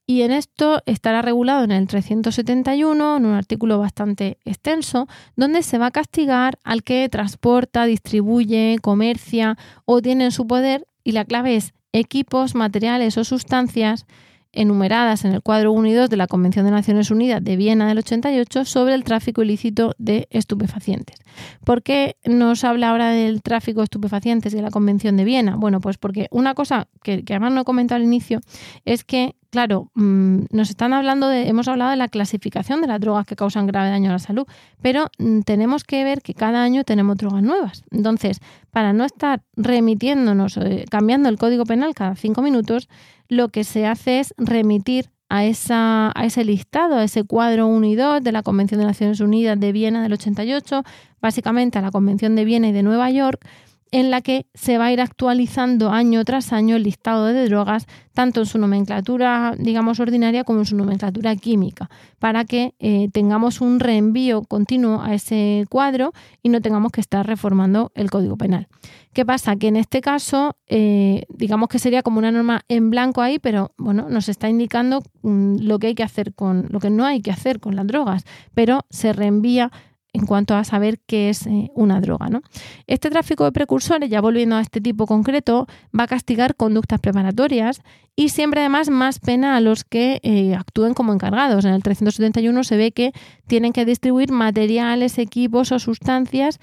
Y 0.06 0.24
en 0.24 0.32
esto 0.32 0.82
estará 0.86 1.22
regulado 1.22 1.64
en 1.64 1.72
el 1.72 1.88
371, 1.88 3.18
en 3.18 3.26
un 3.26 3.34
artículo 3.34 3.80
bastante 3.80 4.38
extenso, 4.44 5.08
donde 5.38 5.64
se 5.64 5.78
va 5.78 5.88
a 5.88 5.92
castigar 5.92 6.60
al 6.64 6.84
que 6.84 7.08
transporta, 7.08 7.86
distribuye, 7.86 8.78
comercia 8.82 9.58
o 9.86 10.02
tiene 10.02 10.26
en 10.26 10.32
su 10.32 10.46
poder, 10.46 10.88
y 11.06 11.14
la 11.14 11.24
clave 11.24 11.56
es 11.56 11.74
equipos, 11.94 12.54
materiales 12.56 13.18
o 13.18 13.24
sustancias 13.24 14.06
enumeradas 14.54 15.26
en 15.26 15.34
el 15.34 15.42
cuadro 15.42 15.72
1 15.74 15.88
y 15.88 15.94
2 15.94 16.10
de 16.10 16.18
la 16.18 16.28
Convención 16.28 16.66
de 16.66 16.72
Naciones 16.72 17.12
Unidas 17.12 17.44
de 17.44 17.58
Viena 17.58 17.88
del 17.88 17.98
88 17.98 18.66
sobre 18.66 18.94
el 18.94 19.04
tráfico 19.04 19.42
ilícito 19.42 19.94
de 19.98 20.28
estupefacientes. 20.30 21.18
¿Por 21.66 21.82
qué 21.84 22.16
nos 22.24 22.64
habla 22.64 22.90
ahora 22.90 23.10
del 23.10 23.42
tráfico 23.42 23.82
de 23.82 23.86
estupefacientes 23.86 24.54
de 24.54 24.62
la 24.62 24.70
Convención 24.70 25.18
de 25.18 25.26
Viena? 25.26 25.56
Bueno, 25.56 25.82
pues 25.82 25.98
porque 25.98 26.28
una 26.32 26.54
cosa 26.54 26.88
que, 27.02 27.24
además 27.28 27.52
no 27.52 27.62
he 27.62 27.66
comentado 27.66 27.98
al 27.98 28.04
inicio 28.04 28.40
es 28.86 29.04
que 29.04 29.36
claro, 29.54 29.92
mm, 29.94 30.46
nos 30.50 30.72
están 30.72 30.94
hablando 30.94 31.28
de, 31.28 31.48
hemos 31.48 31.68
hablado 31.68 31.92
de 31.92 31.98
la 31.98 32.08
clasificación 32.08 32.82
de 32.82 32.88
las 32.88 33.00
drogas 33.00 33.28
que 33.28 33.36
causan 33.36 33.68
grave 33.68 33.92
daño 33.92 34.10
a 34.10 34.14
la 34.14 34.20
salud, 34.20 34.48
pero 34.82 35.12
mm, 35.20 35.42
tenemos 35.42 35.84
que 35.84 36.04
ver 36.04 36.24
que 36.24 36.34
cada 36.34 36.64
año 36.64 36.84
tenemos 36.84 37.18
drogas 37.18 37.44
nuevas. 37.44 37.84
Entonces, 37.92 38.40
para 38.72 38.94
no 38.94 39.06
estar 39.06 39.44
remitiéndonos, 39.56 40.58
eh, 40.58 40.86
cambiando 40.90 41.30
el 41.30 41.38
código 41.38 41.66
penal 41.66 41.94
cada 41.94 42.16
cinco 42.16 42.42
minutos, 42.42 42.90
lo 43.36 43.50
que 43.50 43.64
se 43.64 43.86
hace 43.86 44.20
es 44.20 44.34
remitir 44.38 45.10
a, 45.30 45.46
ese 45.46 46.46
listado, 46.46 46.96
a 46.96 47.04
ese 47.04 47.24
cuadro 47.24 47.66
1 47.68 47.88
y 47.88 47.96
2 47.96 48.24
de 48.24 48.32
la 48.32 48.44
Convención 48.44 48.80
de 48.80 48.86
Naciones 48.86 49.20
Unidas 49.20 49.60
de 49.60 49.72
Viena 49.72 50.04
del 50.04 50.14
88, 50.14 50.84
básicamente 51.22 51.80
a 51.80 51.82
la 51.82 51.90
Convención 51.90 52.36
de 52.36 52.46
Viena 52.46 52.68
y 52.68 52.72
de 52.72 52.84
Nueva 52.84 53.10
York, 53.10 53.44
en 53.90 54.10
la 54.10 54.22
que 54.22 54.48
se 54.54 54.78
va 54.78 54.86
a 54.86 54.92
ir 54.92 55.02
actualizando 55.02 55.92
año 55.92 56.24
tras 56.26 56.52
año 56.52 56.76
el 56.76 56.84
listado 56.84 57.26
de 57.26 57.48
drogas, 57.48 57.86
tanto 58.14 58.42
en 58.42 58.46
su 58.46 58.58
nomenclatura, 58.58 59.56
digamos, 59.58 60.00
ordinaria 60.00 60.44
como 60.44 60.60
en 60.60 60.66
su 60.66 60.76
nomenclatura 60.76 61.36
química, 61.36 61.90
para 62.20 62.46
que 62.46 62.74
eh, 62.80 63.10
tengamos 63.12 63.62
un 63.62 63.80
reenvío 63.80 64.44
continuo 64.44 65.02
a 65.02 65.14
ese 65.14 65.66
cuadro 65.70 66.12
y 66.42 66.50
no 66.50 66.62
tengamos 66.62 66.92
que 66.92 67.02
estar 67.02 67.26
reformando 67.26 67.92
el 67.94 68.10
Código 68.10 68.36
Penal. 68.36 68.68
¿Qué 69.14 69.26
pasa? 69.26 69.56
Que 69.56 69.68
en 69.68 69.76
este 69.76 70.02
caso, 70.02 70.58
eh, 70.68 71.26
digamos 71.30 71.70
que 71.70 71.80
sería 71.80 72.02
como 72.02 72.18
una 72.18 72.32
norma 72.32 72.62
en 72.68 72.90
blanco 72.90 73.22
ahí, 73.22 73.38
pero 73.38 73.72
bueno, 73.78 74.10
nos 74.10 74.28
está 74.28 74.50
indicando 74.50 75.04
mm, 75.22 75.58
lo 75.62 75.78
que 75.78 75.88
hay 75.88 75.96
que 75.96 76.04
hacer 76.04 76.34
con, 76.34 76.68
lo 76.70 76.80
que 76.80 76.90
no 76.90 77.06
hay 77.06 77.22
que 77.22 77.32
hacer 77.32 77.60
con 77.60 77.76
las 77.76 77.86
drogas, 77.86 78.26
pero 78.56 78.86
se 78.90 79.14
reenvía 79.14 79.72
en 80.14 80.28
cuanto 80.28 80.56
a 80.56 80.64
saber 80.64 81.00
qué 81.06 81.30
es 81.30 81.48
eh, 81.48 81.72
una 81.76 82.00
droga. 82.00 82.30
¿no? 82.30 82.42
Este 82.88 83.10
tráfico 83.10 83.44
de 83.44 83.52
precursores, 83.52 84.10
ya 84.10 84.22
volviendo 84.22 84.56
a 84.56 84.62
este 84.62 84.80
tipo 84.80 85.08
concreto, 85.08 85.68
va 85.98 86.04
a 86.04 86.08
castigar 86.08 86.56
conductas 86.56 87.00
preparatorias 87.00 87.82
y 88.16 88.30
siempre 88.30 88.62
además 88.62 88.90
más 88.90 89.20
pena 89.20 89.56
a 89.56 89.62
los 89.62 89.84
que 89.84 90.20
eh, 90.22 90.56
actúen 90.56 90.94
como 90.94 91.14
encargados. 91.14 91.66
En 91.66 91.74
el 91.74 91.82
371 91.82 92.64
se 92.64 92.78
ve 92.78 92.92
que 92.92 93.12
tienen 93.48 93.74
que 93.74 93.86
distribuir 93.86 94.32
materiales, 94.32 95.18
equipos 95.18 95.72
o 95.72 95.80
sustancias 95.80 96.60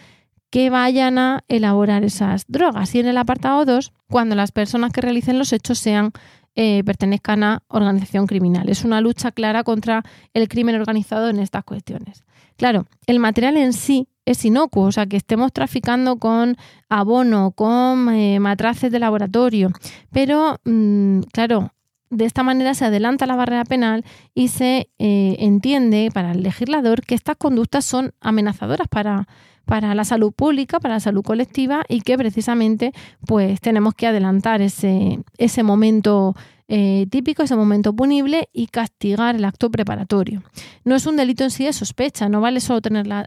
que 0.51 0.69
vayan 0.69 1.19
a 1.19 1.45
elaborar 1.49 2.05
esas 2.05 2.45
drogas. 2.49 2.95
Y 2.95 3.01
en 3.01 3.07
el 3.07 3.19
apartado 3.19 3.65
2, 3.65 3.93
cuando 4.09 4.35
las 4.35 4.53
personas 4.53 4.93
que 4.93 5.01
realicen 5.01 5.39
los 5.39 5.53
hechos 5.53 5.79
sean 5.79 6.13
eh, 6.57 6.83
pertenezcan 6.85 7.45
a 7.45 7.63
organización 7.69 8.27
criminal. 8.27 8.69
Es 8.69 8.85
una 8.85 9.01
lucha 9.01 9.31
clara 9.31 9.63
contra 9.63 10.03
el 10.35 10.49
crimen 10.49 10.75
organizado 10.75 11.29
en 11.29 11.39
estas 11.39 11.63
cuestiones. 11.63 12.25
Claro, 12.57 12.87
el 13.07 13.21
material 13.21 13.57
en 13.57 13.73
sí 13.73 14.09
es 14.27 14.45
inocuo, 14.45 14.85
o 14.85 14.93
sea, 14.93 15.07
que 15.07 15.17
estemos 15.17 15.53
traficando 15.53 16.17
con 16.17 16.57
abono, 16.89 17.53
con 17.53 18.13
eh, 18.13 18.41
matraces 18.41 18.91
de 18.91 18.99
laboratorio, 18.99 19.71
pero, 20.11 20.59
mm, 20.65 21.21
claro, 21.33 21.73
de 22.11 22.25
esta 22.25 22.43
manera 22.43 22.75
se 22.75 22.85
adelanta 22.85 23.27
la 23.27 23.37
barrera 23.37 23.65
penal 23.65 24.05
y 24.35 24.49
se 24.49 24.91
eh, 24.99 25.37
entiende 25.39 26.11
para 26.13 26.33
el 26.33 26.43
legislador 26.43 27.03
que 27.03 27.15
estas 27.15 27.37
conductas 27.37 27.85
son 27.85 28.13
amenazadoras 28.21 28.89
para, 28.89 29.29
para 29.71 29.95
la 29.95 30.03
salud 30.03 30.33
pública, 30.33 30.81
para 30.81 30.95
la 30.95 31.01
salud 31.01 31.23
colectiva 31.23 31.85
y 31.89 32.01
que 32.01 32.19
precisamente 32.19 32.93
pues 33.25 33.61
tenemos 33.61 33.95
que 33.95 34.09
adelantar 34.09 34.63
ese, 34.63 35.21
ese 35.39 35.63
momento 35.63 36.35
eh, 36.67 37.07
típico, 37.09 37.45
ese 37.45 37.55
momento 37.55 37.93
punible 37.93 38.49
y 38.53 38.67
castigar 38.67 39.37
el 39.37 39.45
acto 39.45 39.71
preparatorio. 39.71 40.43
No 40.85 40.97
es 40.97 41.07
un 41.07 41.17
delito 41.17 41.45
en 41.45 41.53
sí 41.53 41.65
de 41.67 41.73
sospecha, 41.73 42.29
no 42.29 42.41
vale 42.41 42.59
solo 42.59 42.81
tener 42.81 43.07
la, 43.07 43.25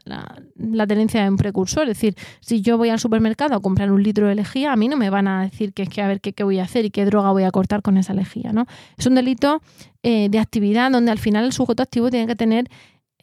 tenencia 0.86 1.24
de 1.24 1.30
un 1.30 1.38
precursor. 1.38 1.84
Es 1.84 1.98
decir, 1.98 2.16
si 2.42 2.62
yo 2.62 2.78
voy 2.78 2.90
al 2.90 3.00
supermercado 3.00 3.56
a 3.56 3.62
comprar 3.62 3.90
un 3.90 4.04
litro 4.04 4.28
de 4.28 4.36
lejía, 4.36 4.74
a 4.74 4.76
mí 4.76 4.90
no 4.90 4.98
me 4.98 5.10
van 5.10 5.30
a 5.30 5.44
decir 5.44 5.72
que 5.72 5.84
es 5.84 5.90
que 5.90 6.02
a 6.02 6.08
ver 6.08 6.20
qué, 6.20 6.44
voy 6.44 6.60
a 6.60 6.64
hacer 6.64 6.84
y 6.84 6.90
qué 6.90 7.06
droga 7.06 7.32
voy 7.32 7.44
a 7.44 7.52
cortar 7.52 7.82
con 7.82 7.98
esa 7.98 8.14
lejía. 8.14 8.52
¿no? 8.52 8.66
Es 8.98 9.08
un 9.08 9.16
delito 9.16 9.62
eh, 10.04 10.28
de 10.30 10.40
actividad 10.40 10.92
donde 10.92 11.12
al 11.12 11.20
final 11.20 11.46
el 11.46 11.54
sujeto 11.54 11.84
activo 11.84 12.10
tiene 12.10 12.28
que 12.28 12.36
tener 12.36 12.70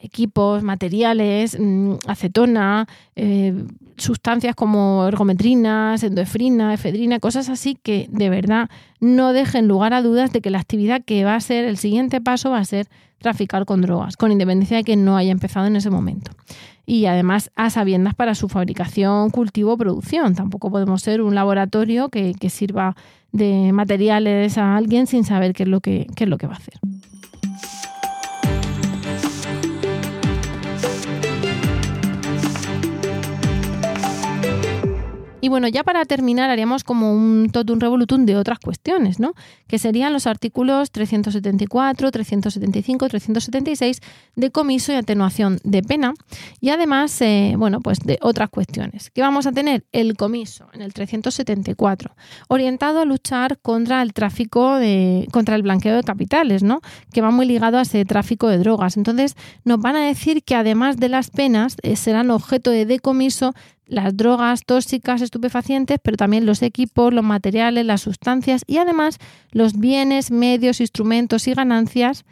equipos, 0.01 0.63
materiales, 0.63 1.57
mm, 1.59 1.93
acetona, 2.07 2.87
eh, 3.15 3.53
sustancias 3.97 4.55
como 4.55 5.05
ergometrinas, 5.07 6.03
endoefrina, 6.03 6.73
efedrina, 6.73 7.19
cosas 7.19 7.49
así 7.49 7.77
que 7.81 8.07
de 8.11 8.29
verdad 8.29 8.69
no 8.99 9.31
dejen 9.31 9.67
lugar 9.67 9.93
a 9.93 10.01
dudas 10.01 10.31
de 10.33 10.41
que 10.41 10.49
la 10.49 10.59
actividad 10.59 11.03
que 11.03 11.23
va 11.23 11.35
a 11.35 11.39
ser 11.39 11.65
el 11.65 11.77
siguiente 11.77 12.19
paso 12.19 12.49
va 12.49 12.59
a 12.59 12.65
ser 12.65 12.87
traficar 13.19 13.65
con 13.65 13.81
drogas, 13.81 14.17
con 14.17 14.31
independencia 14.31 14.77
de 14.77 14.83
que 14.83 14.95
no 14.95 15.15
haya 15.15 15.31
empezado 15.31 15.67
en 15.67 15.75
ese 15.75 15.91
momento. 15.91 16.31
Y 16.85 17.05
además 17.05 17.51
a 17.55 17.69
sabiendas 17.69 18.15
para 18.15 18.33
su 18.33 18.49
fabricación, 18.49 19.29
cultivo, 19.29 19.77
producción. 19.77 20.33
Tampoco 20.33 20.71
podemos 20.71 21.03
ser 21.03 21.21
un 21.21 21.35
laboratorio 21.35 22.09
que, 22.09 22.33
que 22.33 22.49
sirva 22.49 22.95
de 23.31 23.71
materiales 23.71 24.57
a 24.57 24.75
alguien 24.75 25.05
sin 25.05 25.23
saber 25.23 25.53
qué 25.53 25.63
es 25.63 25.69
lo 25.69 25.79
que, 25.79 26.07
qué 26.15 26.23
es 26.25 26.29
lo 26.29 26.37
que 26.37 26.47
va 26.47 26.53
a 26.53 26.57
hacer. 26.57 26.79
Y 35.41 35.49
bueno, 35.49 35.67
ya 35.67 35.83
para 35.83 36.05
terminar 36.05 36.51
haríamos 36.51 36.83
como 36.83 37.13
un 37.13 37.49
totum 37.51 37.79
revolutum 37.79 38.27
de 38.27 38.35
otras 38.35 38.59
cuestiones, 38.59 39.19
¿no? 39.19 39.33
Que 39.67 39.79
serían 39.79 40.13
los 40.13 40.27
artículos 40.27 40.91
374, 40.91 42.11
375, 42.11 43.09
376 43.09 44.01
de 44.35 44.51
comiso 44.51 44.93
y 44.93 44.95
atenuación 44.95 45.59
de 45.63 45.81
pena 45.81 46.13
y 46.59 46.69
además, 46.69 47.19
eh, 47.21 47.55
bueno, 47.57 47.81
pues 47.81 47.99
de 47.99 48.19
otras 48.21 48.49
cuestiones. 48.51 49.09
Que 49.09 49.21
vamos 49.21 49.47
a 49.47 49.51
tener 49.51 49.83
el 49.91 50.15
comiso 50.15 50.67
en 50.73 50.83
el 50.83 50.93
374, 50.93 52.15
orientado 52.47 53.01
a 53.01 53.05
luchar 53.05 53.57
contra 53.59 54.03
el 54.03 54.13
tráfico 54.13 54.75
de, 54.75 55.27
contra 55.31 55.55
el 55.55 55.63
blanqueo 55.63 55.95
de 55.95 56.03
capitales, 56.03 56.61
¿no? 56.61 56.81
Que 57.11 57.21
va 57.21 57.31
muy 57.31 57.47
ligado 57.47 57.79
a 57.79 57.81
ese 57.81 58.05
tráfico 58.05 58.47
de 58.47 58.59
drogas. 58.59 58.95
Entonces, 58.95 59.35
nos 59.63 59.81
van 59.81 59.95
a 59.95 60.05
decir 60.05 60.43
que 60.43 60.53
además 60.53 60.97
de 60.97 61.09
las 61.09 61.31
penas 61.31 61.77
eh, 61.81 61.95
serán 61.95 62.29
objeto 62.29 62.69
de 62.69 62.85
decomiso 62.85 63.55
las 63.91 64.15
drogas 64.15 64.63
tóxicas, 64.63 65.21
estupefacientes, 65.21 65.99
pero 66.01 66.15
también 66.15 66.45
los 66.45 66.61
equipos, 66.61 67.13
los 67.13 67.25
materiales, 67.25 67.85
las 67.85 67.99
sustancias 67.99 68.63
y 68.65 68.77
además 68.77 69.17
los 69.51 69.77
bienes, 69.77 70.31
medios, 70.31 70.79
instrumentos 70.79 71.45
y 71.49 71.53
ganancias 71.53 72.23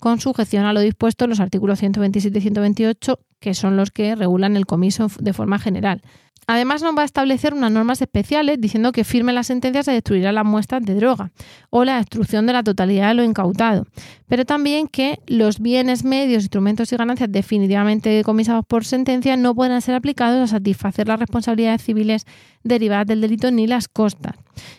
con 0.00 0.20
sujeción 0.20 0.64
a 0.64 0.72
lo 0.72 0.80
dispuesto 0.80 1.24
en 1.24 1.30
los 1.30 1.40
artículos 1.40 1.80
127 1.80 2.38
y 2.38 2.40
128, 2.40 3.20
que 3.40 3.52
son 3.52 3.76
los 3.76 3.90
que 3.90 4.16
regulan 4.16 4.56
el 4.56 4.64
comiso 4.64 5.08
de 5.20 5.34
forma 5.34 5.58
general. 5.58 6.00
Además, 6.46 6.82
nos 6.82 6.96
va 6.96 7.02
a 7.02 7.04
establecer 7.04 7.54
unas 7.54 7.70
normas 7.70 8.02
especiales 8.02 8.60
diciendo 8.60 8.92
que 8.92 9.04
firme 9.04 9.32
la 9.32 9.44
sentencia 9.44 9.82
se 9.82 9.92
destruirá 9.92 10.32
las 10.32 10.44
muestras 10.44 10.82
de 10.82 10.94
droga 10.94 11.30
o 11.70 11.84
la 11.84 11.98
destrucción 11.98 12.46
de 12.46 12.52
la 12.52 12.62
totalidad 12.62 13.08
de 13.08 13.14
lo 13.14 13.24
incautado, 13.24 13.86
pero 14.26 14.44
también 14.44 14.88
que 14.88 15.20
los 15.26 15.60
bienes, 15.60 16.04
medios, 16.04 16.42
instrumentos 16.42 16.92
y 16.92 16.96
ganancias 16.96 17.30
definitivamente 17.30 18.10
decomisados 18.10 18.64
por 18.66 18.84
sentencia 18.84 19.36
no 19.36 19.54
puedan 19.54 19.80
ser 19.82 19.94
aplicados 19.94 20.42
a 20.42 20.46
satisfacer 20.58 21.06
las 21.06 21.20
responsabilidades 21.20 21.82
civiles 21.82 22.26
derivadas 22.64 23.06
del 23.06 23.20
delito 23.20 23.50
ni 23.50 23.66
las 23.66 23.88
costas 23.88 24.36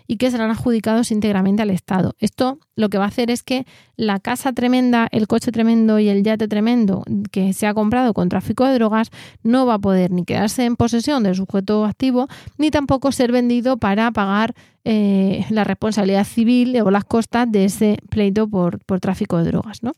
y 0.07 0.17
que 0.17 0.31
serán 0.31 0.51
adjudicados 0.51 1.11
íntegramente 1.11 1.61
al 1.61 1.69
Estado. 1.69 2.15
Esto 2.19 2.59
lo 2.75 2.89
que 2.89 2.97
va 2.97 3.05
a 3.05 3.07
hacer 3.07 3.29
es 3.29 3.43
que 3.43 3.65
la 3.95 4.19
casa 4.19 4.53
tremenda, 4.53 5.07
el 5.11 5.27
coche 5.27 5.51
tremendo 5.51 5.99
y 5.99 6.09
el 6.09 6.23
yate 6.23 6.47
tremendo 6.47 7.03
que 7.31 7.53
se 7.53 7.67
ha 7.67 7.73
comprado 7.73 8.13
con 8.13 8.29
tráfico 8.29 8.65
de 8.65 8.73
drogas 8.73 9.09
no 9.43 9.65
va 9.65 9.75
a 9.75 9.79
poder 9.79 10.11
ni 10.11 10.25
quedarse 10.25 10.65
en 10.65 10.75
posesión 10.75 11.23
del 11.23 11.35
sujeto 11.35 11.85
activo 11.85 12.27
ni 12.57 12.71
tampoco 12.71 13.11
ser 13.11 13.31
vendido 13.31 13.77
para 13.77 14.11
pagar 14.11 14.55
eh, 14.85 15.45
la 15.49 15.63
responsabilidad 15.63 16.25
civil 16.25 16.81
o 16.81 16.91
las 16.91 17.05
costas 17.05 17.51
de 17.51 17.65
ese 17.65 17.97
pleito 18.09 18.47
por, 18.47 18.83
por 18.85 18.99
tráfico 18.99 19.37
de 19.37 19.45
drogas. 19.45 19.83
¿no? 19.83 19.93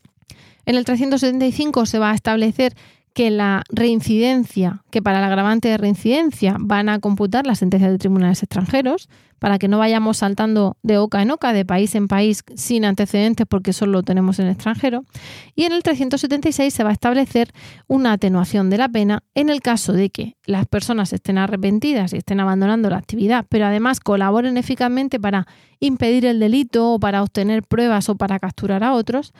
En 0.66 0.76
el 0.76 0.84
375 0.84 1.86
se 1.86 1.98
va 1.98 2.10
a 2.10 2.14
establecer 2.14 2.74
que 3.16 3.30
la 3.30 3.62
reincidencia, 3.70 4.82
que 4.90 5.00
para 5.00 5.20
el 5.20 5.24
agravante 5.24 5.68
de 5.68 5.78
reincidencia 5.78 6.56
van 6.60 6.90
a 6.90 6.98
computar 6.98 7.46
las 7.46 7.60
sentencias 7.60 7.90
de 7.90 7.96
tribunales 7.96 8.42
extranjeros, 8.42 9.08
para 9.38 9.58
que 9.58 9.68
no 9.68 9.78
vayamos 9.78 10.18
saltando 10.18 10.76
de 10.82 10.98
oca 10.98 11.22
en 11.22 11.30
oca, 11.30 11.54
de 11.54 11.64
país 11.64 11.94
en 11.94 12.08
país, 12.08 12.44
sin 12.56 12.84
antecedentes, 12.84 13.46
porque 13.48 13.72
solo 13.72 13.92
lo 13.92 14.02
tenemos 14.02 14.38
en 14.38 14.48
extranjero. 14.48 15.06
Y 15.54 15.64
en 15.64 15.72
el 15.72 15.82
376 15.82 16.74
se 16.74 16.84
va 16.84 16.90
a 16.90 16.92
establecer 16.92 17.52
una 17.86 18.12
atenuación 18.12 18.68
de 18.68 18.76
la 18.76 18.90
pena 18.90 19.22
en 19.34 19.48
el 19.48 19.62
caso 19.62 19.94
de 19.94 20.10
que 20.10 20.36
las 20.44 20.66
personas 20.66 21.14
estén 21.14 21.38
arrepentidas 21.38 22.12
y 22.12 22.18
estén 22.18 22.40
abandonando 22.40 22.90
la 22.90 22.98
actividad, 22.98 23.46
pero 23.48 23.64
además 23.64 23.98
colaboren 23.98 24.58
eficazmente 24.58 25.18
para 25.18 25.46
impedir 25.80 26.26
el 26.26 26.38
delito 26.38 26.92
o 26.92 27.00
para 27.00 27.22
obtener 27.22 27.62
pruebas 27.62 28.10
o 28.10 28.16
para 28.16 28.38
capturar 28.38 28.84
a 28.84 28.92
otros 28.92 29.32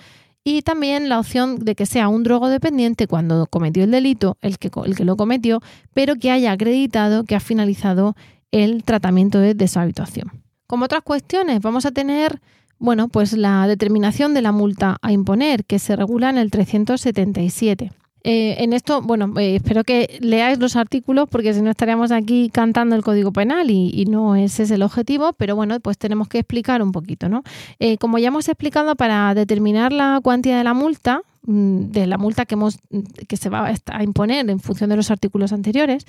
y 0.48 0.62
también 0.62 1.08
la 1.08 1.18
opción 1.18 1.58
de 1.58 1.74
que 1.74 1.86
sea 1.86 2.06
un 2.06 2.22
drogodependiente 2.22 3.08
cuando 3.08 3.48
cometió 3.48 3.82
el 3.82 3.90
delito, 3.90 4.38
el 4.42 4.58
que, 4.58 4.70
el 4.84 4.94
que 4.94 5.04
lo 5.04 5.16
cometió, 5.16 5.60
pero 5.92 6.14
que 6.14 6.30
haya 6.30 6.52
acreditado 6.52 7.24
que 7.24 7.34
ha 7.34 7.40
finalizado 7.40 8.14
el 8.52 8.84
tratamiento 8.84 9.40
de 9.40 9.54
deshabituación. 9.54 10.44
Como 10.68 10.84
otras 10.84 11.02
cuestiones, 11.02 11.60
vamos 11.60 11.84
a 11.84 11.90
tener 11.90 12.40
bueno, 12.78 13.08
pues 13.08 13.32
la 13.32 13.66
determinación 13.66 14.34
de 14.34 14.42
la 14.42 14.52
multa 14.52 14.98
a 15.02 15.10
imponer, 15.10 15.64
que 15.64 15.80
se 15.80 15.96
regula 15.96 16.30
en 16.30 16.38
el 16.38 16.52
377. 16.52 17.90
Eh, 18.28 18.64
en 18.64 18.72
esto, 18.72 19.02
bueno, 19.02 19.32
eh, 19.38 19.54
espero 19.54 19.84
que 19.84 20.18
leáis 20.20 20.58
los 20.58 20.74
artículos 20.74 21.28
porque 21.30 21.54
si 21.54 21.62
no 21.62 21.70
estaríamos 21.70 22.10
aquí 22.10 22.50
cantando 22.52 22.96
el 22.96 23.04
Código 23.04 23.32
Penal 23.32 23.70
y, 23.70 24.04
no 24.06 24.34
ese 24.34 24.64
es 24.64 24.72
el 24.72 24.82
objetivo, 24.82 25.32
pero 25.34 25.54
bueno, 25.54 25.78
pues 25.78 25.96
tenemos 25.96 26.26
que 26.26 26.40
explicar 26.40 26.82
un 26.82 26.90
poquito, 26.90 27.28
¿no? 27.28 27.44
Eh, 27.78 27.98
como 27.98 28.18
ya 28.18 28.26
hemos 28.28 28.48
explicado, 28.48 28.96
para 28.96 29.32
determinar 29.34 29.92
la 29.92 30.18
cuantía 30.24 30.58
de 30.58 30.64
la 30.64 30.74
multa, 30.74 31.22
mm, 31.44 31.92
de 31.92 32.08
la 32.08 32.18
multa 32.18 32.46
que, 32.46 32.56
hemos, 32.56 32.80
que 33.28 33.36
se 33.36 33.48
va 33.48 33.72
a 33.86 34.02
imponer 34.02 34.50
en 34.50 34.58
función 34.58 34.90
de 34.90 34.96
los 34.96 35.12
artículos 35.12 35.52
anteriores, 35.52 36.04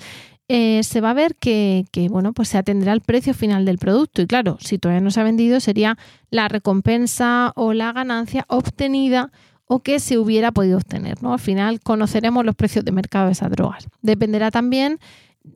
se 0.48 1.00
va 1.00 1.10
a 1.10 1.14
ver 1.14 1.36
que, 1.36 1.84
que, 1.92 2.08
bueno, 2.08 2.32
pues 2.32 2.48
se 2.48 2.58
atenderá 2.58 2.90
al 2.90 3.02
precio 3.02 3.32
final 3.32 3.64
del 3.64 3.78
producto. 3.78 4.22
Y 4.22 4.26
claro, 4.26 4.56
si 4.60 4.78
todavía 4.78 5.02
no 5.02 5.12
se 5.12 5.20
ha 5.20 5.22
vendido, 5.22 5.60
sería 5.60 5.98
la 6.30 6.48
recompensa 6.48 7.52
o 7.54 7.74
la 7.74 7.92
ganancia 7.92 8.44
obtenida 8.48 9.30
o 9.68 9.80
que 9.80 10.00
se 10.00 10.18
hubiera 10.18 10.50
podido 10.50 10.78
obtener. 10.78 11.22
¿no? 11.22 11.32
Al 11.32 11.38
final 11.38 11.80
conoceremos 11.80 12.44
los 12.44 12.56
precios 12.56 12.84
de 12.84 12.92
mercado 12.92 13.26
de 13.26 13.32
esas 13.32 13.50
drogas. 13.50 13.86
Dependerá 14.02 14.50
también 14.50 14.98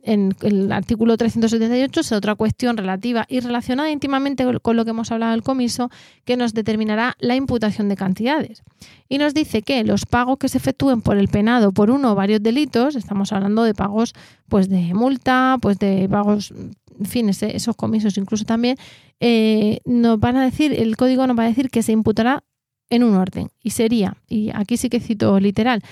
en 0.02 0.34
el 0.42 0.72
artículo 0.72 1.16
378 1.16 2.00
es 2.00 2.12
otra 2.12 2.34
cuestión 2.34 2.76
relativa 2.76 3.26
y 3.28 3.40
relacionada 3.40 3.90
íntimamente 3.90 4.46
con 4.60 4.76
lo 4.76 4.84
que 4.84 4.90
hemos 4.90 5.10
hablado 5.12 5.32
del 5.32 5.42
comiso, 5.42 5.90
que 6.24 6.36
nos 6.36 6.54
determinará 6.54 7.16
la 7.18 7.36
imputación 7.36 7.88
de 7.88 7.96
cantidades. 7.96 8.62
Y 9.08 9.18
nos 9.18 9.34
dice 9.34 9.62
que 9.62 9.84
los 9.84 10.06
pagos 10.06 10.38
que 10.38 10.48
se 10.48 10.58
efectúen 10.58 11.02
por 11.02 11.18
el 11.18 11.28
penado 11.28 11.72
por 11.72 11.90
uno 11.90 12.12
o 12.12 12.14
varios 12.14 12.42
delitos, 12.42 12.96
estamos 12.96 13.32
hablando 13.32 13.64
de 13.64 13.74
pagos 13.74 14.14
pues 14.48 14.68
de 14.68 14.94
multa, 14.94 15.58
pues 15.60 15.78
de 15.78 16.08
pagos, 16.08 16.52
en 16.98 17.06
fin, 17.06 17.28
esos 17.28 17.76
comisos 17.76 18.16
incluso 18.18 18.44
también, 18.44 18.76
eh, 19.20 19.80
nos 19.84 20.18
van 20.18 20.36
a 20.36 20.44
decir, 20.44 20.72
el 20.72 20.96
código 20.96 21.26
nos 21.26 21.38
va 21.38 21.44
a 21.44 21.48
decir 21.48 21.70
que 21.70 21.82
se 21.82 21.92
imputará 21.92 22.44
en 22.91 23.05
un 23.05 23.14
orden. 23.14 23.49
Y 23.62 23.70
sería, 23.70 24.16
y 24.28 24.51
aquí 24.55 24.76
sí 24.76 24.89
que 24.89 25.01
cito 25.01 25.39
literal, 25.41 25.83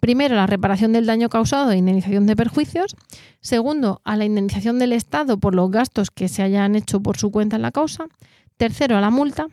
primero 0.00 0.34
la 0.34 0.46
reparación 0.46 0.92
del 0.92 1.06
daño 1.06 1.28
causado 1.28 1.70
e 1.70 1.76
indemnización 1.76 2.26
de 2.26 2.36
perjuicios. 2.36 2.96
Segundo, 3.40 4.00
a 4.04 4.16
la 4.16 4.24
indemnización 4.24 4.78
del 4.78 4.92
Estado 4.92 5.38
por 5.38 5.54
los 5.54 5.70
gastos 5.70 6.10
que 6.10 6.28
se 6.28 6.42
hayan 6.42 6.76
hecho 6.76 7.00
por 7.00 7.16
su 7.16 7.30
cuenta 7.30 7.56
en 7.56 7.62
la 7.62 7.72
causa. 7.72 8.06
Tercero, 8.56 8.96
a 8.96 9.00
la 9.00 9.10
multa. 9.10 9.46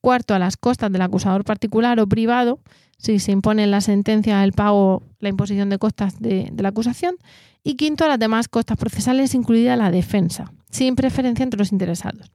Cuarto, 0.00 0.34
a 0.34 0.38
las 0.38 0.56
costas 0.56 0.92
del 0.92 1.02
acusador 1.02 1.44
particular 1.44 1.98
o 1.98 2.06
privado, 2.06 2.60
si 2.96 3.18
se 3.18 3.32
impone 3.32 3.64
en 3.64 3.72
la 3.72 3.80
sentencia 3.80 4.44
el 4.44 4.52
pago, 4.52 5.02
la 5.18 5.30
imposición 5.30 5.68
de 5.68 5.78
costas 5.78 6.20
de, 6.20 6.48
de 6.52 6.62
la 6.62 6.68
acusación. 6.68 7.16
Y 7.64 7.74
quinto, 7.74 8.04
a 8.04 8.08
las 8.08 8.18
demás 8.18 8.46
costas 8.46 8.76
procesales, 8.76 9.34
incluida 9.34 9.74
la 9.74 9.90
defensa 9.90 10.52
sin 10.70 10.96
preferencia 10.96 11.42
entre 11.42 11.58
los 11.58 11.72
interesados. 11.72 12.30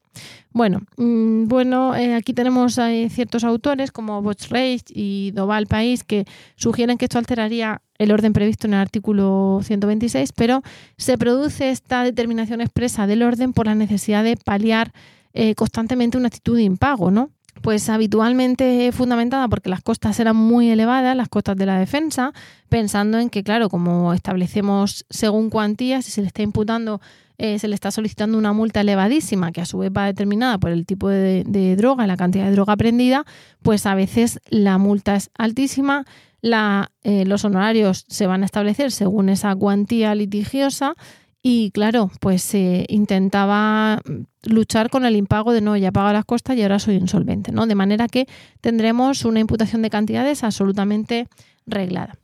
Bueno, 0.51 0.81
mm, 0.97 1.47
bueno 1.47 1.95
eh, 1.95 2.15
aquí 2.15 2.33
tenemos 2.33 2.77
eh, 2.77 3.09
ciertos 3.09 3.43
autores 3.43 3.91
como 3.91 4.21
Reich 4.49 4.85
y 4.93 5.31
Doval 5.31 5.67
País 5.67 6.03
que 6.03 6.25
sugieren 6.55 6.97
que 6.97 7.05
esto 7.05 7.17
alteraría 7.17 7.81
el 7.97 8.11
orden 8.11 8.33
previsto 8.33 8.67
en 8.67 8.73
el 8.73 8.79
artículo 8.79 9.61
126, 9.63 10.33
pero 10.33 10.61
se 10.97 11.17
produce 11.17 11.69
esta 11.69 12.03
determinación 12.03 12.61
expresa 12.61 13.07
del 13.07 13.23
orden 13.23 13.53
por 13.53 13.67
la 13.67 13.75
necesidad 13.75 14.23
de 14.23 14.37
paliar 14.37 14.91
eh, 15.33 15.55
constantemente 15.55 16.17
una 16.17 16.27
actitud 16.27 16.57
de 16.57 16.63
impago, 16.63 17.11
¿no? 17.11 17.29
pues 17.61 17.89
habitualmente 17.89 18.91
fundamentada 18.91 19.47
porque 19.47 19.69
las 19.69 19.81
costas 19.81 20.19
eran 20.19 20.35
muy 20.35 20.69
elevadas, 20.69 21.15
las 21.15 21.29
costas 21.29 21.55
de 21.57 21.65
la 21.65 21.77
defensa, 21.77 22.33
pensando 22.69 23.19
en 23.19 23.29
que, 23.29 23.43
claro, 23.43 23.69
como 23.69 24.13
establecemos 24.13 25.05
según 25.09 25.49
cuantías, 25.49 26.05
si 26.05 26.11
se 26.11 26.21
le 26.21 26.27
está 26.27 26.41
imputando, 26.41 27.01
eh, 27.41 27.59
se 27.59 27.67
le 27.67 27.75
está 27.75 27.91
solicitando 27.91 28.37
una 28.37 28.53
multa 28.53 28.81
elevadísima, 28.81 29.51
que 29.51 29.61
a 29.61 29.65
su 29.65 29.79
vez 29.79 29.91
va 29.95 30.05
determinada 30.05 30.57
por 30.59 30.71
el 30.71 30.85
tipo 30.85 31.09
de, 31.09 31.43
de 31.45 31.75
droga, 31.75 32.05
la 32.05 32.15
cantidad 32.15 32.45
de 32.45 32.51
droga 32.51 32.77
prendida, 32.77 33.25
pues 33.61 33.85
a 33.85 33.95
veces 33.95 34.39
la 34.49 34.77
multa 34.77 35.15
es 35.15 35.31
altísima, 35.37 36.05
eh, 36.43 37.25
los 37.25 37.45
honorarios 37.45 38.05
se 38.07 38.27
van 38.27 38.43
a 38.43 38.45
establecer 38.45 38.91
según 38.91 39.29
esa 39.29 39.55
cuantía 39.55 40.15
litigiosa 40.15 40.95
y 41.43 41.71
claro, 41.71 42.11
pues 42.19 42.43
se 42.43 42.85
intentaba 42.89 44.01
luchar 44.43 44.89
con 44.89 45.05
el 45.05 45.15
impago 45.15 45.53
de 45.53 45.61
no, 45.61 45.75
ya 45.77 45.91
pago 45.91 46.13
las 46.13 46.25
costas 46.25 46.55
y 46.57 46.61
ahora 46.61 46.79
soy 46.79 46.95
insolvente, 46.95 47.51
¿no? 47.51 47.65
De 47.65 47.75
manera 47.75 48.07
que 48.07 48.27
tendremos 48.59 49.25
una 49.25 49.39
imputación 49.39 49.81
de 49.81 49.89
cantidades 49.89 50.43
absolutamente 50.43 51.27
reglada. 51.65 52.15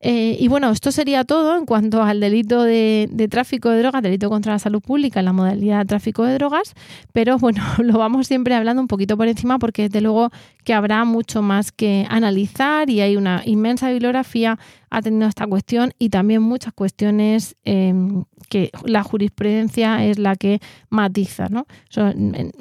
Eh, 0.00 0.36
y 0.38 0.48
bueno, 0.48 0.70
esto 0.70 0.92
sería 0.92 1.24
todo 1.24 1.56
en 1.56 1.64
cuanto 1.64 2.02
al 2.02 2.20
delito 2.20 2.62
de, 2.62 3.28
tráfico 3.30 3.70
de 3.70 3.78
drogas, 3.78 4.02
delito 4.02 4.28
contra 4.28 4.52
la 4.52 4.58
salud 4.58 4.82
pública 4.82 5.20
en 5.20 5.24
la 5.24 5.32
modalidad 5.32 5.80
de 5.80 5.84
tráfico 5.86 6.24
de 6.24 6.34
drogas, 6.34 6.74
pero 7.12 7.38
bueno, 7.38 7.62
lo 7.78 7.98
vamos 7.98 8.26
siempre 8.26 8.54
hablando 8.54 8.82
un 8.82 8.88
poquito 8.88 9.16
por 9.16 9.26
encima 9.26 9.58
porque 9.58 9.84
desde 9.84 10.02
luego 10.02 10.30
que 10.64 10.74
habrá 10.74 11.04
mucho 11.04 11.40
más 11.40 11.72
que 11.72 12.06
analizar 12.10 12.90
y 12.90 13.00
hay 13.00 13.16
una 13.16 13.42
inmensa 13.46 13.90
bibliografía 13.90 14.58
atendiendo 14.96 15.28
esta 15.28 15.46
cuestión 15.46 15.92
y 15.98 16.08
también 16.08 16.40
muchas 16.40 16.72
cuestiones 16.72 17.54
em, 17.64 18.24
que 18.48 18.70
la 18.84 19.02
jurisprudencia 19.02 20.02
es 20.06 20.18
la 20.18 20.36
que 20.36 20.60
matiza. 20.88 21.48
¿no? 21.50 21.66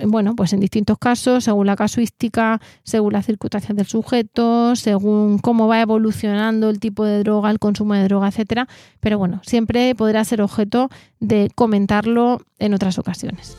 bueno, 0.05 0.35
pues 0.35 0.51
en 0.51 0.59
distintos 0.59 0.97
casos, 0.97 1.45
según 1.45 1.65
la 1.65 1.77
casuística, 1.77 2.59
según 2.83 3.13
las 3.13 3.25
circunstancias 3.25 3.73
del 3.77 3.85
sujeto, 3.85 4.75
según 4.75 5.39
cómo 5.39 5.69
va 5.69 5.79
evolucionando 5.79 6.69
el 6.69 6.81
tipo 6.81 7.05
de 7.05 7.19
droga, 7.19 7.51
el 7.51 7.59
consumo 7.59 7.93
de 7.93 8.03
droga, 8.03 8.27
etcétera. 8.27 8.67
Pero 8.99 9.17
bueno, 9.17 9.39
siempre 9.45 9.95
podrá 9.95 10.25
ser 10.25 10.41
objeto 10.41 10.89
de 11.21 11.49
comentarlo 11.55 12.41
en 12.59 12.73
otras 12.73 12.99
ocasiones. 12.99 13.55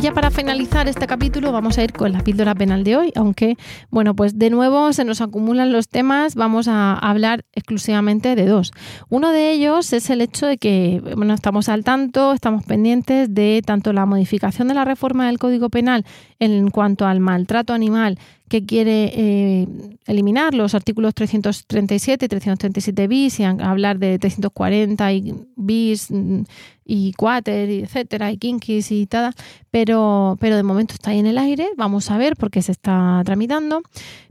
Ya 0.00 0.12
para 0.12 0.30
finalizar 0.30 0.88
este 0.88 1.06
capítulo 1.06 1.52
vamos 1.52 1.78
a 1.78 1.84
ir 1.84 1.92
con 1.92 2.12
la 2.12 2.24
píldora 2.24 2.54
penal 2.54 2.82
de 2.82 2.96
hoy, 2.96 3.12
aunque 3.14 3.56
bueno, 3.90 4.14
pues 4.14 4.38
de 4.38 4.50
nuevo 4.50 4.92
se 4.92 5.04
nos 5.04 5.20
acumulan 5.20 5.72
los 5.72 5.88
temas, 5.88 6.34
vamos 6.34 6.66
a 6.66 6.94
hablar 6.94 7.44
exclusivamente 7.52 8.34
de 8.34 8.46
dos. 8.46 8.72
Uno 9.10 9.30
de 9.30 9.52
ellos 9.52 9.92
es 9.92 10.10
el 10.10 10.20
hecho 10.20 10.46
de 10.46 10.58
que 10.58 11.02
bueno, 11.16 11.34
estamos 11.34 11.68
al 11.68 11.84
tanto, 11.84 12.32
estamos 12.32 12.64
pendientes 12.64 13.34
de 13.34 13.62
tanto 13.64 13.92
la 13.92 14.06
modificación 14.06 14.68
de 14.68 14.74
la 14.74 14.84
reforma 14.84 15.26
del 15.26 15.38
Código 15.38 15.68
Penal 15.68 16.04
en 16.38 16.70
cuanto 16.70 17.06
al 17.06 17.20
maltrato 17.20 17.74
animal 17.74 18.18
que 18.48 18.64
quiere 18.66 19.12
eh, 19.14 19.66
eliminar 20.06 20.54
los 20.54 20.74
artículos 20.74 21.14
337 21.14 22.26
y 22.26 22.28
337 22.28 23.08
bis 23.08 23.40
y 23.40 23.44
hablar 23.44 23.98
de 23.98 24.18
340 24.18 25.12
y 25.12 25.34
bis 25.56 26.10
mm, 26.10 26.42
y 26.84 27.12
cuater, 27.12 27.70
etcétera, 27.70 28.32
y 28.32 28.36
kinkis 28.36 28.90
y 28.92 29.06
tal, 29.06 29.32
pero, 29.70 30.36
pero 30.40 30.56
de 30.56 30.62
momento 30.62 30.94
está 30.94 31.10
ahí 31.10 31.20
en 31.20 31.26
el 31.26 31.38
aire, 31.38 31.70
vamos 31.76 32.10
a 32.10 32.18
ver 32.18 32.36
porque 32.36 32.60
se 32.60 32.72
está 32.72 33.22
tramitando. 33.24 33.82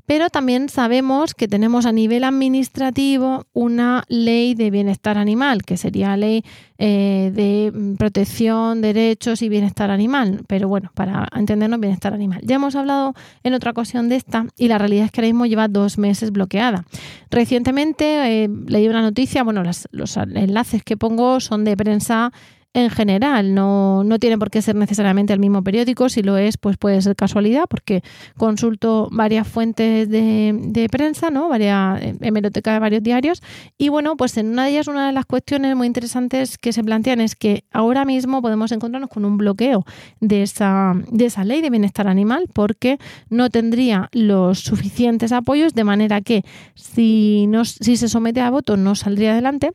Pero 0.06 0.30
también 0.30 0.70
sabemos 0.70 1.34
que 1.34 1.48
tenemos 1.48 1.86
a 1.86 1.92
nivel 1.92 2.24
administrativo 2.24 3.46
una 3.54 4.04
ley 4.08 4.56
de 4.56 4.72
bienestar 4.72 5.18
animal, 5.18 5.64
que 5.64 5.78
sería 5.78 6.18
ley 6.18 6.44
eh, 6.78 7.32
de 7.34 7.96
protección, 7.98 8.82
derechos 8.82 9.42
y 9.42 9.50
bienestar 9.50 9.92
animal. 9.92 10.42
Pero 10.48 10.68
bueno, 10.68 10.92
para 10.94 11.28
entendernos 11.36 11.80
bienestar 11.80 12.14
animal. 12.14 12.42
Ya 12.44 12.56
hemos 12.56 12.76
hablado 12.76 13.14
en 13.44 13.54
otra 13.54 13.72
ocasión 13.72 14.10
de 14.10 14.16
esta 14.16 14.46
y 14.58 14.68
la 14.68 14.78
realidad 14.78 15.06
es 15.06 15.12
que 15.12 15.22
ahora 15.22 15.30
mismo 15.30 15.46
lleva 15.46 15.68
dos 15.68 15.98
meses 15.98 16.32
bloqueada. 16.32 16.86
Recientemente 17.30 18.44
eh, 18.44 18.50
leí 18.68 18.88
una 18.88 19.02
noticia, 19.02 19.44
bueno, 19.44 19.64
los 19.64 20.18
enlaces 20.18 20.84
que 20.84 20.98
pongo 20.98 21.40
son 21.40 21.64
de 21.64 21.78
prensa 21.78 22.32
en 22.74 22.90
general. 22.90 23.54
No, 23.54 24.04
no 24.04 24.20
tiene 24.20 24.38
por 24.38 24.50
qué 24.50 24.62
ser 24.62 24.76
necesariamente 24.76 25.34
el 25.34 25.40
mismo 25.40 25.64
periódico. 25.64 26.10
Si 26.10 26.24
lo 26.24 26.38
es, 26.38 26.58
pues 26.58 26.78
puede 26.78 27.02
ser 27.02 27.16
casualidad, 27.16 27.66
porque 27.70 28.02
consulto 28.38 29.10
varias 29.12 29.48
fuentes 29.48 30.10
de, 30.10 30.88
prensa, 30.92 31.30
¿no? 31.30 31.50
Varias 31.50 32.02
eh, 32.02 32.16
hemeroteca 32.22 32.74
de 32.74 32.80
varios 32.80 33.04
diarios. 33.04 33.42
Y 33.78 33.90
bueno, 33.90 34.16
pues 34.16 34.38
en 34.38 34.50
una 34.50 34.66
de 34.66 34.72
ellas, 34.72 34.88
una 34.88 35.08
de 35.08 35.14
las 35.14 35.26
cuestiones 35.26 35.76
muy 35.76 35.88
interesantes 35.88 36.58
que 36.58 36.74
se 36.74 36.84
plantean 36.84 37.22
es 37.22 37.36
que 37.36 37.66
ahora 37.72 38.06
mismo 38.06 38.42
podemos 38.42 38.72
encontrarnos 38.72 39.10
con 39.10 39.26
un 39.26 39.38
bloqueo 39.38 39.86
de 40.20 40.44
esa, 40.44 40.94
de 41.10 41.26
esa 41.26 41.44
ley 41.44 41.62
de 41.62 41.70
bienestar 41.70 42.08
animal, 42.08 42.48
porque 42.54 42.98
no 43.30 43.50
tendría 43.50 44.10
los 44.14 44.60
suficientes 44.60 45.32
apoyos, 45.32 45.74
de 45.74 45.84
manera 45.84 46.22
que 46.22 46.44
si, 46.76 47.48
no, 47.48 47.66
si 47.66 47.98
se 47.98 48.08
somete 48.08 48.42
a 48.42 48.50
voto 48.50 48.78
no 48.78 48.96
saldría 48.96 49.32
adelante. 49.32 49.72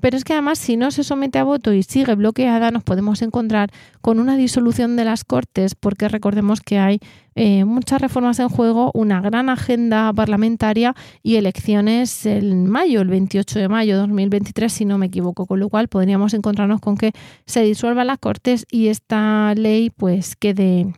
Pero 0.00 0.16
es 0.16 0.24
que 0.24 0.32
además, 0.32 0.58
si 0.58 0.76
no 0.76 0.90
se 0.90 1.04
somete 1.04 1.38
a 1.38 1.44
voto 1.44 1.72
y 1.74 1.82
sigue 1.82 2.14
bloqueado, 2.14 2.39
nos 2.72 2.82
podemos 2.82 3.22
encontrar 3.22 3.70
con 4.00 4.18
una 4.18 4.36
disolución 4.36 4.96
de 4.96 5.04
las 5.04 5.24
Cortes, 5.24 5.74
porque 5.74 6.08
recordemos 6.08 6.60
que 6.60 6.78
hay 6.78 7.00
eh, 7.34 7.64
muchas 7.64 8.00
reformas 8.00 8.38
en 8.38 8.48
juego, 8.48 8.90
una 8.94 9.20
gran 9.20 9.48
agenda 9.48 10.12
parlamentaria 10.12 10.94
y 11.22 11.36
elecciones 11.36 12.26
en 12.26 12.68
mayo, 12.68 13.00
el 13.02 13.08
28 13.08 13.58
de 13.58 13.68
mayo 13.68 13.94
de 13.94 14.00
2023, 14.00 14.72
si 14.72 14.84
no 14.84 14.98
me 14.98 15.06
equivoco, 15.06 15.46
con 15.46 15.60
lo 15.60 15.68
cual 15.68 15.88
podríamos 15.88 16.34
encontrarnos 16.34 16.80
con 16.80 16.96
que 16.96 17.12
se 17.46 17.62
disuelvan 17.62 18.06
las 18.06 18.18
Cortes 18.18 18.66
y 18.70 18.88
esta 18.88 19.54
ley 19.54 19.90
pues 19.90 20.36
quede 20.36 20.92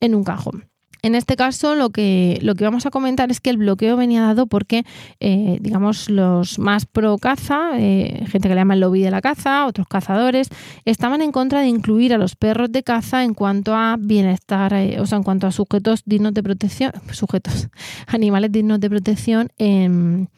en 0.00 0.14
un 0.14 0.24
cajón. 0.24 0.71
En 1.04 1.16
este 1.16 1.34
caso, 1.34 1.74
lo 1.74 1.90
que, 1.90 2.38
lo 2.42 2.54
que 2.54 2.62
vamos 2.62 2.86
a 2.86 2.90
comentar 2.90 3.32
es 3.32 3.40
que 3.40 3.50
el 3.50 3.56
bloqueo 3.56 3.96
venía 3.96 4.22
dado 4.22 4.46
porque, 4.46 4.84
eh, 5.18 5.58
digamos, 5.60 6.08
los 6.08 6.60
más 6.60 6.86
pro 6.86 7.18
caza, 7.18 7.72
eh, 7.76 8.24
gente 8.28 8.48
que 8.48 8.54
le 8.54 8.60
llama 8.60 8.74
el 8.74 8.80
lobby 8.80 9.02
de 9.02 9.10
la 9.10 9.20
caza, 9.20 9.66
otros 9.66 9.88
cazadores, 9.88 10.48
estaban 10.84 11.20
en 11.20 11.32
contra 11.32 11.60
de 11.60 11.66
incluir 11.66 12.14
a 12.14 12.18
los 12.18 12.36
perros 12.36 12.70
de 12.70 12.84
caza 12.84 13.24
en 13.24 13.34
cuanto 13.34 13.74
a 13.74 13.96
bienestar, 13.98 14.74
eh, 14.74 15.00
o 15.00 15.06
sea, 15.06 15.18
en 15.18 15.24
cuanto 15.24 15.48
a 15.48 15.50
sujetos 15.50 16.02
dignos 16.06 16.34
de 16.34 16.44
protección, 16.44 16.92
sujetos, 17.10 17.68
animales 18.06 18.52
dignos 18.52 18.78
de 18.78 18.88
protección 18.88 19.48
en 19.58 20.28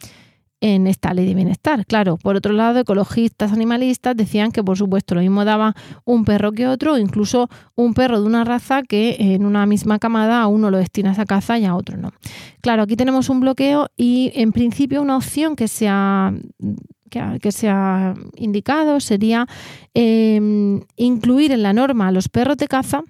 en 0.64 0.86
esta 0.86 1.12
ley 1.12 1.26
de 1.26 1.34
bienestar. 1.34 1.84
Claro, 1.84 2.16
por 2.16 2.36
otro 2.36 2.54
lado, 2.54 2.80
ecologistas, 2.80 3.52
animalistas 3.52 4.16
decían 4.16 4.50
que 4.50 4.64
por 4.64 4.78
supuesto 4.78 5.14
lo 5.14 5.20
mismo 5.20 5.44
daba 5.44 5.74
un 6.06 6.24
perro 6.24 6.52
que 6.52 6.66
otro, 6.66 6.96
incluso 6.96 7.50
un 7.74 7.92
perro 7.92 8.18
de 8.18 8.26
una 8.26 8.44
raza 8.44 8.82
que 8.82 9.16
en 9.18 9.44
una 9.44 9.66
misma 9.66 9.98
camada 9.98 10.40
a 10.40 10.46
uno 10.46 10.70
lo 10.70 10.78
destinas 10.78 11.18
a 11.18 11.26
caza 11.26 11.58
y 11.58 11.66
a 11.66 11.74
otro 11.74 11.98
no. 11.98 12.12
Claro, 12.62 12.82
aquí 12.82 12.96
tenemos 12.96 13.28
un 13.28 13.40
bloqueo 13.40 13.90
y 13.94 14.32
en 14.36 14.52
principio 14.52 15.02
una 15.02 15.18
opción 15.18 15.54
que 15.54 15.68
se 15.68 15.86
ha, 15.86 16.32
que, 17.40 17.52
se 17.52 17.68
ha 17.68 18.14
indicado 18.36 19.00
sería 19.00 19.46
em, 19.94 20.82
incluir 20.96 21.52
en 21.52 21.62
la 21.62 21.72
norma 21.72 22.08
a 22.08 22.12
los 22.12 22.28
perros 22.28 22.56
de 22.56 22.68
caza, 22.68 23.02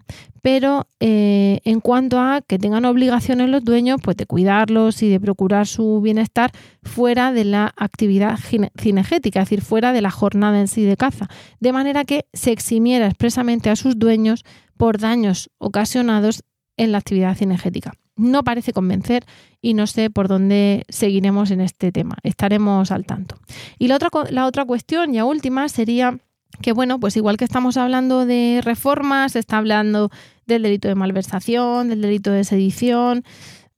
pero 0.42 0.86
eh, 1.00 1.60
en 1.64 1.80
cuanto 1.80 2.20
a 2.20 2.42
que 2.46 2.58
tengan 2.58 2.84
obligaciones 2.84 3.48
los 3.48 3.64
dueños 3.64 4.00
pues 4.02 4.16
de 4.16 4.26
cuidarlos 4.26 5.02
y 5.02 5.08
de 5.08 5.18
procurar 5.18 5.66
su 5.66 6.00
bienestar 6.02 6.52
fuera 6.82 7.32
de 7.32 7.44
la 7.44 7.72
actividad 7.76 8.38
cinegética, 8.78 9.40
es 9.40 9.46
decir, 9.46 9.62
fuera 9.62 9.92
de 9.92 10.02
la 10.02 10.10
jornada 10.10 10.60
en 10.60 10.68
sí 10.68 10.84
de 10.84 10.98
caza, 10.98 11.28
de 11.60 11.72
manera 11.72 12.04
que 12.04 12.26
se 12.34 12.52
eximiera 12.52 13.06
expresamente 13.06 13.70
a 13.70 13.76
sus 13.76 13.98
dueños 13.98 14.44
por 14.76 14.98
daños 14.98 15.50
ocasionados 15.58 16.42
en 16.76 16.92
la 16.92 16.98
actividad 16.98 17.36
cinegética. 17.36 17.92
No 18.16 18.44
parece 18.44 18.72
convencer 18.72 19.24
y 19.60 19.74
no 19.74 19.86
sé 19.86 20.10
por 20.10 20.28
dónde 20.28 20.84
seguiremos 20.88 21.50
en 21.50 21.60
este 21.60 21.90
tema. 21.90 22.16
Estaremos 22.22 22.90
al 22.90 23.06
tanto. 23.06 23.36
Y 23.78 23.88
la 23.88 23.96
otra, 23.96 24.10
la 24.30 24.46
otra 24.46 24.64
cuestión, 24.64 25.12
ya 25.12 25.24
última, 25.24 25.68
sería 25.68 26.18
que 26.62 26.72
bueno, 26.72 27.00
pues 27.00 27.16
igual 27.16 27.36
que 27.36 27.44
estamos 27.44 27.76
hablando 27.76 28.26
de 28.26 28.60
reformas, 28.62 29.32
se 29.32 29.38
está 29.38 29.58
hablando 29.58 30.10
del 30.46 30.62
delito 30.62 30.88
de 30.88 30.94
malversación, 30.94 31.88
del 31.88 32.02
delito 32.02 32.30
de 32.30 32.44
sedición. 32.44 33.24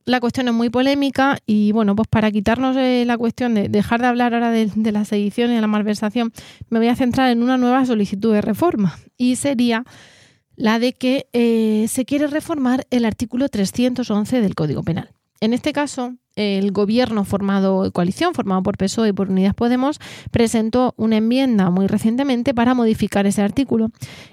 La 0.05 0.21
cuestión 0.21 0.47
es 0.49 0.55
muy 0.55 0.71
polémica 0.71 1.39
y 1.47 1.73
bueno, 1.73 1.97
pues 1.97 2.07
para 2.09 2.31
quitarnos 2.31 2.77
la 2.77 3.19
cuestión 3.19 3.55
de 3.55 3.69
dejar 3.69 4.01
de 4.01 4.07
hablar 4.07 4.35
ahora 4.35 4.51
de, 4.51 4.93
la 4.93 5.05
sedición 5.05 5.51
y 5.51 5.57
de 5.57 5.61
la 5.61 5.67
malversación, 5.67 6.33
me 6.71 6.79
voy 6.79 6.89
a 6.89 6.97
centrar 6.97 7.31
en 7.31 7.43
una 7.43 7.57
nueva 7.57 7.85
solicitud 7.87 8.33
de 8.33 8.41
reforma 8.41 8.97
y 9.17 9.35
sería 9.37 9.85
la 10.57 10.79
de 10.79 10.95
que 10.95 11.27
eh, 11.33 11.87
se 11.89 12.05
quiere 12.05 12.27
reformar 12.27 12.87
el 12.91 13.05
artículo 13.05 13.49
311 13.49 14.41
del 14.41 14.55
Código 14.55 14.83
Penal. 14.83 15.11
En 15.41 15.53
este 15.53 15.73
caso, 15.73 16.15
el 16.35 16.73
gobierno 16.73 17.25
formado, 17.25 17.91
coalición 17.93 18.35
formado 18.35 18.63
por 18.63 18.77
PSOE 18.77 19.09
y 19.11 19.13
por 19.13 19.31
Unidas 19.31 19.55
Podemos, 19.55 20.01
presentó 20.31 20.95
una 20.97 21.17
enmienda 21.19 21.71
muy 21.71 21.87
recientemente 21.87 22.55
para 22.55 22.75
modificar 22.75 23.27
ese 23.27 23.43
artículo 23.43 23.91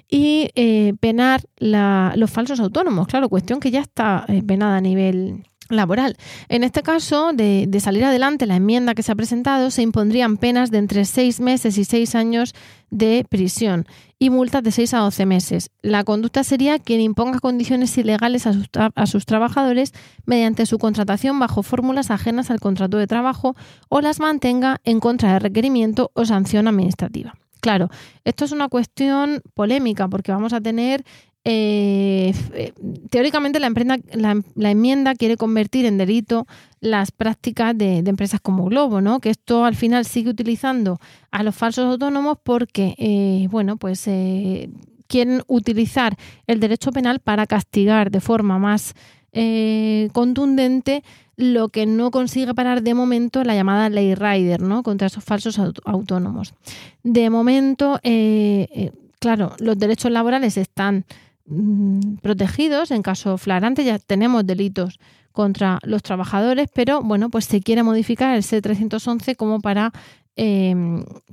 y 0.09 0.49
eh, 0.55 0.93
penar 0.99 1.41
los 1.59 2.31
falsos 2.31 2.59
autónomos. 2.59 3.07
Claro, 3.07 3.29
cuestión 3.29 3.59
que 3.59 3.71
ya 3.71 3.81
está 3.81 4.25
eh, 4.27 4.43
penada 4.43 4.77
a 4.77 4.81
nivel 4.81 5.43
laboral. 5.75 6.15
En 6.49 6.63
este 6.63 6.83
caso, 6.83 7.33
de, 7.33 7.67
salir 7.79 8.05
adelante 8.05 8.45
la 8.45 8.55
enmienda 8.55 8.95
que 8.95 9.03
se 9.03 9.11
ha 9.11 9.15
presentado, 9.15 9.71
se 9.71 9.81
impondrían 9.81 10.37
penas 10.37 10.71
de 10.71 10.77
entre 10.77 11.05
seis 11.05 11.39
meses 11.39 11.77
y 11.77 11.83
seis 11.83 12.15
años 12.15 12.53
de 12.89 13.25
prisión 13.27 13.85
y 14.19 14.29
multas 14.29 14.63
de 14.63 14.71
seis 14.71 14.93
a 14.93 14.99
doce 14.99 15.25
meses. 15.25 15.71
La 15.81 16.03
conducta 16.03 16.43
sería 16.43 16.79
quien 16.79 17.01
imponga 17.01 17.39
condiciones 17.39 17.97
ilegales 17.97 18.47
a 18.47 18.53
sus, 18.53 18.69
a 18.73 19.05
sus 19.07 19.25
trabajadores 19.25 19.93
mediante 20.25 20.65
su 20.65 20.77
contratación 20.77 21.39
bajo 21.39 21.63
fórmulas 21.63 22.11
ajenas 22.11 22.51
al 22.51 22.59
contrato 22.59 22.97
de 22.97 23.07
trabajo 23.07 23.55
o 23.89 24.01
las 24.01 24.19
mantenga 24.19 24.79
en 24.83 24.99
contra 24.99 25.33
de 25.33 25.39
requerimiento 25.39 26.11
o 26.13 26.25
sanción 26.25 26.67
administrativa. 26.67 27.35
Claro, 27.63 27.89
esto 28.25 28.43
es 28.43 28.51
una 28.51 28.67
cuestión 28.67 29.41
polémica 29.53 30.09
porque 30.09 30.33
vamos 30.33 30.51
a 30.51 30.59
tener 30.59 31.05
eh, 31.45 32.33
teóricamente 33.09 33.59
la, 33.59 33.69
la, 34.55 34.71
enmienda 34.71 35.13
quiere 35.13 35.35
convertir 35.35 35.85
en 35.85 35.97
delito 35.97 36.47
las 36.79 37.11
prácticas 37.11 37.77
de, 37.77 37.97
empresas 37.97 38.39
como 38.39 38.63
Globo, 38.65 39.01
¿no? 39.01 39.19
Que 39.19 39.29
esto 39.29 39.65
al 39.65 39.75
final 39.75 40.05
sigue 40.05 40.29
utilizando 40.29 40.99
a 41.31 41.43
los 41.43 41.53
falsos 41.53 41.85
autónomos 41.85 42.37
porque, 42.41 42.95
eh, 42.97 43.49
bueno, 43.51 43.75
pues 43.75 44.07
eh, 44.07 44.69
quieren 45.07 45.41
utilizar 45.47 46.15
el 46.47 46.61
derecho 46.61 46.91
penal 46.93 47.19
para 47.19 47.45
castigar 47.45 48.09
de 48.09 48.21
forma 48.21 48.57
más 48.57 48.93
contundente 50.13 51.03
lo 51.37 51.69
que 51.69 51.87
no 51.87 52.11
consigue 52.11 52.53
parar 52.53 52.83
de 52.83 52.93
momento 52.93 53.43
la 53.43 53.55
llamada 53.55 53.89
ley 53.89 54.13
Rider, 54.13 54.61
¿no? 54.61 54.83
Contra 54.83 55.07
esos 55.07 55.23
falsos 55.23 55.59
autónomos. 55.85 56.53
De 57.01 57.31
momento, 57.31 57.99
claro, 59.17 59.55
los 59.57 59.79
derechos 59.79 60.11
laborales 60.11 60.55
están 60.57 61.05
Mm, 61.45 62.15
protegidos 62.21 62.91
en 62.91 63.01
caso 63.01 63.37
flagrante, 63.37 63.83
ya 63.83 63.99
tenemos 63.99 64.45
delitos 64.45 64.99
contra 65.33 65.79
los 65.83 66.03
trabajadores, 66.03 66.69
pero 66.73 67.01
bueno, 67.01 67.29
pues 67.29 67.45
se 67.45 67.61
quiere 67.61 67.83
modificar 67.83 68.35
el 68.35 68.43
C311 68.43 69.35
como 69.35 69.59
para 69.59 69.91
eh, 70.35 70.75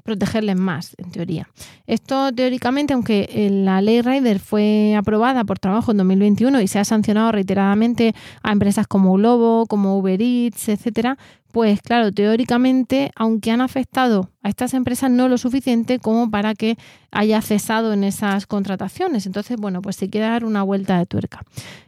protegerles 0.02 0.56
más, 0.56 0.94
en 0.98 1.10
teoría. 1.10 1.48
Esto 1.86 2.32
teóricamente, 2.32 2.92
aunque 2.92 3.48
la 3.50 3.80
ley 3.80 4.02
Rider 4.02 4.40
fue 4.40 4.94
aprobada 4.96 5.44
por 5.44 5.58
trabajo 5.58 5.92
en 5.92 5.98
2021 5.98 6.60
y 6.60 6.68
se 6.68 6.78
ha 6.78 6.84
sancionado 6.84 7.32
reiteradamente 7.32 8.14
a 8.42 8.52
empresas 8.52 8.86
como 8.86 9.14
Globo, 9.14 9.66
como 9.66 9.98
Uber 9.98 10.20
Eats, 10.20 10.68
etcétera, 10.68 11.18
pues 11.52 11.82
claro, 11.82 12.12
teóricamente, 12.12 13.10
aunque 13.16 13.50
han 13.50 13.60
afectado 13.60 14.30
a 14.42 14.48
estas 14.48 14.72
empresas, 14.72 15.10
no 15.10 15.28
lo 15.28 15.36
suficiente 15.36 15.98
como 15.98 16.30
para 16.30 16.54
que 16.54 16.76
haya 17.10 17.42
cesado 17.42 17.92
en 17.92 18.04
esas 18.04 18.46
contrataciones. 18.46 19.26
Entonces, 19.26 19.56
bueno, 19.58 19.82
pues 19.82 19.96
se 19.96 20.08
quiere 20.08 20.26
dar 20.28 20.44
una 20.44 20.62
vuelta 20.62 20.98
de 20.98 21.06
tuerca. 21.06 21.42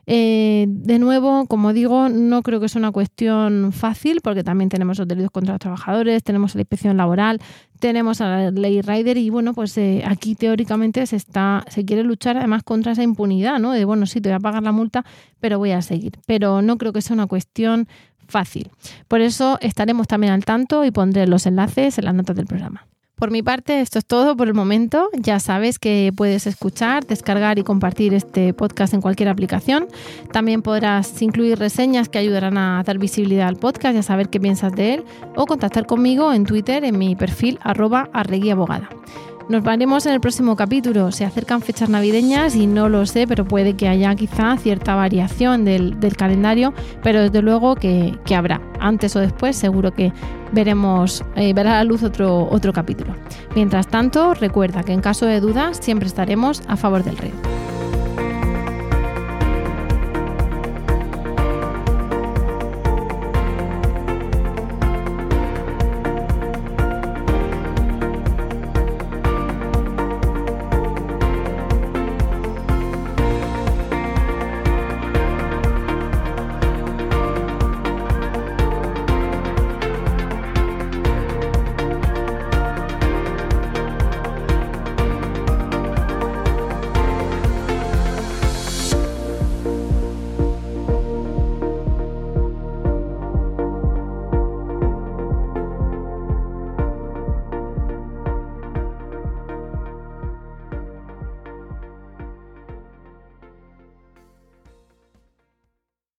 Eh, 0.07 0.67
de 0.69 0.99
nuevo, 0.99 1.47
como 1.47 1.73
digo, 1.73 2.09
no 2.09 2.43
creo 2.43 2.61
que 2.61 2.69
sea 2.69 2.81
una 2.81 2.91
cuestión 2.91 3.73
fácil, 3.73 4.21
porque 4.21 4.45
también 4.45 4.69
tenemos 4.69 4.99
los 4.99 5.09
delitos 5.09 5.31
contra 5.31 5.55
los 5.55 5.61
trabajadores, 5.61 6.23
tenemos 6.23 6.55
la 6.55 6.63
inspección 6.63 6.97
laboral, 6.97 7.41
tenemos 7.79 8.21
a 8.21 8.29
la 8.29 8.51
ley 8.51 8.83
Rider 8.83 9.17
y 9.17 9.31
bueno, 9.31 9.55
pues 9.55 9.77
eh, 9.79 10.03
aquí 10.07 10.35
teóricamente 10.35 11.07
se 11.07 11.17
está, 11.17 11.65
se 11.69 11.85
quiere 11.85 12.03
luchar 12.05 12.37
además 12.37 12.63
contra 12.65 12.93
esa 12.93 13.03
impunidad, 13.03 13.59
¿no? 13.59 13.73
De 13.73 13.85
bueno, 13.85 14.07
sí, 14.07 14.21
te 14.21 14.29
voy 14.29 14.37
a 14.37 14.41
pagar 14.41 14.63
la 14.63 14.73
multa, 14.73 15.05
pero 15.41 15.59
voy 15.59 15.71
a 15.71 15.83
seguir. 15.83 16.13
Pero 16.27 16.63
no 16.63 16.79
creo 16.79 16.93
que 16.93 17.03
sea 17.03 17.15
una 17.15 17.27
cuestión 17.27 17.89
fácil. 18.33 18.71
Por 19.07 19.21
eso 19.21 19.59
estaremos 19.61 20.09
también 20.09 20.33
al 20.33 20.45
tanto 20.45 20.85
y 20.85 20.91
pondré 20.91 21.27
los 21.27 21.47
enlaces 21.47 21.99
en 21.99 22.07
las 22.07 22.15
notas 22.15 22.35
del 22.35 22.47
programa. 22.47 22.87
Por 23.23 23.31
mi 23.31 23.41
parte, 23.41 23.81
esto 23.81 24.01
es 24.01 24.05
todo 24.05 24.37
por 24.37 24.49
el 24.49 24.55
momento. 24.55 25.09
Ya 25.13 25.39
sabes 25.39 25.79
que 25.79 26.13
puedes 26.17 26.49
escuchar, 26.49 27.07
descargar 27.07 27.57
y 27.57 27.63
compartir 27.63 28.15
este 28.15 28.53
podcast 28.53 28.95
en 28.95 29.01
cualquier 29.01 29.29
aplicación. 29.29 29.87
También 30.33 30.61
podrás 30.61 31.23
incluir 31.23 31.57
reseñas 31.57 32.09
que 32.09 32.19
ayudarán 32.19 32.59
a 32.59 32.83
dar 32.85 32.99
visibilidad 32.99 33.47
al 33.47 33.55
podcast 33.55 33.95
y 33.95 33.99
a 33.99 34.03
saber 34.03 34.29
qué 34.29 34.41
piensas 34.41 34.73
de 34.73 34.95
él 34.95 35.05
o 35.37 35.47
contactar 35.47 35.87
conmigo 35.87 36.33
en 36.33 36.45
Twitter 36.45 36.83
en 36.83 36.99
mi 36.99 37.15
perfil 37.15 37.61
arroba 37.63 38.11
arreguiabogada. 38.13 38.89
Nos 39.49 39.63
veremos 39.63 40.07
en 40.07 40.15
el 40.15 40.21
próximo 40.21 40.57
capítulo. 40.57 41.11
Se 41.11 41.25
acercan 41.25 41.61
fechas 41.63 41.89
navideñas 41.89 42.55
y 42.55 42.67
no 42.67 42.89
lo 42.89 43.05
sé, 43.07 43.27
pero 43.27 43.45
puede 43.45 43.75
que 43.75 43.89
haya 43.89 44.15
quizá 44.15 44.57
cierta 44.57 44.95
variación 44.95 45.65
del, 45.65 45.97
calendario, 46.17 46.73
pero 47.03 47.21
desde 47.23 47.43
luego 47.43 47.75
que, 47.75 48.19
habrá. 48.35 48.61
Antes 48.79 49.15
o 49.17 49.21
después 49.21 49.57
seguro 49.57 49.93
que 49.93 50.13
veremos, 50.53 51.25
eh, 51.37 51.53
verá 51.53 51.75
a 51.75 51.79
la 51.79 51.85
luz 51.85 52.03
otro, 52.03 52.49
otro 52.51 52.73
capítulo. 52.73 53.15
Mientras 53.55 53.89
tanto, 53.89 54.35
recuerda 54.35 54.83
que 54.85 54.93
en 54.93 55.01
caso 55.01 55.27
de 55.27 55.41
dudas 55.41 55.79
siempre 55.81 56.07
estaremos 56.07 56.63
a 56.69 56.77
favor 56.77 57.03
del 57.03 57.17
rey. 57.17 57.33